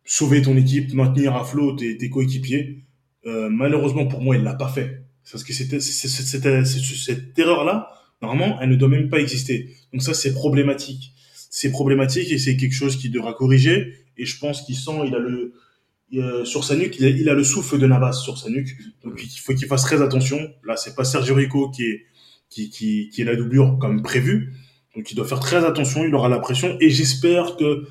sauver 0.05 0.43
ton 0.43 0.57
équipe, 0.57 0.93
maintenir 0.95 1.35
à 1.35 1.45
flot 1.45 1.75
tes, 1.75 1.97
tes 1.97 2.11
coéquipiers. 2.11 2.85
Euh, 3.27 3.49
malheureusement, 3.51 4.07
pour 4.07 4.23
moi, 4.23 4.37
il 4.37 4.43
l'a 4.43 4.55
pas 4.55 4.69
fait. 4.69 5.03
Parce 5.31 5.43
que 5.43 5.53
c'était 5.53 5.81
cette 5.81 7.39
erreur-là, 7.39 7.91
normalement, 8.23 8.61
elle 8.61 8.71
ne 8.71 8.77
doit 8.77 8.89
même 8.89 9.09
pas 9.09 9.19
exister. 9.19 9.75
Donc 9.93 10.03
ça, 10.03 10.15
c'est 10.15 10.33
problématique. 10.33 11.13
C'est 11.51 11.71
problématique 11.71 12.31
et 12.31 12.39
c'est 12.39 12.57
quelque 12.57 12.75
chose 12.75 12.97
qui 12.97 13.11
devra 13.11 13.33
corriger. 13.33 13.95
Et 14.17 14.25
je 14.25 14.39
pense 14.39 14.63
qu'il 14.63 14.77
sent, 14.77 15.01
il 15.07 15.15
a 15.15 15.19
le, 15.19 16.45
sur 16.45 16.63
sa 16.63 16.77
nuque, 16.77 16.97
il 16.99 17.07
a, 17.07 17.09
il 17.09 17.29
a, 17.29 17.35
le 17.35 17.43
souffle 17.43 17.79
de 17.79 17.87
Navas 17.87 18.13
sur 18.13 18.39
sa 18.39 18.51
nuque. 18.51 18.69
Donc 19.03 19.21
il 19.23 19.39
faut 19.39 19.55
qu'il 19.55 19.67
fasse 19.67 19.83
très 19.83 20.01
attention. 20.01 20.39
Là, 20.65 20.77
c'est 20.77 20.95
pas 20.95 21.05
Sergio 21.05 21.35
Rico 21.35 21.71
qui 21.71 21.83
est 21.83 22.07
qui, 22.49 22.71
qui, 22.71 23.11
qui 23.11 23.23
est 23.23 23.25
la 23.25 23.37
doublure 23.37 23.79
comme 23.81 24.03
prévu. 24.03 24.55
Donc 24.95 25.11
il 25.11 25.15
doit 25.15 25.27
faire 25.27 25.41
très 25.41 25.65
attention, 25.65 26.05
il 26.05 26.15
aura 26.15 26.29
la 26.29 26.39
pression 26.39 26.77
et 26.81 26.91
j'espère 26.91 27.57
que 27.57 27.87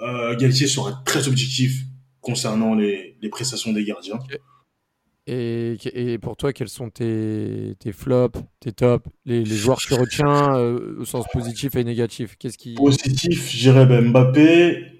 euh, 0.00 0.36
Galtier 0.36 0.66
sera 0.66 1.02
très 1.04 1.28
objectif 1.28 1.84
concernant 2.20 2.74
les, 2.74 3.16
les 3.20 3.28
prestations 3.28 3.72
des 3.72 3.84
gardiens. 3.84 4.18
Et, 5.26 5.76
et, 5.94 6.18
pour 6.18 6.36
toi, 6.36 6.52
quels 6.52 6.68
sont 6.68 6.90
tes, 6.90 7.74
tes 7.78 7.92
flops, 7.92 8.38
tes 8.60 8.72
tops, 8.72 9.08
les, 9.24 9.42
les 9.42 9.56
joueurs 9.56 9.78
que 9.78 9.86
tu 9.86 9.94
retiens 9.94 10.54
euh, 10.58 10.96
au 11.00 11.06
sens 11.06 11.24
positif 11.32 11.76
et 11.76 11.84
négatif? 11.84 12.36
Qu'est-ce 12.38 12.58
qui 12.58 12.74
Positif, 12.74 13.48
j'irais 13.50 13.86
ben 13.86 14.10
Mbappé, 14.10 14.93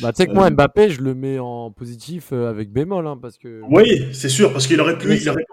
bah, 0.00 0.12
tu 0.12 0.16
sais 0.16 0.26
que 0.26 0.32
moi, 0.32 0.50
Mbappé, 0.50 0.90
je 0.90 1.00
le 1.00 1.14
mets 1.14 1.38
en 1.38 1.70
positif 1.70 2.30
euh, 2.32 2.48
avec 2.48 2.70
bémol, 2.72 3.06
hein, 3.06 3.18
parce 3.20 3.38
que. 3.38 3.60
Oui, 3.68 4.06
c'est 4.12 4.28
sûr, 4.28 4.52
parce 4.52 4.66
qu'il 4.66 4.80
aurait 4.80 4.98
pu, 4.98 5.14
il, 5.16 5.28
aurait, 5.28 5.44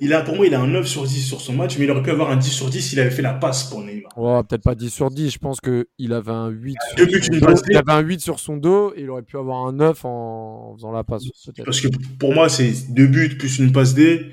il 0.00 0.12
a, 0.12 0.20
pour 0.22 0.36
moi, 0.36 0.46
il 0.46 0.54
a 0.54 0.60
un 0.60 0.66
9 0.66 0.86
sur 0.86 1.04
10 1.04 1.22
sur 1.22 1.40
son 1.40 1.52
match, 1.54 1.78
mais 1.78 1.84
il 1.84 1.90
aurait 1.90 2.02
pu 2.02 2.10
avoir 2.10 2.30
un 2.30 2.36
10 2.36 2.50
sur 2.50 2.70
10 2.70 2.80
s'il 2.80 3.00
avait 3.00 3.10
fait 3.10 3.22
la 3.22 3.34
passe 3.34 3.64
pour 3.64 3.80
Neymar. 3.80 4.16
Ouais, 4.16 4.42
peut-être 4.44 4.62
pas 4.62 4.74
10 4.74 4.90
sur 4.90 5.10
10, 5.10 5.30
je 5.30 5.38
pense 5.38 5.60
qu'il 5.60 6.12
avait 6.12 6.30
un 6.30 6.48
8 6.48 6.76
sur 6.96 6.98
son 6.98 7.40
dos. 7.40 7.62
Il 7.70 7.76
avait 7.76 7.92
un 7.92 8.00
8 8.00 8.20
sur 8.20 8.38
son 8.38 8.56
dos 8.56 8.92
et 8.96 9.02
il 9.02 9.10
aurait 9.10 9.22
pu 9.22 9.36
avoir 9.36 9.66
un 9.66 9.72
9 9.72 10.04
en, 10.04 10.74
faisant 10.76 10.92
la 10.92 11.04
passe. 11.04 11.24
Parce 11.64 11.80
que 11.80 11.88
pour 12.18 12.34
moi, 12.34 12.48
c'est 12.48 12.72
deux 12.92 13.06
buts 13.06 13.36
plus 13.38 13.58
une 13.58 13.72
passe 13.72 13.94
D. 13.94 14.30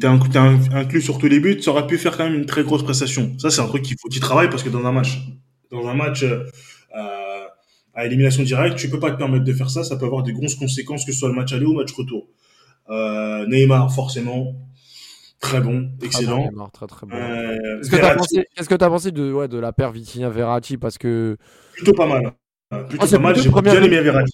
T'es 0.00 0.06
un- 0.06 0.18
t'es 0.18 0.38
inclus 0.38 1.02
sur 1.02 1.18
tous 1.18 1.28
les 1.28 1.38
buts, 1.38 1.62
ça 1.62 1.70
aurait 1.70 1.86
pu 1.86 1.98
faire 1.98 2.16
quand 2.16 2.24
même 2.24 2.34
une 2.34 2.46
très 2.46 2.64
grosse 2.64 2.82
prestation. 2.82 3.38
Ça, 3.38 3.48
c'est 3.50 3.60
un 3.60 3.66
truc 3.68 3.82
qu'il 3.82 3.96
faut 4.00 4.08
qu'il 4.08 4.20
travaille 4.20 4.50
parce 4.50 4.64
que 4.64 4.68
dans 4.70 4.84
un 4.84 4.90
match, 4.90 5.20
dans 5.70 5.86
un 5.86 5.94
match 5.94 6.24
euh, 6.24 6.42
euh, 6.96 7.27
à 7.98 8.06
élimination 8.06 8.44
directe, 8.44 8.76
tu 8.78 8.88
peux 8.88 9.00
pas 9.00 9.10
te 9.10 9.16
permettre 9.16 9.44
de 9.44 9.52
faire 9.52 9.68
ça. 9.70 9.82
Ça 9.82 9.96
peut 9.96 10.06
avoir 10.06 10.22
des 10.22 10.32
grosses 10.32 10.54
conséquences, 10.54 11.04
que 11.04 11.10
ce 11.12 11.18
soit 11.18 11.28
le 11.28 11.34
match 11.34 11.52
aller 11.52 11.66
ou 11.66 11.72
le 11.72 11.78
match 11.80 11.92
retour. 11.92 12.28
Euh, 12.90 13.44
Neymar, 13.48 13.92
forcément, 13.92 14.54
très 15.40 15.60
bon, 15.60 15.90
excellent. 16.00 16.38
bon, 16.38 16.48
Neymar, 16.48 16.70
très 16.70 16.86
très 16.86 17.06
bon. 17.06 17.16
Euh, 17.16 17.56
Qu'est-ce 17.82 17.90
que 17.90 17.96
t'as 17.96 18.02
Verratti, 18.06 18.18
pensé, 18.86 19.10
que 19.10 19.16
de, 19.16 19.32
ouais, 19.32 19.48
de 19.48 19.58
la 19.58 19.72
paire 19.72 19.90
Vitinha 19.90 20.30
Verratti 20.30 20.76
Parce 20.76 20.96
que. 20.96 21.36
plutôt 21.72 21.92
pas 21.92 22.06
mal. 22.06 22.32
Euh, 22.72 22.84
Plutôt 22.84 23.04
Ah, 23.04 23.10
pas 23.10 23.18
mal. 23.18 23.36
J'ai 23.36 23.50
bien 23.50 23.82
aimé 23.82 24.00
Verratti. 24.00 24.32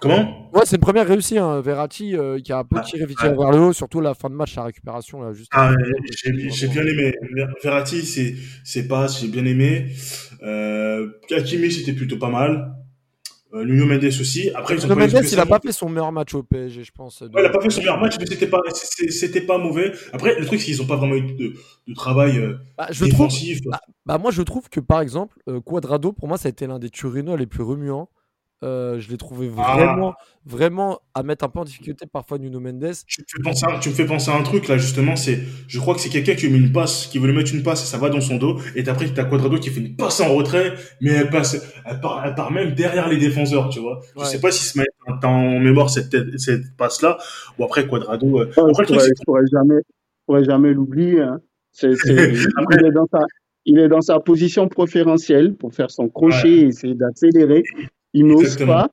Comment 0.00 0.48
Ouais, 0.52 0.62
c'est 0.64 0.76
une 0.76 0.82
première 0.82 1.06
réussite, 1.06 1.38
hein. 1.38 1.60
Verratti 1.60 2.16
euh, 2.16 2.40
qui 2.40 2.52
a 2.52 2.58
un 2.58 2.64
peu 2.64 2.76
Ah, 2.78 2.80
tiré 2.80 3.06
Vitinha 3.06 3.30
ouais. 3.32 3.36
vers 3.38 3.50
le 3.52 3.58
haut, 3.58 3.72
surtout 3.72 4.00
la 4.00 4.14
fin 4.14 4.28
de 4.30 4.34
match, 4.34 4.56
la 4.56 4.64
récupération 4.64 5.20
là, 5.22 5.32
juste. 5.32 5.50
Ah, 5.54 5.72
j'ai 6.24 6.68
bien 6.68 6.82
aimé. 6.86 7.12
Ver- 7.34 7.48
Verratti, 7.62 8.02
c'est 8.04 8.34
c'est 8.64 8.88
pas, 8.88 9.06
j'ai 9.06 9.28
bien 9.28 9.44
aimé. 9.44 9.92
Euh, 10.42 11.08
Hakimi, 11.30 11.70
c'était 11.70 11.92
plutôt 11.92 12.16
pas 12.18 12.30
mal. 12.30 12.74
Euh, 13.52 13.64
Nuno 13.64 13.84
Mendes 13.84 14.04
aussi. 14.04 14.48
Après, 14.54 14.74
ils 14.76 14.84
ont 14.86 14.88
Mendes, 14.90 15.10
il 15.10 15.16
a 15.16 15.18
spécialement- 15.20 15.50
pas 15.50 15.60
fait 15.60 15.72
son 15.72 15.88
meilleur 15.88 16.12
match 16.12 16.34
au 16.34 16.42
PSG, 16.44 16.84
je 16.84 16.92
pense. 16.92 17.20
de- 17.22 17.26
Ouais, 17.34 17.42
il 17.42 17.46
a 17.46 17.50
pas 17.50 17.60
fait 17.60 17.70
son 17.70 17.80
meilleur 17.80 17.98
match, 18.00 18.16
mais 18.18 18.26
c'était 18.26 18.46
pas, 18.46 18.60
c'était 19.10 19.40
pas 19.40 19.58
mauvais. 19.58 19.92
Après, 20.12 20.38
le 20.38 20.46
truc, 20.46 20.60
c'est 20.60 20.66
qu'ils 20.66 20.80
ont 20.82 20.86
pas 20.86 20.94
vraiment 20.96 21.16
eu 21.16 21.22
de, 21.34 21.54
de 21.88 21.94
travail 21.94 22.38
euh, 22.38 22.54
Bah, 22.78 22.86
je 22.90 23.04
trouve, 23.06 23.10
défensif. 23.26 23.58
bah, 24.06 24.18
moi, 24.18 24.30
je 24.30 24.42
trouve 24.42 24.68
que 24.68 24.78
par 24.80 25.00
exemple, 25.00 25.36
euh, 25.48 25.60
Quadrado, 25.60 26.12
pour 26.12 26.28
moi, 26.28 26.38
ça 26.38 26.46
a 26.46 26.50
été 26.50 26.66
l'un 26.68 26.78
des 26.78 26.90
Turino 26.90 27.36
les 27.36 27.46
plus 27.46 27.62
remuants. 27.64 28.08
Euh, 28.62 28.98
je 29.00 29.08
l'ai 29.08 29.16
trouvé 29.16 29.50
Ah. 29.56 29.74
vraiment, 29.74 30.14
vraiment 30.44 31.00
à 31.14 31.22
mettre 31.22 31.46
un 31.46 31.48
peu 31.48 31.60
en 31.60 31.64
difficulté 31.64 32.04
parfois 32.06 32.36
Nuno 32.36 32.60
Mendes. 32.60 32.92
Tu, 33.06 33.22
me 33.22 33.26
fais 33.26 33.42
penser 33.42 33.64
à- 33.66 33.78
tu 33.78 33.88
me 33.88 33.94
fais 33.94 34.04
penser 34.04 34.30
à 34.30 34.36
un 34.36 34.42
truc 34.42 34.68
là 34.68 34.76
justement, 34.76 35.16
c'est, 35.16 35.38
je 35.66 35.78
crois 35.80 35.94
que 35.94 36.00
c'est 36.00 36.10
quelqu'un 36.10 36.34
qui 36.34 36.46
met 36.50 36.58
une 36.58 36.70
passe, 36.70 37.06
qui 37.06 37.18
veut 37.18 37.26
lui 37.26 37.34
mettre 37.34 37.54
une 37.54 37.62
passe 37.62 37.82
et 37.82 37.86
ça 37.86 37.96
va 37.96 38.10
dans 38.10 38.20
son 38.20 38.36
dos, 38.36 38.58
et 38.76 38.86
après 38.86 39.08
t'as 39.14 39.24
Quadrado 39.24 39.58
qui 39.58 39.70
fait 39.70 39.80
une 39.80 39.96
passe 39.96 40.20
en 40.20 40.34
retrait, 40.34 40.74
mais 41.00 41.10
elle 41.12 41.30
passe, 41.30 41.56
elle 41.86 42.00
part, 42.00 42.22
elle 42.26 42.34
part 42.34 42.50
même 42.52 42.74
derrière 42.74 43.08
les 43.08 43.16
défenseurs, 43.16 43.70
tu 43.70 43.80
vois. 43.80 44.00
Je 44.14 44.20
Ouais. 44.20 44.26
sais 44.26 44.40
pas 44.40 44.50
si 44.50 44.78
met 44.78 44.84
t'as 45.22 45.28
en 45.28 45.58
mémoire 45.58 45.88
cette, 45.88 46.14
cette 46.38 46.76
passe 46.76 47.00
là, 47.00 47.16
ou 47.58 47.64
après 47.64 47.86
Quadrado. 47.88 48.40
euh, 48.40 48.50
après, 48.56 48.84
je 48.86 49.24
pourrais, 49.24 49.40
je 49.46 49.56
jamais, 49.56 49.76
je 49.78 50.24
pourrais 50.26 50.44
jamais 50.44 50.74
l'oublier. 50.74 51.22
hein. 51.22 51.40
C'est- 51.72 51.94
c'est- 51.94 52.04
il, 52.82 52.86
est 52.86 52.90
dans 52.92 53.06
sa, 53.10 53.20
il 53.64 53.78
est 53.78 53.88
dans 53.88 54.00
sa 54.02 54.20
position 54.20 54.68
préférentielle 54.68 55.54
pour 55.54 55.72
faire 55.72 55.90
son 55.90 56.08
crochet 56.10 56.48
et 56.50 56.66
essayer 56.66 56.94
d'accélérer. 56.94 57.62
Il 58.14 58.26
n'ose 58.26 58.56
pas. 58.56 58.88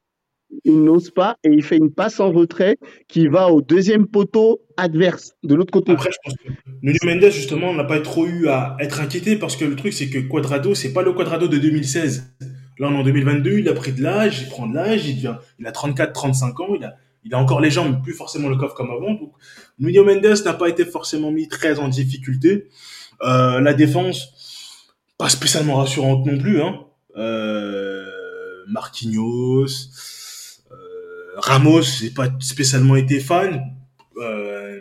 Il 0.64 0.84
n'ose 0.84 1.12
pas 1.12 1.38
et 1.44 1.50
il 1.50 1.62
fait 1.62 1.76
une 1.76 1.92
passe 1.92 2.22
en 2.22 2.32
retrait 2.32 2.78
qui 3.10 3.28
va 3.28 3.52
au 3.52 3.62
deuxième 3.62 4.08
poteau 4.08 4.62
adverse 4.78 5.34
de 5.44 5.56
l'autre 5.56 5.72
côté. 5.72 5.92
Après, 5.92 6.10
je 6.12 6.18
pense 6.24 6.36
que 6.36 6.50
Nuno 6.82 7.00
Mendes, 7.04 7.32
justement, 7.32 7.74
n'a 7.74 7.84
pas 7.84 8.00
trop 8.00 8.26
eu 8.26 8.48
à 8.48 8.78
être 8.80 9.02
inquiété 9.02 9.36
parce 9.36 9.58
que 9.58 9.66
le 9.66 9.76
truc, 9.76 9.92
c'est 9.92 10.10
que 10.10 10.20
Quadrado, 10.20 10.74
c'est 10.74 10.94
pas 10.94 11.02
le 11.02 11.12
Quadrado 11.12 11.48
de 11.48 11.58
2016. 11.58 12.36
Là, 12.80 12.88
on 12.88 12.94
est 12.94 12.98
en 12.98 13.04
2022, 13.04 13.60
il 13.60 13.68
a 13.68 13.74
pris 13.74 13.92
de 13.92 14.02
l'âge, 14.02 14.42
il 14.42 14.50
prend 14.50 14.68
de 14.68 14.76
l'âge, 14.76 15.08
il 15.08 15.16
devient, 15.16 15.36
il 15.60 15.66
a 15.68 15.72
34, 15.72 16.14
35 16.14 16.60
ans, 16.60 16.76
il 16.76 16.84
a, 16.86 16.96
il 17.26 17.34
a 17.34 17.40
encore 17.40 17.60
les 17.60 17.72
jambes, 17.72 18.02
plus 18.04 18.14
forcément 18.14 18.50
le 18.50 18.56
coffre 18.56 18.76
comme 18.76 18.92
avant. 18.92 19.16
Donc, 19.16 19.34
Nuno 19.80 20.06
Mendes 20.06 20.44
n'a 20.46 20.54
pas 20.54 20.70
été 20.70 20.86
forcément 20.86 21.32
mis 21.32 21.48
très 21.48 21.80
en 21.80 21.88
difficulté. 21.88 22.70
Euh, 23.24 23.60
la 23.60 23.74
défense, 23.74 24.86
pas 25.18 25.30
spécialement 25.30 25.76
rassurante 25.76 26.26
non 26.26 26.38
plus, 26.38 26.62
hein. 26.62 26.84
Euh, 27.18 28.07
Marquinhos, 28.70 29.66
euh, 30.72 30.76
Ramos, 31.38 31.82
j'ai 31.82 32.10
pas 32.12 32.28
spécialement 32.40 32.96
été 32.96 33.20
fan. 33.20 33.62
Euh, 34.18 34.80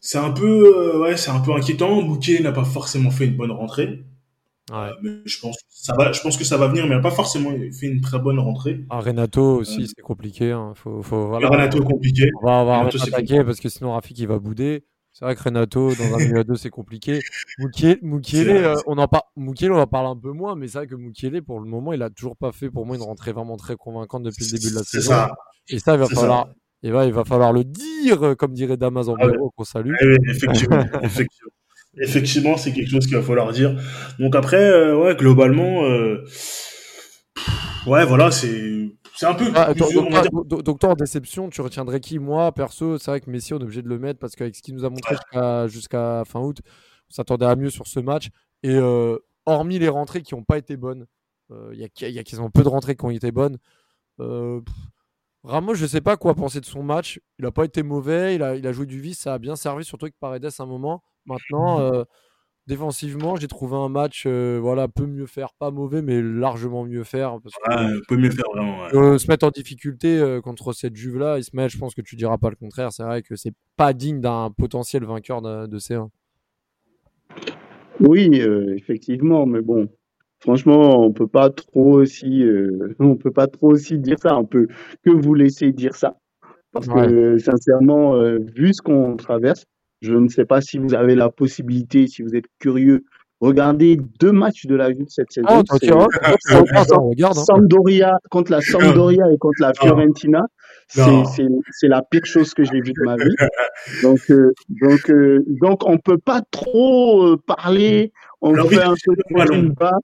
c'est 0.00 0.18
un 0.18 0.30
peu, 0.30 0.72
euh, 0.76 1.00
ouais, 1.00 1.16
c'est 1.16 1.30
un 1.30 1.40
peu 1.40 1.52
inquiétant. 1.54 2.02
Bouquet 2.02 2.40
n'a 2.40 2.52
pas 2.52 2.64
forcément 2.64 3.10
fait 3.10 3.24
une 3.26 3.36
bonne 3.36 3.52
rentrée. 3.52 4.04
Ouais. 4.70 4.90
Mais 5.02 5.10
je 5.24 5.40
pense, 5.40 5.56
que 5.56 5.62
ça 5.68 5.94
va, 5.96 6.12
je 6.12 6.20
pense 6.20 6.36
que 6.36 6.44
ça 6.44 6.56
va 6.56 6.68
venir, 6.68 6.84
mais 6.84 6.90
il 6.90 6.96
n'a 6.96 7.02
pas 7.02 7.10
forcément 7.10 7.50
fait 7.50 7.86
une 7.86 8.00
très 8.00 8.18
bonne 8.18 8.38
rentrée. 8.38 8.84
Ah, 8.90 9.00
Renato 9.00 9.56
aussi, 9.56 9.86
c'est 9.88 10.02
compliqué. 10.02 10.52
hein. 10.52 10.72
Faut, 10.76 11.02
faut, 11.02 11.24
Et 11.24 11.28
voilà. 11.28 11.48
Renato, 11.48 11.82
compliqué. 11.82 12.28
On 12.40 12.46
va, 12.46 12.52
on 12.52 12.66
va 12.66 12.78
Renato, 12.80 13.02
attaquer 13.02 13.42
parce 13.44 13.60
que 13.60 13.68
sinon 13.68 13.92
Rafik 13.92 14.18
il 14.18 14.26
va 14.28 14.38
bouder. 14.38 14.84
C'est 15.12 15.24
vrai 15.26 15.34
que 15.36 15.42
Renato 15.42 15.94
dans 15.94 16.14
un 16.14 16.18
milieu 16.18 16.38
à 16.38 16.44
deux 16.44 16.54
c'est 16.56 16.70
compliqué. 16.70 17.20
Moukielé, 18.02 18.50
euh, 18.52 18.74
on 18.86 18.96
en 18.98 19.08
parle. 19.08 19.24
Moukielé, 19.36 19.70
on 19.70 19.78
en 19.78 19.86
parle 19.86 20.06
un 20.06 20.16
peu 20.16 20.32
moins, 20.32 20.56
mais 20.56 20.68
c'est 20.68 20.78
vrai 20.78 20.86
que 20.86 20.94
Moukielé 20.94 21.42
pour 21.42 21.60
le 21.60 21.66
moment 21.66 21.92
il 21.92 22.02
a 22.02 22.10
toujours 22.10 22.36
pas 22.36 22.50
fait 22.52 22.70
pour 22.70 22.86
moi 22.86 22.96
une 22.96 23.02
rentrée 23.02 23.32
vraiment 23.32 23.56
très 23.56 23.76
convaincante 23.76 24.22
depuis 24.22 24.44
le 24.46 24.58
début 24.58 24.70
de 24.70 24.76
la 24.76 24.82
C'est 24.84 24.98
saison. 24.98 25.10
ça. 25.10 25.32
Et 25.68 25.78
ça 25.78 25.94
il 25.94 25.98
va 26.00 26.06
falloir, 26.08 26.48
et 26.82 26.88
il 26.88 27.12
va 27.12 27.24
falloir 27.24 27.52
le 27.52 27.64
dire 27.64 28.22
euh, 28.26 28.34
comme 28.34 28.52
dirait 28.54 28.76
Damas 28.76 29.08
en 29.08 29.16
Ah 29.20 29.26
ouais. 29.26 29.36
qu'on 29.54 29.64
salue. 29.64 29.94
Oui, 30.02 30.16
effectivement, 30.28 30.82
effectivement. 31.02 31.50
Effectivement, 32.00 32.56
c'est 32.56 32.72
quelque 32.72 32.88
chose 32.88 33.04
qu'il 33.06 33.16
va 33.16 33.22
falloir 33.22 33.52
dire. 33.52 33.78
Donc 34.18 34.34
après, 34.34 34.56
euh, 34.56 34.96
ouais, 34.96 35.14
globalement, 35.14 35.84
euh, 35.84 36.24
ouais, 37.86 38.06
voilà, 38.06 38.30
c'est, 38.30 38.81
c'est 39.22 39.26
un 39.28 39.34
peu, 39.34 39.52
Ah, 39.54 39.72
donc, 39.74 39.88
dire. 39.92 40.30
toi- 40.30 40.42
donc- 40.44 40.62
donc 40.62 40.78
toi 40.80 40.90
en 40.90 40.94
déception, 40.94 41.48
tu 41.48 41.60
retiendrais 41.60 42.00
qui 42.00 42.18
Moi 42.18 42.50
perso, 42.52 42.98
c'est 42.98 43.10
vrai 43.10 43.20
que 43.20 43.30
Messi 43.30 43.54
on 43.54 43.58
est 43.58 43.62
obligé 43.62 43.82
de 43.82 43.88
le 43.88 43.98
mettre 43.98 44.18
parce 44.18 44.34
qu'avec 44.36 44.54
ce 44.56 44.62
qu'il 44.62 44.74
nous 44.74 44.84
a 44.84 44.90
montré 44.90 45.16
jusqu'à 45.68 46.24
fin 46.26 46.40
août, 46.40 46.58
on 47.10 47.14
s'attendait 47.14 47.46
à 47.46 47.56
mieux 47.56 47.70
sur 47.70 47.86
ce 47.86 48.00
match. 48.00 48.28
Et 48.62 48.74
euh, 48.74 49.16
hormis 49.46 49.78
les 49.78 49.88
rentrées 49.88 50.22
qui 50.22 50.34
n'ont 50.34 50.44
pas 50.44 50.58
été 50.58 50.76
bonnes, 50.76 51.06
euh, 51.50 51.70
il 51.72 51.80
y, 51.80 51.84
a, 51.84 52.08
il 52.08 52.14
y 52.14 52.18
a 52.18 52.22
quasiment 52.24 52.50
peu 52.50 52.62
de 52.62 52.68
rentrées 52.68 52.96
qui 52.96 53.04
ont 53.04 53.10
été 53.10 53.32
bonnes. 53.32 53.58
Euh, 54.20 54.60
pff, 54.60 54.74
Ramos, 55.44 55.74
je 55.74 55.86
sais 55.86 56.00
pas 56.00 56.16
quoi 56.16 56.34
penser 56.34 56.60
de 56.60 56.66
son 56.66 56.82
match. 56.82 57.20
Il 57.38 57.44
n'a 57.44 57.50
pas 57.50 57.64
été 57.64 57.82
mauvais, 57.82 58.36
il 58.36 58.42
a, 58.42 58.54
il 58.56 58.66
a 58.66 58.72
joué 58.72 58.86
du 58.86 59.00
vice, 59.00 59.18
ça 59.20 59.34
a 59.34 59.38
bien 59.38 59.56
servi, 59.56 59.84
surtout 59.84 60.04
avec 60.04 60.16
Paredes 60.20 60.44
à 60.46 60.62
un 60.62 60.66
moment. 60.66 61.02
Maintenant, 61.26 61.80
défensivement, 62.66 63.36
j'ai 63.36 63.48
trouvé 63.48 63.76
un 63.76 63.88
match, 63.88 64.24
euh, 64.26 64.58
voilà, 64.62 64.88
peu 64.88 65.06
mieux 65.06 65.26
faire, 65.26 65.50
pas 65.58 65.70
mauvais, 65.70 66.02
mais 66.02 66.20
largement 66.22 66.84
mieux 66.84 67.04
faire. 67.04 67.38
Parce 67.42 67.54
que, 67.56 67.84
Ouais, 67.94 68.00
peut 68.08 68.16
mieux 68.16 68.30
faire 68.30 68.44
vraiment. 68.54 68.82
ouais. 68.84 68.94
euh, 68.96 69.18
se 69.18 69.26
mettre 69.28 69.46
en 69.46 69.50
difficulté 69.50 70.18
euh, 70.18 70.40
contre 70.40 70.72
cette 70.72 70.96
Juve-là, 70.96 71.38
Ismaël, 71.38 71.70
je 71.70 71.78
pense 71.78 71.94
que 71.94 72.02
tu 72.02 72.16
diras 72.16 72.38
pas 72.38 72.50
le 72.50 72.56
contraire. 72.56 72.92
C'est 72.92 73.02
vrai 73.02 73.22
que 73.22 73.36
c'est 73.36 73.54
pas 73.76 73.92
digne 73.92 74.20
d'un 74.20 74.50
potentiel 74.56 75.04
vainqueur 75.04 75.42
de, 75.42 75.66
de 75.66 75.78
C1. 75.78 76.08
Oui, 78.00 78.40
euh, 78.40 78.74
effectivement, 78.76 79.46
mais 79.46 79.60
bon, 79.60 79.88
franchement, 80.40 81.04
on 81.04 81.12
peut 81.12 81.26
pas 81.28 81.50
trop 81.50 82.00
aussi, 82.00 82.42
euh, 82.42 82.94
on 82.98 83.16
peut 83.16 83.30
pas 83.30 83.46
trop 83.46 83.70
aussi 83.72 83.98
dire 83.98 84.18
ça. 84.18 84.36
On 84.38 84.44
peut 84.44 84.68
que 85.04 85.10
vous 85.10 85.34
laisser 85.34 85.72
dire 85.72 85.94
ça, 85.94 86.16
parce 86.72 86.88
que 86.88 87.38
sincèrement, 87.38 88.16
euh, 88.16 88.38
vu 88.56 88.72
ce 88.74 88.82
qu'on 88.82 89.16
traverse, 89.16 89.64
je 90.02 90.12
ne 90.14 90.28
sais 90.28 90.44
pas 90.44 90.60
si 90.60 90.76
vous 90.78 90.92
avez 90.94 91.14
la 91.14 91.30
possibilité, 91.30 92.06
si 92.08 92.22
vous 92.22 92.34
êtes 92.34 92.44
curieux, 92.58 93.04
regardez 93.40 93.98
deux 94.20 94.32
matchs 94.32 94.66
de 94.66 94.74
la 94.74 94.92
Juve 94.92 95.06
cette 95.08 95.32
saison. 95.32 95.46
Oh, 95.50 95.62
toi, 95.62 95.78
C'est- 95.80 95.86
tu 95.86 95.92
vois, 95.92 96.06
c'est- 96.40 96.84
ça, 96.84 97.00
on 97.00 97.08
regarde. 97.10 97.38
hein. 97.38 97.44
Sampdoria 97.44 98.18
contre 98.30 98.50
la 98.52 98.60
Sampdoria 98.60 99.24
et 99.32 99.38
contre 99.38 99.60
la 99.60 99.72
Fiorentina, 99.74 100.42
c'est 100.88 101.88
la 101.88 102.02
pire 102.02 102.24
chose 102.24 102.52
que 102.54 102.64
j'ai 102.64 102.80
vue 102.80 102.92
de 102.92 103.04
ma 103.04 103.16
vie. 103.16 103.34
Donc 104.02 104.20
euh, 104.30 104.52
donc 104.68 105.10
euh, 105.10 105.42
donc 105.60 105.88
on 105.88 105.98
peut 105.98 106.18
pas 106.18 106.42
trop 106.50 107.22
euh, 107.26 107.36
parler, 107.46 108.12
on 108.40 108.52
Vlahovic 108.52 108.78
fait 108.78 108.84
un 108.84 108.90
peu 108.92 109.14
touché 109.16 109.34
neuf 109.34 109.48
ballons. 109.48 109.62
de 109.62 109.68
bas. 109.70 109.98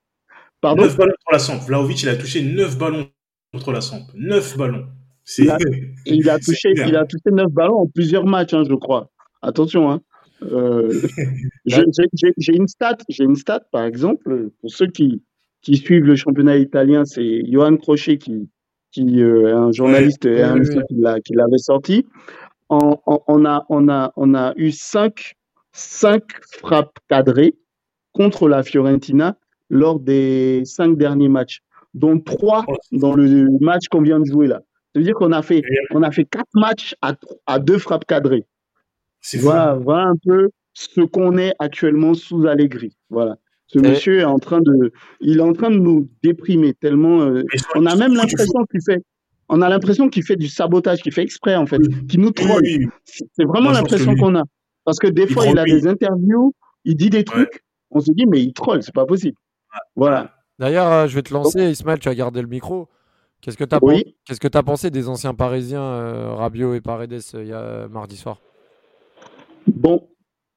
Pardon? 0.60 0.82
9 0.82 0.96
ballons 0.96 1.12
contre 1.12 1.32
la 1.32 1.38
Samp. 1.38 1.58
Vlaovic, 1.66 2.02
il 2.02 2.08
a 2.08 2.16
touché 2.16 2.42
9 2.42 2.76
ballons 2.78 3.06
contre 3.52 3.70
la 3.72 3.80
Samp. 3.80 4.02
9 4.14 4.56
ballons. 4.58 4.86
C'est, 5.24 5.42
Il 5.44 5.50
a- 5.50 5.58
Et 6.06 6.14
il 6.16 6.28
a 6.30 6.38
touché 6.38 6.72
il 6.74 6.96
a 6.96 7.04
touché 7.04 7.30
neuf 7.30 7.52
ballons 7.52 7.82
en 7.82 7.86
plusieurs 7.86 8.26
matchs, 8.26 8.54
hein, 8.54 8.64
je 8.68 8.74
crois. 8.74 9.08
Attention, 9.42 9.90
hein. 9.90 10.00
Euh, 10.42 10.92
j'ai 12.38 12.54
une 12.54 12.68
stat, 12.68 12.96
j'ai 13.08 13.24
une 13.24 13.34
stat 13.36 13.60
par 13.72 13.84
exemple 13.84 14.50
pour 14.60 14.70
ceux 14.70 14.86
qui 14.86 15.22
qui 15.62 15.76
suivent 15.76 16.04
le 16.04 16.14
championnat 16.16 16.56
italien, 16.58 17.04
c'est 17.04 17.42
Johan 17.50 17.76
Crochet 17.76 18.18
qui 18.18 18.48
qui 18.92 19.20
euh, 19.22 19.48
est 19.48 19.52
un 19.52 19.72
journaliste 19.72 20.24
et 20.26 20.42
un 20.42 20.54
qui 20.88 20.94
l'a 20.96 21.20
qui 21.20 21.32
l'avait 21.34 21.58
sorti. 21.58 22.06
On, 22.70 22.98
on- 23.06 23.20
on 23.26 23.44
a 23.44 23.64
on 23.68 23.88
a 23.88 24.12
on 24.16 24.34
a 24.34 24.52
eu 24.56 24.70
cinq 24.70 25.34
cinq 25.72 26.22
frappes 26.60 26.98
cadrées 27.08 27.56
contre 28.12 28.48
la 28.48 28.62
Fiorentina 28.62 29.36
lors 29.70 29.98
des 30.00 30.62
cinq 30.64 30.96
derniers 30.96 31.28
matchs, 31.28 31.60
dont 31.94 32.18
trois 32.20 32.64
Oh. 32.68 32.76
dans 32.92 33.14
le 33.14 33.48
match 33.60 33.88
qu'on 33.90 34.02
vient 34.02 34.20
de 34.20 34.24
jouer 34.26 34.46
là. 34.46 34.62
Ça 34.94 35.00
veut 35.00 35.04
dire 35.04 35.14
qu'on 35.14 35.32
a 35.32 35.42
fait 35.42 35.62
on 35.90 36.02
a 36.02 36.10
fait 36.12 36.24
quatre 36.24 36.48
matchs 36.54 36.94
à, 37.02 37.14
à 37.46 37.58
deux 37.58 37.78
frappes 37.78 38.06
cadrées. 38.06 38.44
Fou. 39.36 39.44
Voilà, 39.44 39.74
voilà 39.74 40.06
un 40.08 40.16
peu 40.24 40.48
ce 40.72 41.00
qu'on 41.02 41.36
est 41.36 41.52
actuellement 41.58 42.14
sous 42.14 42.46
Allegri. 42.46 42.96
Voilà. 43.10 43.36
Ce 43.66 43.78
Et- 43.78 43.82
monsieur 43.82 44.20
est 44.20 44.24
en 44.24 44.38
train 44.38 44.60
de, 44.60 44.92
il 45.20 45.38
est 45.38 45.42
en 45.42 45.52
train 45.52 45.70
de 45.70 45.76
nous 45.76 46.08
déprimer 46.22 46.72
tellement. 46.72 47.20
euh, 47.20 47.42
on 47.74 47.84
a 47.84 47.94
même 47.96 48.14
l'impression 48.14 48.64
qu'il 48.70 48.80
fait, 48.86 49.02
on 49.50 49.60
a 49.60 49.68
l'impression 49.68 50.08
qu'il 50.08 50.22
fait 50.22 50.36
du 50.36 50.48
sabotage, 50.48 51.02
qu'il 51.02 51.12
fait 51.12 51.22
exprès 51.22 51.54
en 51.56 51.66
fait, 51.66 51.78
Oui. 51.78 52.06
qu'il 52.06 52.20
nous 52.20 52.30
troll. 52.30 52.62
oui, 52.62 52.78
oui. 52.80 52.86
C'est 53.36 53.44
vraiment 53.44 53.70
l'impression 53.70 54.14
qu'on 54.16 54.34
a. 54.36 54.42
Parce 54.84 54.98
que 54.98 55.06
des 55.08 55.24
il 55.24 55.28
fois, 55.34 55.46
il 55.46 55.58
a 55.58 55.64
des 55.64 55.86
interviews, 55.86 56.54
il 56.86 56.96
dit 56.96 57.10
des 57.10 57.24
trucs, 57.24 57.62
on 57.90 58.00
se 58.00 58.10
dit 58.12 58.24
mais 58.26 58.40
il 58.42 58.54
troll, 58.54 58.82
c'est 58.82 58.94
pas 58.94 59.04
possible. 59.04 59.36
Voilà. 59.96 60.32
D'ailleurs, 60.58 60.90
euh, 60.90 61.06
je 61.06 61.14
vais 61.14 61.22
te 61.22 61.32
lancer, 61.34 61.70
Ismaël, 61.70 61.98
tu 61.98 62.08
as 62.08 62.14
gardé 62.14 62.40
le 62.40 62.48
micro. 62.48 62.88
Qu'est-ce 63.42 63.56
que 63.56 63.64
tu 63.64 63.74
as, 63.74 63.78
Oui. 63.82 64.16
qu'est-ce 64.24 64.40
que 64.40 64.48
as 64.56 64.62
pensé 64.62 64.90
des 64.90 65.08
anciens 65.08 65.34
Parisiens, 65.34 65.82
euh, 65.82 66.32
Rabiot 66.34 66.74
et 66.74 66.80
Paredes, 66.80 67.12
euh, 67.34 67.42
il 67.42 67.48
y 67.48 67.52
a 67.52 67.86
mardi 67.88 68.16
soir? 68.16 68.40
Bon, 69.74 70.08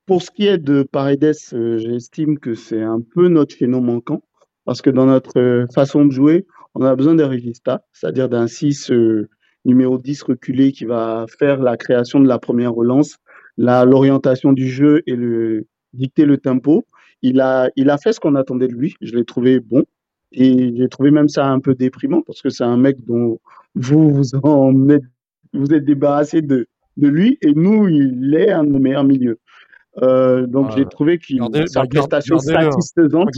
pour 0.06 0.22
ce 0.22 0.32
qui 0.32 0.48
est 0.48 0.58
de 0.58 0.84
Paredes, 0.84 1.34
euh, 1.52 1.78
j'estime 1.78 2.40
que 2.40 2.56
c'est 2.56 2.82
un 2.82 3.02
peu 3.02 3.28
notre 3.28 3.54
chaînon 3.54 3.82
manquant, 3.82 4.24
parce 4.64 4.82
que 4.82 4.90
dans 4.90 5.06
notre 5.06 5.38
euh, 5.38 5.68
façon 5.74 6.06
de 6.06 6.12
jouer, 6.12 6.46
on 6.76 6.86
a 6.86 6.96
besoin 6.96 7.16
d'un 7.16 7.28
régista, 7.28 7.84
c'est-à-dire 7.92 8.30
d'un 8.30 8.48
6 8.48 8.90
euh, 8.92 9.28
numéro 9.66 9.98
10 9.98 10.24
reculé 10.24 10.72
qui 10.72 10.86
va 10.86 11.26
faire 11.40 11.62
la 11.62 11.76
création 11.76 12.22
de 12.22 12.28
la 12.28 12.40
première 12.40 12.74
relance, 12.74 13.18
la, 13.58 13.84
l'orientation 13.84 14.54
du 14.54 14.70
jeu 14.70 15.04
et 15.08 15.18
le, 15.18 15.68
dicter 15.92 16.24
le 16.24 16.38
tempo. 16.38 16.86
Il 17.22 17.42
a, 17.42 17.70
il 17.76 17.90
a 17.90 17.98
fait 17.98 18.14
ce 18.14 18.22
qu'on 18.22 18.36
attendait 18.36 18.70
de 18.70 18.74
lui, 18.74 18.96
je 19.02 19.14
l'ai 19.14 19.26
trouvé 19.26 19.60
bon, 19.60 19.84
et 20.32 20.74
j'ai 20.74 20.88
trouvé 20.88 21.12
même 21.12 21.28
ça 21.28 21.48
un 21.48 21.60
peu 21.60 21.76
déprimant, 21.76 22.22
parce 22.22 22.42
que 22.42 22.50
c'est 22.50 22.64
un 22.64 22.78
mec 22.78 23.06
dont 23.06 23.40
vous 23.76 24.14
vous 24.14 24.36
en 24.44 24.88
êtes, 24.88 25.04
vous 25.54 25.74
êtes 25.74 25.84
débarrassé 25.84 26.42
de, 26.42 26.68
de 26.98 27.08
lui, 27.08 27.38
et 27.42 27.54
nous, 27.54 27.88
il 27.88 28.34
est 28.36 28.52
un 28.52 28.64
de 28.64 28.70
nos 28.70 28.80
meilleurs 28.80 29.04
milieux. 29.04 29.40
Euh, 30.02 30.48
donc 30.48 30.68
Ah, 30.72 30.76
j'ai 30.78 30.86
trouvé 30.86 31.18
qu'il 31.18 31.38
gardez- 31.40 31.68
sa 31.68 31.84
prestation 31.86 32.38
hein. 32.38 32.40
satisfaisante. 32.40 33.30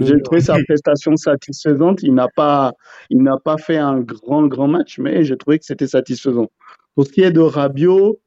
J'ai 0.00 0.22
trouvé 0.22 0.40
sa 0.40 0.56
prestation 0.68 1.14
satisfaisante. 1.16 2.02
Il 2.02 2.12
n'a 2.14 2.26
pas, 2.34 2.72
il 3.08 3.22
n'a 3.22 3.36
pas 3.38 3.56
fait 3.56 3.76
un 3.76 4.00
grand 4.00 4.46
grand 4.48 4.66
match, 4.66 4.98
mais 4.98 5.22
j'ai 5.22 5.36
trouvé 5.36 5.58
que 5.60 5.64
c'était 5.64 5.86
satisfaisant. 5.86 6.48
Pour 6.96 7.06
ce 7.06 7.12
qui 7.12 7.20
est 7.22 7.30
de 7.30 7.40
Rabiot, 7.40 8.18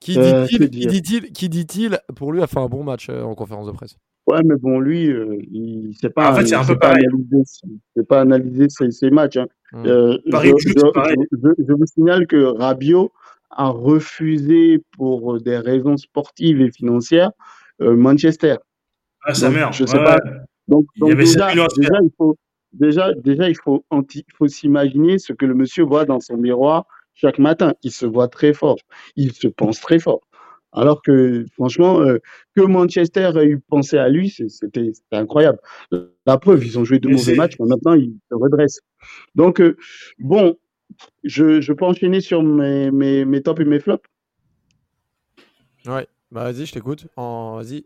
Qui 0.00 0.18
Euh, 0.18 0.44
dit-il 0.44 0.70
Qui 0.70 0.86
dit-il 0.88 1.32
Qui 1.32 1.48
dit-il 1.48 1.98
Pour 2.16 2.32
lui, 2.32 2.42
a 2.42 2.46
fait 2.46 2.58
un 2.58 2.66
bon 2.66 2.82
match 2.84 3.08
euh, 3.10 3.22
en 3.22 3.34
conférence 3.34 3.66
de 3.68 3.72
presse. 3.72 3.96
ouais, 4.26 4.42
mais 4.44 4.56
bon, 4.56 4.78
lui, 4.80 5.08
euh, 5.10 5.38
il 5.52 5.94
sait 6.00 6.10
pas, 6.10 6.32
En 6.32 6.34
fait, 6.34 6.46
c'est 6.46 6.54
un 6.56 6.62
il 6.62 6.66
peu 6.66 6.72
sait 6.72 6.78
pas 6.78 6.88
pareil. 6.88 7.06
analyser, 7.06 7.42
il 7.64 7.78
sait 7.96 8.04
pas 8.04 8.20
analyser 8.20 8.66
ses, 8.68 8.90
ses 8.90 9.10
matchs. 9.10 9.36
hein. 9.38 9.46
Mm. 9.72 9.86
Euh, 9.86 10.18
Paris 10.30 10.52
je, 10.58 10.68
je- 10.68 10.74
je- 11.32 11.64
je 11.66 11.72
vous 11.72 11.86
signale 11.86 12.26
que 12.26 12.36
Rabiot 12.44 13.10
a 13.56 13.68
refusé 13.68 14.82
pour 14.96 15.40
des 15.40 15.58
raisons 15.58 15.96
sportives 15.96 16.60
et 16.60 16.70
financières 16.70 17.30
euh, 17.80 17.96
Manchester. 17.96 18.56
Ah, 19.24 19.34
sa 19.34 19.50
mère. 19.50 19.72
je 19.72 19.84
sais 19.86 19.98
ouais. 19.98 20.04
pas. 20.04 20.18
Donc, 20.68 20.86
Il 20.94 20.98
y 20.98 21.00
donc 21.00 21.10
avait 21.12 21.24
déjà, 21.24 21.48
7 21.48 21.54
millions 21.56 21.64
à 21.66 21.68
se 21.70 21.80
faire. 21.80 21.90
déjà, 21.90 22.00
il 22.02 22.10
faut, 22.16 22.36
déjà, 22.72 23.12
déjà, 23.14 23.48
il 23.48 23.56
faut, 23.56 23.84
anti- 23.90 24.24
il 24.28 24.34
faut 24.36 24.48
s'imaginer 24.48 25.18
ce 25.18 25.32
que 25.32 25.46
le 25.46 25.54
monsieur 25.54 25.84
voit 25.84 26.04
dans 26.04 26.20
son 26.20 26.36
miroir 26.36 26.86
chaque 27.14 27.38
matin. 27.38 27.74
Il 27.82 27.92
se 27.92 28.06
voit 28.06 28.28
très 28.28 28.52
fort. 28.52 28.76
Il 29.16 29.32
se 29.32 29.48
pense 29.48 29.80
très 29.80 29.98
fort. 29.98 30.20
Alors 30.72 31.00
que, 31.00 31.46
franchement, 31.54 32.00
euh, 32.00 32.18
que 32.54 32.60
Manchester 32.60 33.30
ait 33.36 33.46
eu 33.46 33.60
pensé 33.60 33.96
à 33.96 34.08
lui, 34.10 34.28
c'était 34.28 34.92
incroyable. 35.12 35.58
La 36.26 36.36
preuve, 36.36 36.66
ils 36.66 36.78
ont 36.78 36.84
joué 36.84 36.98
de 36.98 37.08
mauvais 37.08 37.34
matchs, 37.34 37.54
mais 37.58 37.66
maintenant, 37.66 37.94
ils 37.94 38.14
se 38.30 38.34
redressent. 38.34 38.80
Donc, 39.34 39.60
euh, 39.60 39.76
bon, 40.18 40.56
je, 41.24 41.60
je 41.60 41.72
peux 41.72 41.84
enchaîner 41.84 42.20
sur 42.20 42.42
mes, 42.42 42.90
mes, 42.90 43.24
mes 43.24 43.42
tops 43.42 43.60
et 43.60 43.64
mes 43.64 43.80
flops? 43.80 44.08
Ouais. 45.86 46.06
Bah 46.32 46.50
vas-y, 46.50 46.66
je 46.66 46.72
t'écoute. 46.72 47.06
En... 47.16 47.56
Vas-y. 47.56 47.84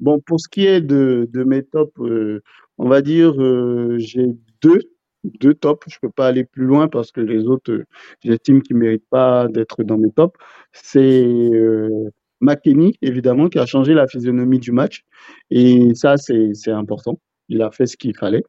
Bon, 0.00 0.20
pour 0.20 0.40
ce 0.40 0.48
qui 0.48 0.66
est 0.66 0.80
de, 0.80 1.28
de 1.32 1.44
mes 1.44 1.62
tops, 1.62 1.98
euh, 2.00 2.42
on 2.78 2.88
va 2.88 3.00
dire, 3.00 3.40
euh, 3.40 3.96
j'ai 3.98 4.26
deux, 4.60 4.80
deux 5.24 5.54
tops. 5.54 5.86
Je 5.88 5.98
peux 6.02 6.10
pas 6.10 6.26
aller 6.26 6.44
plus 6.44 6.64
loin 6.64 6.88
parce 6.88 7.12
que 7.12 7.20
les 7.20 7.46
autres, 7.46 7.72
euh, 7.72 7.86
j'estime 8.22 8.60
qu'ils 8.60 8.76
méritent 8.76 9.08
pas 9.08 9.48
d'être 9.48 9.82
dans 9.84 9.96
mes 9.96 10.10
tops. 10.10 10.38
C'est 10.72 11.00
euh, 11.00 12.10
McKennie, 12.40 12.98
évidemment, 13.00 13.48
qui 13.48 13.58
a 13.58 13.66
changé 13.66 13.94
la 13.94 14.06
physionomie 14.06 14.58
du 14.58 14.72
match. 14.72 15.04
Et 15.50 15.94
ça, 15.94 16.16
c'est, 16.18 16.52
c'est 16.52 16.72
important. 16.72 17.18
Il 17.48 17.62
a 17.62 17.70
fait 17.70 17.86
ce 17.86 17.96
qu'il 17.96 18.14
fallait. 18.16 18.44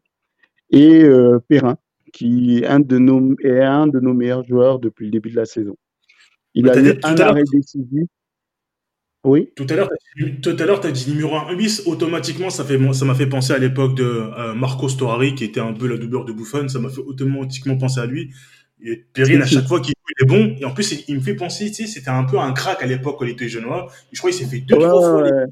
Et 0.72 1.06
Perrin, 1.48 1.78
qui 2.14 2.60
est 2.60 2.66
un 2.66 2.80
de 2.80 2.98
nos, 2.98 3.36
est 3.44 3.62
un 3.62 3.88
de 3.88 4.00
nos 4.00 4.14
meilleurs 4.14 4.46
joueurs 4.46 4.80
depuis 4.80 5.06
le 5.06 5.12
début 5.12 5.30
de 5.30 5.36
la 5.36 5.46
saison. 5.46 5.76
Il 6.54 6.66
Mais 6.66 6.72
a 6.72 6.80
eu 6.80 7.00
un 7.04 7.16
arrêt 7.18 7.44
décisif. 7.52 8.08
Oui. 9.26 9.50
Tout 9.56 9.66
à 9.70 9.74
l'heure, 9.74 9.90
tout 10.44 10.56
à 10.58 10.66
l'heure, 10.66 10.80
t'as 10.80 10.92
dit 10.92 11.10
numéro 11.10 11.36
1 11.36 11.56
bis. 11.56 11.82
Automatiquement, 11.88 12.52
ça 12.52 12.64
fait, 12.64 12.80
ça 12.94 13.06
m'a 13.06 13.16
fait 13.16 13.28
penser 13.28 13.54
à 13.54 13.58
l'époque 13.58 13.96
de 13.96 14.04
euh, 14.04 14.54
Marco 14.54 14.88
Storari, 14.88 15.34
qui 15.34 15.44
était 15.44 15.60
un 15.60 15.74
peu 15.74 15.88
la 15.88 15.98
doubleur 15.98 16.26
de 16.26 16.32
Buffon. 16.32 16.70
Ça 16.70 16.80
m'a 16.80 16.90
fait 16.90 17.02
automatiquement 17.02 17.76
penser 17.76 18.00
à 18.00 18.06
lui. 18.06 18.30
Et 18.84 19.04
Perrine, 19.14 19.42
à 19.42 19.48
chaque 19.48 19.68
fois 19.68 19.82
qu'il 19.82 19.94
est 20.22 20.26
bon. 20.26 20.56
Et 20.60 20.66
en 20.66 20.74
plus, 20.74 20.92
il, 20.92 21.04
il 21.08 21.16
me 21.16 21.22
fait 21.22 21.34
penser, 21.34 21.72
tu 21.72 21.74
sais, 21.74 21.88
c'était 21.88 22.12
un 22.12 22.24
peu 22.24 22.38
un 22.38 22.54
crack 22.54 22.84
à 22.84 22.86
l'époque 22.86 23.18
quand 23.18 23.26
il 23.26 23.32
était 23.32 23.50
genois. 23.50 23.92
Je 24.12 24.20
crois 24.20 24.30
qu'il 24.30 24.46
s'est 24.46 24.50
fait 24.50 24.62
deux, 24.62 24.76
Ouais, 24.76 24.88
trois 24.88 25.02
fois 25.02 25.24
les, 25.24 25.46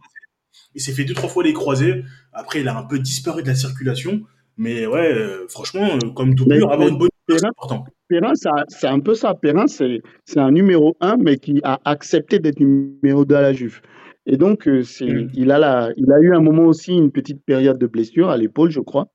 il 0.75 0.81
s'est 0.81 0.93
fait 0.93 1.05
deux, 1.05 1.13
trois 1.13 1.29
fois 1.29 1.43
les 1.43 1.53
croisés. 1.53 2.03
Après, 2.31 2.61
il 2.61 2.67
a 2.67 2.77
un 2.77 2.83
peu 2.83 2.99
disparu 2.99 3.43
de 3.43 3.47
la 3.47 3.55
circulation. 3.55 4.21
Mais 4.57 4.85
ouais, 4.85 5.13
euh, 5.13 5.47
franchement, 5.49 5.87
euh, 5.95 6.09
comme 6.15 6.35
doublure, 6.35 6.71
avoir 6.71 6.87
une 6.87 6.97
bonne 6.97 7.09
c'est 7.29 7.45
important. 7.45 7.85
Perrin, 8.09 8.33
c'est 8.67 8.87
un 8.87 8.99
peu 8.99 9.15
ça. 9.15 9.33
Perrin, 9.33 9.65
c'est 9.67 10.01
un 10.35 10.51
numéro 10.51 10.95
1, 10.99 11.17
mais 11.17 11.37
qui 11.37 11.61
a 11.63 11.79
accepté 11.85 12.39
d'être 12.39 12.59
numéro 12.59 13.25
2 13.25 13.35
à 13.35 13.41
la 13.41 13.53
Juve. 13.53 13.81
Et 14.25 14.37
donc, 14.37 14.67
euh, 14.67 14.83
Mm. 15.01 15.27
il, 15.33 15.51
a 15.51 15.59
la, 15.59 15.91
il 15.97 16.11
a 16.11 16.19
eu 16.19 16.33
un 16.33 16.41
moment 16.41 16.65
aussi 16.65 16.93
une 16.95 17.11
petite 17.11 17.43
période 17.45 17.77
de 17.77 17.87
blessure 17.87 18.29
à 18.29 18.37
l'épaule, 18.37 18.71
je 18.71 18.79
crois. 18.79 19.07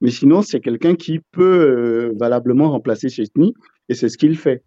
Mais 0.00 0.10
sinon, 0.10 0.42
c'est 0.42 0.60
quelqu'un 0.60 0.94
qui 0.94 1.20
peut 1.32 1.42
euh, 1.42 2.12
valablement 2.18 2.70
remplacer 2.70 3.08
Chesney, 3.08 3.52
et 3.88 3.94
c'est 3.94 4.08
ce 4.08 4.16
qu'il 4.16 4.36
fait. 4.36 4.62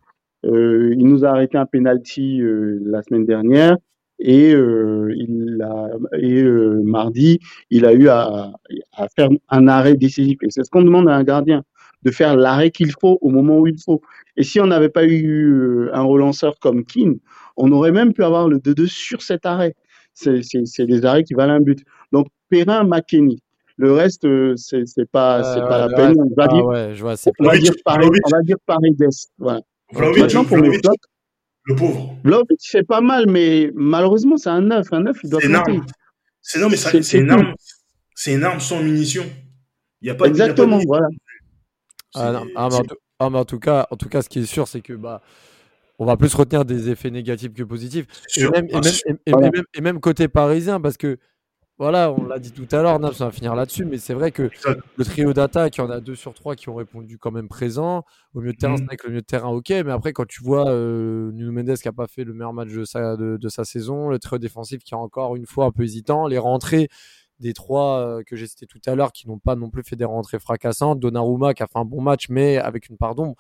Euh, 0.45 0.93
il 0.97 1.05
nous 1.07 1.25
a 1.25 1.29
arrêté 1.29 1.57
un 1.57 1.65
penalty 1.65 2.41
euh, 2.41 2.79
la 2.85 3.01
semaine 3.01 3.25
dernière, 3.25 3.75
et, 4.19 4.53
euh, 4.53 5.13
il 5.15 5.61
a, 5.61 5.89
et 6.19 6.41
euh, 6.41 6.81
mardi, 6.83 7.39
il 7.69 7.85
a 7.85 7.93
eu 7.93 8.07
à, 8.09 8.51
à 8.95 9.07
faire 9.15 9.29
un 9.49 9.67
arrêt 9.67 9.95
décisif. 9.95 10.37
Et 10.43 10.47
c'est 10.49 10.63
ce 10.63 10.69
qu'on 10.69 10.81
demande 10.83 11.07
à 11.09 11.15
un 11.15 11.23
gardien, 11.23 11.63
de 12.03 12.11
faire 12.11 12.35
l'arrêt 12.35 12.71
qu'il 12.71 12.91
faut 12.99 13.17
au 13.21 13.29
moment 13.29 13.59
où 13.59 13.67
il 13.67 13.77
faut. 13.83 14.01
Et 14.37 14.43
si 14.43 14.59
on 14.59 14.67
n'avait 14.67 14.89
pas 14.89 15.05
eu 15.05 15.51
euh, 15.51 15.89
un 15.93 16.03
relanceur 16.03 16.59
comme 16.59 16.83
Keane, 16.85 17.17
on 17.57 17.71
aurait 17.71 17.91
même 17.91 18.13
pu 18.13 18.23
avoir 18.23 18.47
le 18.47 18.57
2-2 18.59 18.87
sur 18.87 19.21
cet 19.21 19.45
arrêt. 19.45 19.75
C'est 20.13 20.85
des 20.85 21.05
arrêts 21.05 21.23
qui 21.23 21.33
valent 21.35 21.53
un 21.53 21.59
but. 21.59 21.79
Donc, 22.11 22.27
Perrin, 22.49 22.83
McKenny. 22.85 23.39
Le 23.79 23.91
reste, 23.93 24.27
c'est 24.55 24.83
pas, 25.11 25.43
c'est 25.43 25.59
Euh, 25.59 25.67
pas 25.67 25.77
la 25.77 25.87
le 25.89 25.95
peine. 25.95 26.15
On 26.19 26.35
va 26.35 26.47
Ah 26.49 26.53
dire, 26.53 26.65
ouais, 26.65 26.95
je 26.95 27.01
vois. 27.01 27.13
On 27.39 27.45
va 27.45 27.57
dire 27.59 27.73
Paris, 27.85 27.97
Vlahovic. 27.99 28.21
on 28.25 28.35
va 28.37 28.41
dire 28.41 28.55
Paredes. 28.65 29.09
Voilà. 29.37 29.61
Maintenant, 29.93 30.43
pour 30.45 30.57
flops, 30.57 31.05
le 31.67 31.75
pauvre. 31.75 32.15
Vlahovic, 32.23 32.57
c'est 32.59 32.83
pas 32.87 33.01
mal, 33.01 33.25
mais 33.29 33.71
malheureusement, 33.75 34.37
c'est 34.37 34.49
un 34.49 34.61
9. 34.61 34.87
Un 34.91 35.01
9, 35.01 35.17
il 35.23 35.29
doit 35.29 35.41
C'est 35.41 35.47
une 35.47 35.55
compter. 35.57 35.71
arme. 35.71 35.85
C'est 36.41 36.59
non, 36.59 36.69
mais 36.69 36.77
ça- 36.77 36.89
C'est- 36.91 36.97
c'est 37.03 37.03
c'est 37.11 37.17
une 37.19 37.27
tout. 37.27 37.33
arme. 37.33 37.53
C'est 38.15 38.33
une 38.33 38.43
arme 38.43 38.59
sans 38.59 38.81
munitions. 38.81 39.25
Il 40.01 40.07
y 40.07 40.09
a 40.11 40.15
pas 40.15 40.29
de- 40.29 40.33
il 40.35 40.37
y 40.37 40.41
a 40.41 40.45
pas 40.47 40.53
de 40.53 40.53
Exactement, 40.53 40.79
voilà. 40.87 41.07
Ah, 42.15 42.31
non, 42.31 42.45
ah, 42.55 42.67
mais 42.69 42.75
en 42.75 42.77
c'est- 42.81 42.83
tout, 42.87 42.95
ah, 43.19 43.29
mais 43.29 43.37
en 43.37 43.45
tout 43.45 43.59
cas, 43.59 43.87
en 43.91 43.95
tout 43.97 44.09
cas, 44.09 44.21
ce 44.21 44.29
qui 44.29 44.39
est 44.39 44.45
sûr, 44.45 44.67
c'est 44.67 44.81
que 44.81 44.93
bah, 44.93 45.21
on 45.99 46.05
va 46.05 46.15
plus 46.15 46.33
retenir 46.33 46.63
des 46.63 46.89
effets 46.89 47.11
négatifs 47.11 47.53
que 47.53 47.63
positifs. 47.63 48.05
c'est 48.27 48.39
Et 48.41 48.43
sûr. 48.43 48.51
même, 48.51 48.67
et, 48.69 48.73
même, 48.73 48.83
c'est- 48.83 49.03
et- 49.09 49.13
et- 49.25 49.31
Voilà. 49.31 49.47
et 49.47 49.51
même, 49.51 49.63
et 49.73 49.81
même 49.81 49.99
côté 49.99 50.27
parisien, 50.29 50.79
parce 50.79 50.95
que 50.97 51.17
voilà, 51.79 52.11
on 52.11 52.25
l'a 52.25 52.39
dit 52.39 52.51
tout 52.51 52.67
à 52.75 52.81
l'heure, 52.81 52.99
Naps, 52.99 53.21
on 53.21 53.25
va 53.25 53.31
finir 53.31 53.53
là-dessus, 53.53 53.85
mais 53.85 53.99
c'est 53.99 54.15
vrai 54.15 54.31
que 54.31 54.49
le 54.95 55.05
trio 55.05 55.31
d'attaque, 55.33 55.77
il 55.77 55.81
y 55.81 55.83
en 55.83 55.91
a 55.91 55.99
deux 55.99 56.15
sur 56.15 56.33
trois 56.33 56.55
qui 56.55 56.69
ont 56.69 56.75
répondu 56.75 57.19
quand 57.19 57.29
même 57.29 57.47
présent. 57.47 58.03
Au 58.33 58.39
milieu 58.39 58.53
de 58.53 58.57
terrain, 58.57 58.75
c'est 58.77 58.97
que 58.97 59.05
le 59.05 59.11
milieu 59.11 59.21
de 59.21 59.25
terrain, 59.27 59.49
ok, 59.49 59.69
mais 59.69 59.91
après, 59.91 60.11
quand 60.11 60.27
tu 60.27 60.43
vois 60.43 60.69
euh, 60.69 61.31
Nuno 61.33 61.51
Mendes 61.51 61.77
qui 61.77 61.87
n'a 61.87 61.91
pas 61.93 62.07
fait 62.07 62.23
le 62.23 62.33
meilleur 62.33 62.53
match 62.53 62.69
de 62.69 62.83
sa, 62.83 63.15
de, 63.15 63.37
de 63.37 63.49
sa 63.49 63.63
saison, 63.63 64.09
le 64.09 64.17
trio 64.17 64.39
défensif 64.39 64.83
qui 64.83 64.95
est 64.95 64.97
encore 64.97 65.35
une 65.35 65.45
fois 65.45 65.65
un 65.65 65.71
peu 65.71 65.83
hésitant, 65.83 66.25
les 66.25 66.39
rentrées 66.39 66.89
des 67.39 67.53
trois 67.53 67.99
euh, 67.99 68.23
que 68.25 68.35
j'ai 68.35 68.47
cités 68.47 68.65
tout 68.65 68.81
à 68.87 68.95
l'heure 68.95 69.11
qui 69.11 69.27
n'ont 69.27 69.37
pas 69.37 69.55
non 69.55 69.69
plus 69.69 69.83
fait 69.83 69.95
des 69.95 70.05
rentrées 70.05 70.39
fracassantes, 70.39 70.99
Donnarumma 70.99 71.53
qui 71.53 71.61
a 71.61 71.67
fait 71.67 71.77
un 71.77 71.85
bon 71.85 72.01
match, 72.01 72.29
mais 72.29 72.57
avec 72.57 72.89
une 72.89 72.97
part 72.97 73.13
d'ombre 73.13 73.35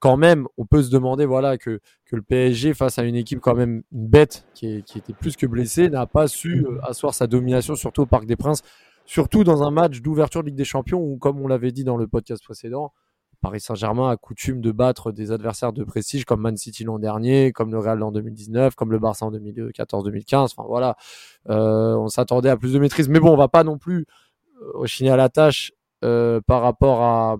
quand 0.00 0.16
même, 0.16 0.48
on 0.58 0.66
peut 0.66 0.82
se 0.82 0.90
demander 0.90 1.26
voilà 1.26 1.56
que, 1.58 1.80
que 2.06 2.16
le 2.16 2.22
PSG 2.22 2.74
face 2.74 2.98
à 2.98 3.04
une 3.04 3.14
équipe 3.16 3.38
quand 3.40 3.54
même 3.54 3.82
une 3.92 4.08
bête 4.08 4.46
qui, 4.54 4.66
est- 4.66 4.82
qui 4.82 4.98
était 4.98 5.12
plus 5.12 5.36
que 5.36 5.46
blessée 5.46 5.88
n'a 5.90 6.06
pas 6.06 6.26
su 6.26 6.66
euh, 6.66 6.78
asseoir 6.82 7.14
sa 7.14 7.26
domination 7.28 7.76
surtout 7.76 8.02
au 8.02 8.06
Parc 8.06 8.24
des 8.26 8.36
Princes, 8.36 8.62
surtout 9.06 9.44
dans 9.44 9.62
un 9.62 9.70
match 9.70 10.00
d'ouverture 10.02 10.42
de 10.42 10.46
Ligue 10.48 10.56
des 10.56 10.64
Champions 10.64 11.00
où 11.00 11.16
comme 11.18 11.40
on 11.40 11.46
l'avait 11.46 11.70
dit 11.72 11.84
dans 11.84 11.96
le 11.96 12.06
podcast 12.08 12.42
précédent, 12.42 12.92
Paris 13.42 13.60
Saint-Germain 13.60 14.10
a 14.10 14.16
coutume 14.18 14.60
de 14.60 14.70
battre 14.70 15.12
des 15.12 15.32
adversaires 15.32 15.72
de 15.72 15.82
prestige 15.84 16.26
comme 16.26 16.42
Man 16.42 16.58
City 16.58 16.84
l'an 16.84 16.98
dernier, 16.98 17.52
comme 17.52 17.70
le 17.72 17.78
Real 17.78 18.02
en 18.02 18.12
2019, 18.12 18.74
comme 18.74 18.92
le 18.92 18.98
Barça 18.98 19.24
en 19.24 19.30
2014-2015. 19.32 20.36
Enfin 20.36 20.64
voilà, 20.66 20.96
Euh, 21.48 21.94
on 21.96 22.08
s'attendait 22.08 22.50
à 22.50 22.56
plus 22.58 22.74
de 22.74 22.78
maîtrise, 22.78 23.08
mais 23.08 23.18
bon, 23.18 23.32
on 23.32 23.36
va 23.38 23.48
pas 23.48 23.64
non 23.64 23.78
plus 23.78 24.04
euh, 24.60 24.70
rechigner 24.74 25.10
à 25.10 25.16
la 25.16 25.30
tâche 25.30 25.72
euh, 26.02 26.40
par 26.40 26.62
rapport 26.62 27.02
à, 27.02 27.36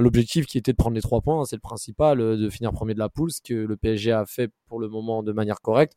l'objectif 0.00 0.46
qui 0.46 0.58
était 0.58 0.72
de 0.72 0.76
prendre 0.76 0.96
les 0.96 1.02
trois 1.02 1.20
points. 1.20 1.44
C'est 1.44 1.54
le 1.54 1.60
principal, 1.60 2.20
euh, 2.20 2.36
de 2.36 2.50
finir 2.50 2.72
premier 2.72 2.94
de 2.94 2.98
la 2.98 3.08
poule, 3.08 3.30
ce 3.30 3.40
que 3.40 3.54
le 3.54 3.76
PSG 3.76 4.10
a 4.10 4.26
fait 4.26 4.50
pour 4.66 4.80
le 4.80 4.88
moment 4.88 5.22
de 5.22 5.30
manière 5.30 5.60
correcte. 5.60 5.94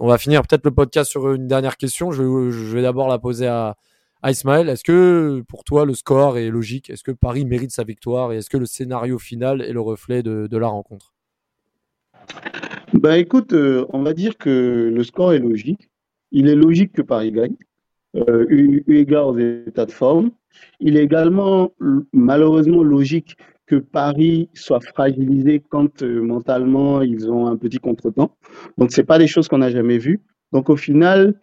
On 0.00 0.06
va 0.06 0.16
finir 0.16 0.40
peut-être 0.40 0.64
le 0.64 0.70
podcast 0.70 1.10
sur 1.10 1.30
une 1.34 1.48
dernière 1.48 1.76
question. 1.76 2.12
Je, 2.12 2.22
vais- 2.22 2.80
d'abord 2.80 3.08
la 3.08 3.18
poser 3.18 3.46
à, 3.46 3.76
à 4.22 4.30
Ismaël. 4.30 4.70
Est-ce 4.70 4.84
que 4.84 5.42
pour 5.48 5.64
toi 5.64 5.84
le 5.84 5.92
score 5.92 6.38
est 6.38 6.48
logique? 6.48 6.88
Est-ce 6.88 7.04
que 7.04 7.12
Paris 7.12 7.44
mérite 7.44 7.72
sa 7.72 7.84
victoire? 7.84 8.32
Et 8.32 8.38
est-ce 8.38 8.48
que 8.48 8.56
le 8.56 8.66
scénario 8.66 9.18
final 9.18 9.60
est 9.60 9.74
le 9.74 9.80
reflet 9.82 10.22
de, 10.22 10.56
la 10.56 10.68
rencontre? 10.68 11.12
Bah 12.94 13.18
écoute, 13.18 13.52
euh, 13.52 13.84
on 13.90 14.02
va 14.02 14.14
dire 14.14 14.38
que 14.38 14.90
le 14.94 15.04
score 15.04 15.34
est 15.34 15.40
logique. 15.40 15.90
Il 16.32 16.48
est 16.48 16.54
logique 16.54 16.94
que 16.94 17.02
Paris 17.02 17.32
gagne, 17.32 17.56
eu 18.48 18.82
égard 18.88 19.28
aux 19.28 19.38
états 19.38 19.84
de 19.84 19.92
forme. 19.92 20.30
Il 20.80 20.96
est 20.96 21.04
également 21.04 21.72
malheureusement 22.12 22.82
logique 22.82 23.36
que 23.66 23.76
Paris 23.76 24.48
soit 24.54 24.80
fragilisé 24.80 25.62
quand 25.68 26.02
euh, 26.02 26.22
mentalement 26.22 27.02
ils 27.02 27.30
ont 27.30 27.46
un 27.46 27.56
petit 27.56 27.78
contretemps. 27.78 28.36
Donc 28.78 28.92
c'est 28.92 29.04
pas 29.04 29.18
des 29.18 29.26
choses 29.26 29.48
qu'on 29.48 29.58
n'a 29.58 29.70
jamais 29.70 29.98
vues. 29.98 30.20
Donc 30.52 30.70
au 30.70 30.76
final, 30.76 31.38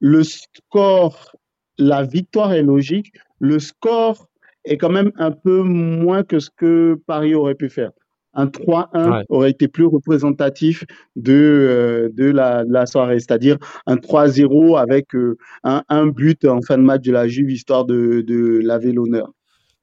le 0.00 0.22
score, 0.22 1.34
la 1.78 2.04
victoire 2.04 2.52
est 2.52 2.62
logique. 2.62 3.12
Le 3.40 3.58
score 3.58 4.28
est 4.64 4.78
quand 4.78 4.90
même 4.90 5.12
un 5.16 5.32
peu 5.32 5.62
moins 5.62 6.22
que 6.22 6.38
ce 6.38 6.50
que 6.56 7.00
Paris 7.06 7.34
aurait 7.34 7.56
pu 7.56 7.68
faire. 7.68 7.90
Un 8.34 8.46
3-1 8.46 9.24
aurait 9.28 9.50
été 9.50 9.68
plus 9.68 9.86
représentatif 9.86 10.84
de, 11.16 11.32
euh, 11.32 12.08
de, 12.12 12.30
la, 12.30 12.64
la, 12.64 12.86
soirée, 12.86 13.20
c'est-à-dire 13.20 13.58
un 13.86 13.96
3-0 13.96 14.78
avec 14.78 15.14
euh, 15.14 15.36
un, 15.62 15.82
un, 15.88 16.06
but 16.06 16.44
en 16.44 16.60
fin 16.60 16.76
de 16.76 16.82
match 16.82 17.02
de 17.02 17.12
la 17.12 17.28
Juve, 17.28 17.50
histoire 17.50 17.84
de, 17.84 18.22
de 18.26 18.60
laver 18.62 18.92
l'honneur. 18.92 19.32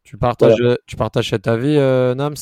Tu 0.04 0.18
partages, 0.18 0.62
tu 0.88 0.96
partages 0.96 1.30
cet 1.30 1.48
avis, 1.48 1.78
euh, 1.78 2.16
Nams? 2.16 2.36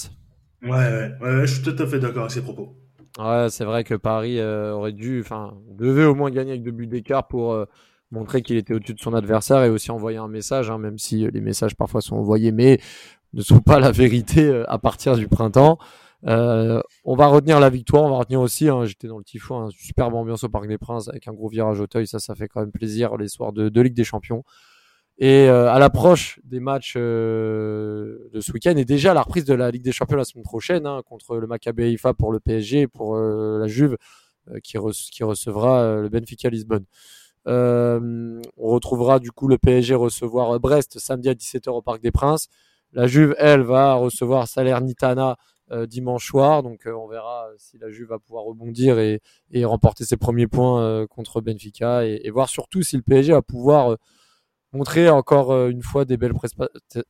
Ouais, 0.63 0.69
ouais, 0.69 1.11
ouais, 1.21 1.47
je 1.47 1.53
suis 1.53 1.63
tout 1.63 1.81
à 1.81 1.87
fait 1.87 1.99
d'accord 1.99 2.23
avec 2.23 2.31
ces 2.31 2.41
propos. 2.41 2.75
Ouais, 3.19 3.47
c'est 3.49 3.65
vrai 3.65 3.83
que 3.83 3.95
Paris 3.95 4.41
aurait 4.41 4.93
dû, 4.93 5.21
enfin, 5.21 5.53
devait 5.77 6.05
au 6.05 6.15
moins 6.15 6.31
gagner 6.31 6.51
avec 6.51 6.63
deux 6.63 6.71
buts 6.71 6.87
d'écart 6.87 7.27
pour 7.27 7.65
montrer 8.11 8.41
qu'il 8.41 8.57
était 8.57 8.73
au-dessus 8.73 8.93
de 8.93 8.99
son 8.99 9.13
adversaire 9.13 9.63
et 9.63 9.69
aussi 9.69 9.91
envoyer 9.91 10.17
un 10.17 10.27
message, 10.27 10.69
hein, 10.69 10.77
même 10.77 10.97
si 10.97 11.29
les 11.31 11.41
messages 11.41 11.75
parfois 11.75 12.01
sont 12.01 12.15
envoyés, 12.15 12.51
mais 12.51 12.79
ne 13.33 13.41
sont 13.41 13.59
pas 13.59 13.79
la 13.79 13.91
vérité 13.91 14.45
euh, 14.47 14.69
à 14.69 14.77
partir 14.77 15.15
du 15.15 15.27
printemps. 15.27 15.77
Euh, 16.27 16.81
on 17.05 17.15
va 17.15 17.27
retenir 17.27 17.59
la 17.59 17.69
victoire, 17.69 18.03
on 18.03 18.09
va 18.09 18.17
retenir 18.17 18.41
aussi, 18.41 18.67
hein, 18.67 18.83
j'étais 18.85 19.07
dans 19.07 19.17
le 19.17 19.23
Tifo, 19.23 19.55
un 19.55 19.69
superbe 19.69 20.15
ambiance 20.15 20.43
au 20.43 20.49
Parc 20.49 20.67
des 20.67 20.77
Princes 20.77 21.07
avec 21.07 21.29
un 21.29 21.33
gros 21.33 21.47
virage 21.47 21.79
au 21.79 21.87
teuil, 21.87 22.07
ça 22.07 22.19
ça 22.19 22.35
fait 22.35 22.49
quand 22.49 22.59
même 22.59 22.73
plaisir 22.73 23.15
les 23.15 23.29
soirs 23.29 23.53
de, 23.53 23.81
Ligue 23.81 23.93
des 23.93 24.03
Champions. 24.03 24.43
Et 25.17 25.47
euh, 25.49 25.71
à 25.71 25.79
l'approche 25.79 26.39
des 26.43 26.59
matchs 26.59 26.95
de 26.95 28.29
ce 28.39 28.51
week-end 28.51 28.75
et 28.75 28.85
déjà 28.85 29.13
la 29.13 29.21
reprise 29.21 29.45
de 29.45 29.53
la 29.53 29.71
Ligue 29.71 29.83
des 29.83 29.91
Champions 29.93 30.17
la 30.17 30.25
semaine 30.25 30.43
prochaine 30.43 30.85
hein, 30.85 31.01
contre 31.05 31.37
le 31.37 31.47
Maccabi 31.47 31.83
Haifa 31.83 32.13
pour 32.13 32.33
le 32.33 32.39
PSG, 32.41 32.87
pour 32.87 33.17
la 33.17 33.67
Juve 33.67 33.97
qui, 34.63 34.77
qui, 35.11 35.23
recevra 35.23 36.01
le 36.01 36.09
Benfica 36.09 36.49
Lisbonne. 36.49 36.85
on 37.45 38.41
retrouvera 38.57 39.19
du 39.19 39.31
coup 39.31 39.47
le 39.47 39.57
PSG 39.57 39.95
recevoir 39.95 40.57
Brest 40.59 40.99
samedi 40.99 41.29
à 41.29 41.33
17h 41.33 41.69
au 41.69 41.81
Parc 41.81 42.01
des 42.01 42.11
Princes. 42.11 42.49
La 42.93 43.07
Juve, 43.07 43.35
elle, 43.37 43.61
va 43.61 43.93
recevoir 43.95 44.47
Salernitana 44.47 45.37
euh, 45.71 45.85
dimanche 45.85 46.25
soir. 46.25 46.63
Donc 46.63 46.87
euh, 46.87 46.93
on 46.93 47.07
verra 47.07 47.47
si 47.57 47.77
la 47.77 47.91
Juve 47.91 48.07
va 48.09 48.17
pouvoir 48.17 48.43
rebondir 48.43 48.97
et, 48.97 49.21
remporter 49.63 50.03
ses 50.03 50.17
premiers 50.17 50.47
points 50.47 50.81
euh, 50.81 51.05
contre 51.05 51.41
Benfica 51.41 52.05
et, 52.05 52.27
voir 52.31 52.49
surtout 52.49 52.81
si 52.81 52.95
le 52.95 53.03
PSG 53.03 53.33
va 53.33 53.43
pouvoir 53.43 53.95
montrer 54.73 55.09
encore 55.09 55.67
une 55.67 55.83
fois 55.83 56.05
des 56.05 56.17
belles 56.17 56.33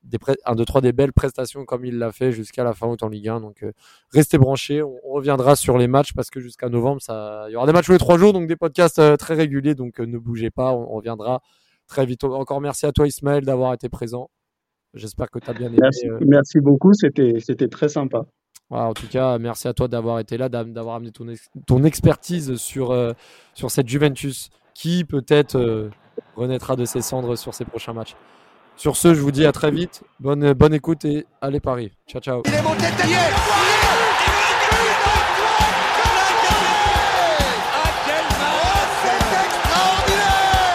des 0.04 0.18
un, 0.46 0.56
deux, 0.56 0.66
trois 0.66 0.82
des 0.82 0.92
belles 0.92 1.14
prestations 1.14 1.64
comme 1.66 1.86
il 1.86 1.98
l'a 1.98 2.12
fait 2.12 2.32
jusqu'à 2.34 2.64
la 2.66 2.74
fin 2.74 2.88
août 2.88 3.02
en 3.02 3.08
Ligue 3.08 3.30
1. 3.30 3.40
Donc 3.40 3.66
restez 4.12 4.38
branchés, 4.38 4.84
on, 4.84 5.00
reviendra 5.06 5.56
sur 5.56 5.78
les 5.78 5.88
matchs 5.88 6.14
parce 6.14 6.30
que 6.30 6.42
jusqu'à 6.42 6.68
novembre, 6.68 7.02
ça, 7.02 7.46
il 7.48 7.54
y 7.54 7.56
aura 7.56 7.66
des 7.66 7.74
matchs 7.74 7.86
tous 7.86 7.94
les 7.94 7.98
trois 7.98 8.18
jours, 8.18 8.34
donc 8.34 8.48
des 8.48 8.58
podcasts 8.58 9.02
très 9.18 9.36
réguliers. 9.36 9.76
Donc 9.76 10.00
ne 10.00 10.18
bougez 10.18 10.52
pas, 10.52 10.74
on, 10.74 10.86
reviendra 10.96 11.42
très 11.88 12.06
vite. 12.06 12.26
Encore 12.26 12.60
merci 12.60 12.86
à 12.86 12.92
toi 12.92 13.08
Ismaël 13.08 13.46
d'avoir 13.46 13.74
été 13.74 13.88
présent. 13.88 14.30
J'espère 14.94 15.30
que 15.30 15.40
tu 15.40 15.50
as 15.50 15.54
bien 15.54 15.68
aimé. 15.68 15.78
Merci, 15.82 16.08
euh, 16.10 16.18
merci 16.26 16.60
beaucoup, 16.60 16.94
c'était 16.94 17.68
très 17.68 17.90
sympa. 17.90 18.26
en 18.70 18.94
tout 18.94 19.08
cas, 19.08 19.38
merci 19.38 19.68
à 19.68 19.74
toi 19.74 19.88
d'avoir 19.88 20.20
été 20.20 20.38
là, 20.38 20.50
d'avoir 20.50 20.96
amené 20.96 21.12
ton, 21.12 21.28
ton 21.68 21.84
expertise 21.84 22.56
sur, 22.56 22.92
euh, 22.92 23.14
sur 23.54 23.70
cette 23.72 23.88
Juventus 23.88 24.50
qui 24.74 25.04
peut-être 25.04 25.56
euh, 25.56 25.90
renaîtra 26.36 26.76
de 26.76 26.86
ses 26.86 27.02
cendres 27.02 27.36
sur 27.36 27.54
ses 27.54 27.66
prochains 27.66 27.94
matchs. 27.94 28.16
Sur 28.78 28.96
ce, 28.96 29.14
je 29.14 29.22
vous 29.22 29.32
dis 29.32 29.46
à 29.46 29.52
très 29.52 29.72
vite. 29.72 30.04
Bonne, 30.20 30.54
bonne 30.54 30.74
écoute 30.74 31.04
et 31.06 31.26
allez 31.42 31.60
Paris. 31.60 31.92
Ciao, 32.08 32.22
ciao. 32.22 32.42
Il 32.46 32.54
est 32.54 32.62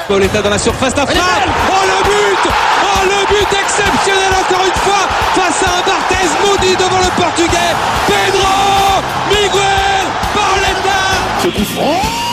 Pauletta 0.07 0.43
dans 0.43 0.51
la 0.51 0.59
surface 0.59 0.95
d'affaire. 0.95 1.23
Oh 1.47 1.87
le 1.87 2.04
Oh 2.04 2.04
le 3.05 3.21
but 3.29 3.51
exceptionnel 3.53 4.33
encore 4.41 4.65
une 4.65 4.81
fois 4.81 5.05
face 5.35 5.63
à 5.63 5.71
un 5.79 5.83
Barthez 5.87 6.29
maudit 6.45 6.77
devant 6.77 7.01
le 7.01 7.11
portugais. 7.21 7.73
Pedro 8.07 9.03
Miguel 9.31 10.07
Pauletta 10.35 11.03
Ce 11.43 11.49
coup 11.49 11.81
Oh 11.81 12.25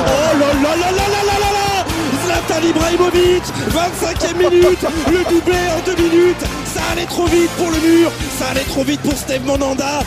Oh 0.00 0.38
là 0.38 0.46
là 0.62 0.76
là 0.76 0.90
là 0.90 1.06
là 1.08 1.34
là 1.42 1.50
là 1.58 1.84
Zlatan 2.24 2.66
Ibrahimovic 2.66 3.42
25e 3.70 4.36
minute. 4.36 4.78
Le 5.10 5.24
doublé 5.24 5.58
en 5.76 5.80
deux 5.84 5.96
minutes. 6.02 6.44
Ça 6.72 6.80
allait 6.92 7.06
trop 7.06 7.26
vite 7.26 7.50
pour 7.56 7.70
le 7.70 7.78
mur. 7.78 8.10
Ça 8.38 8.48
allait 8.50 8.64
trop 8.64 8.84
vite 8.84 9.00
pour 9.00 9.14
Steve 9.14 9.44
Monanda 9.44 10.00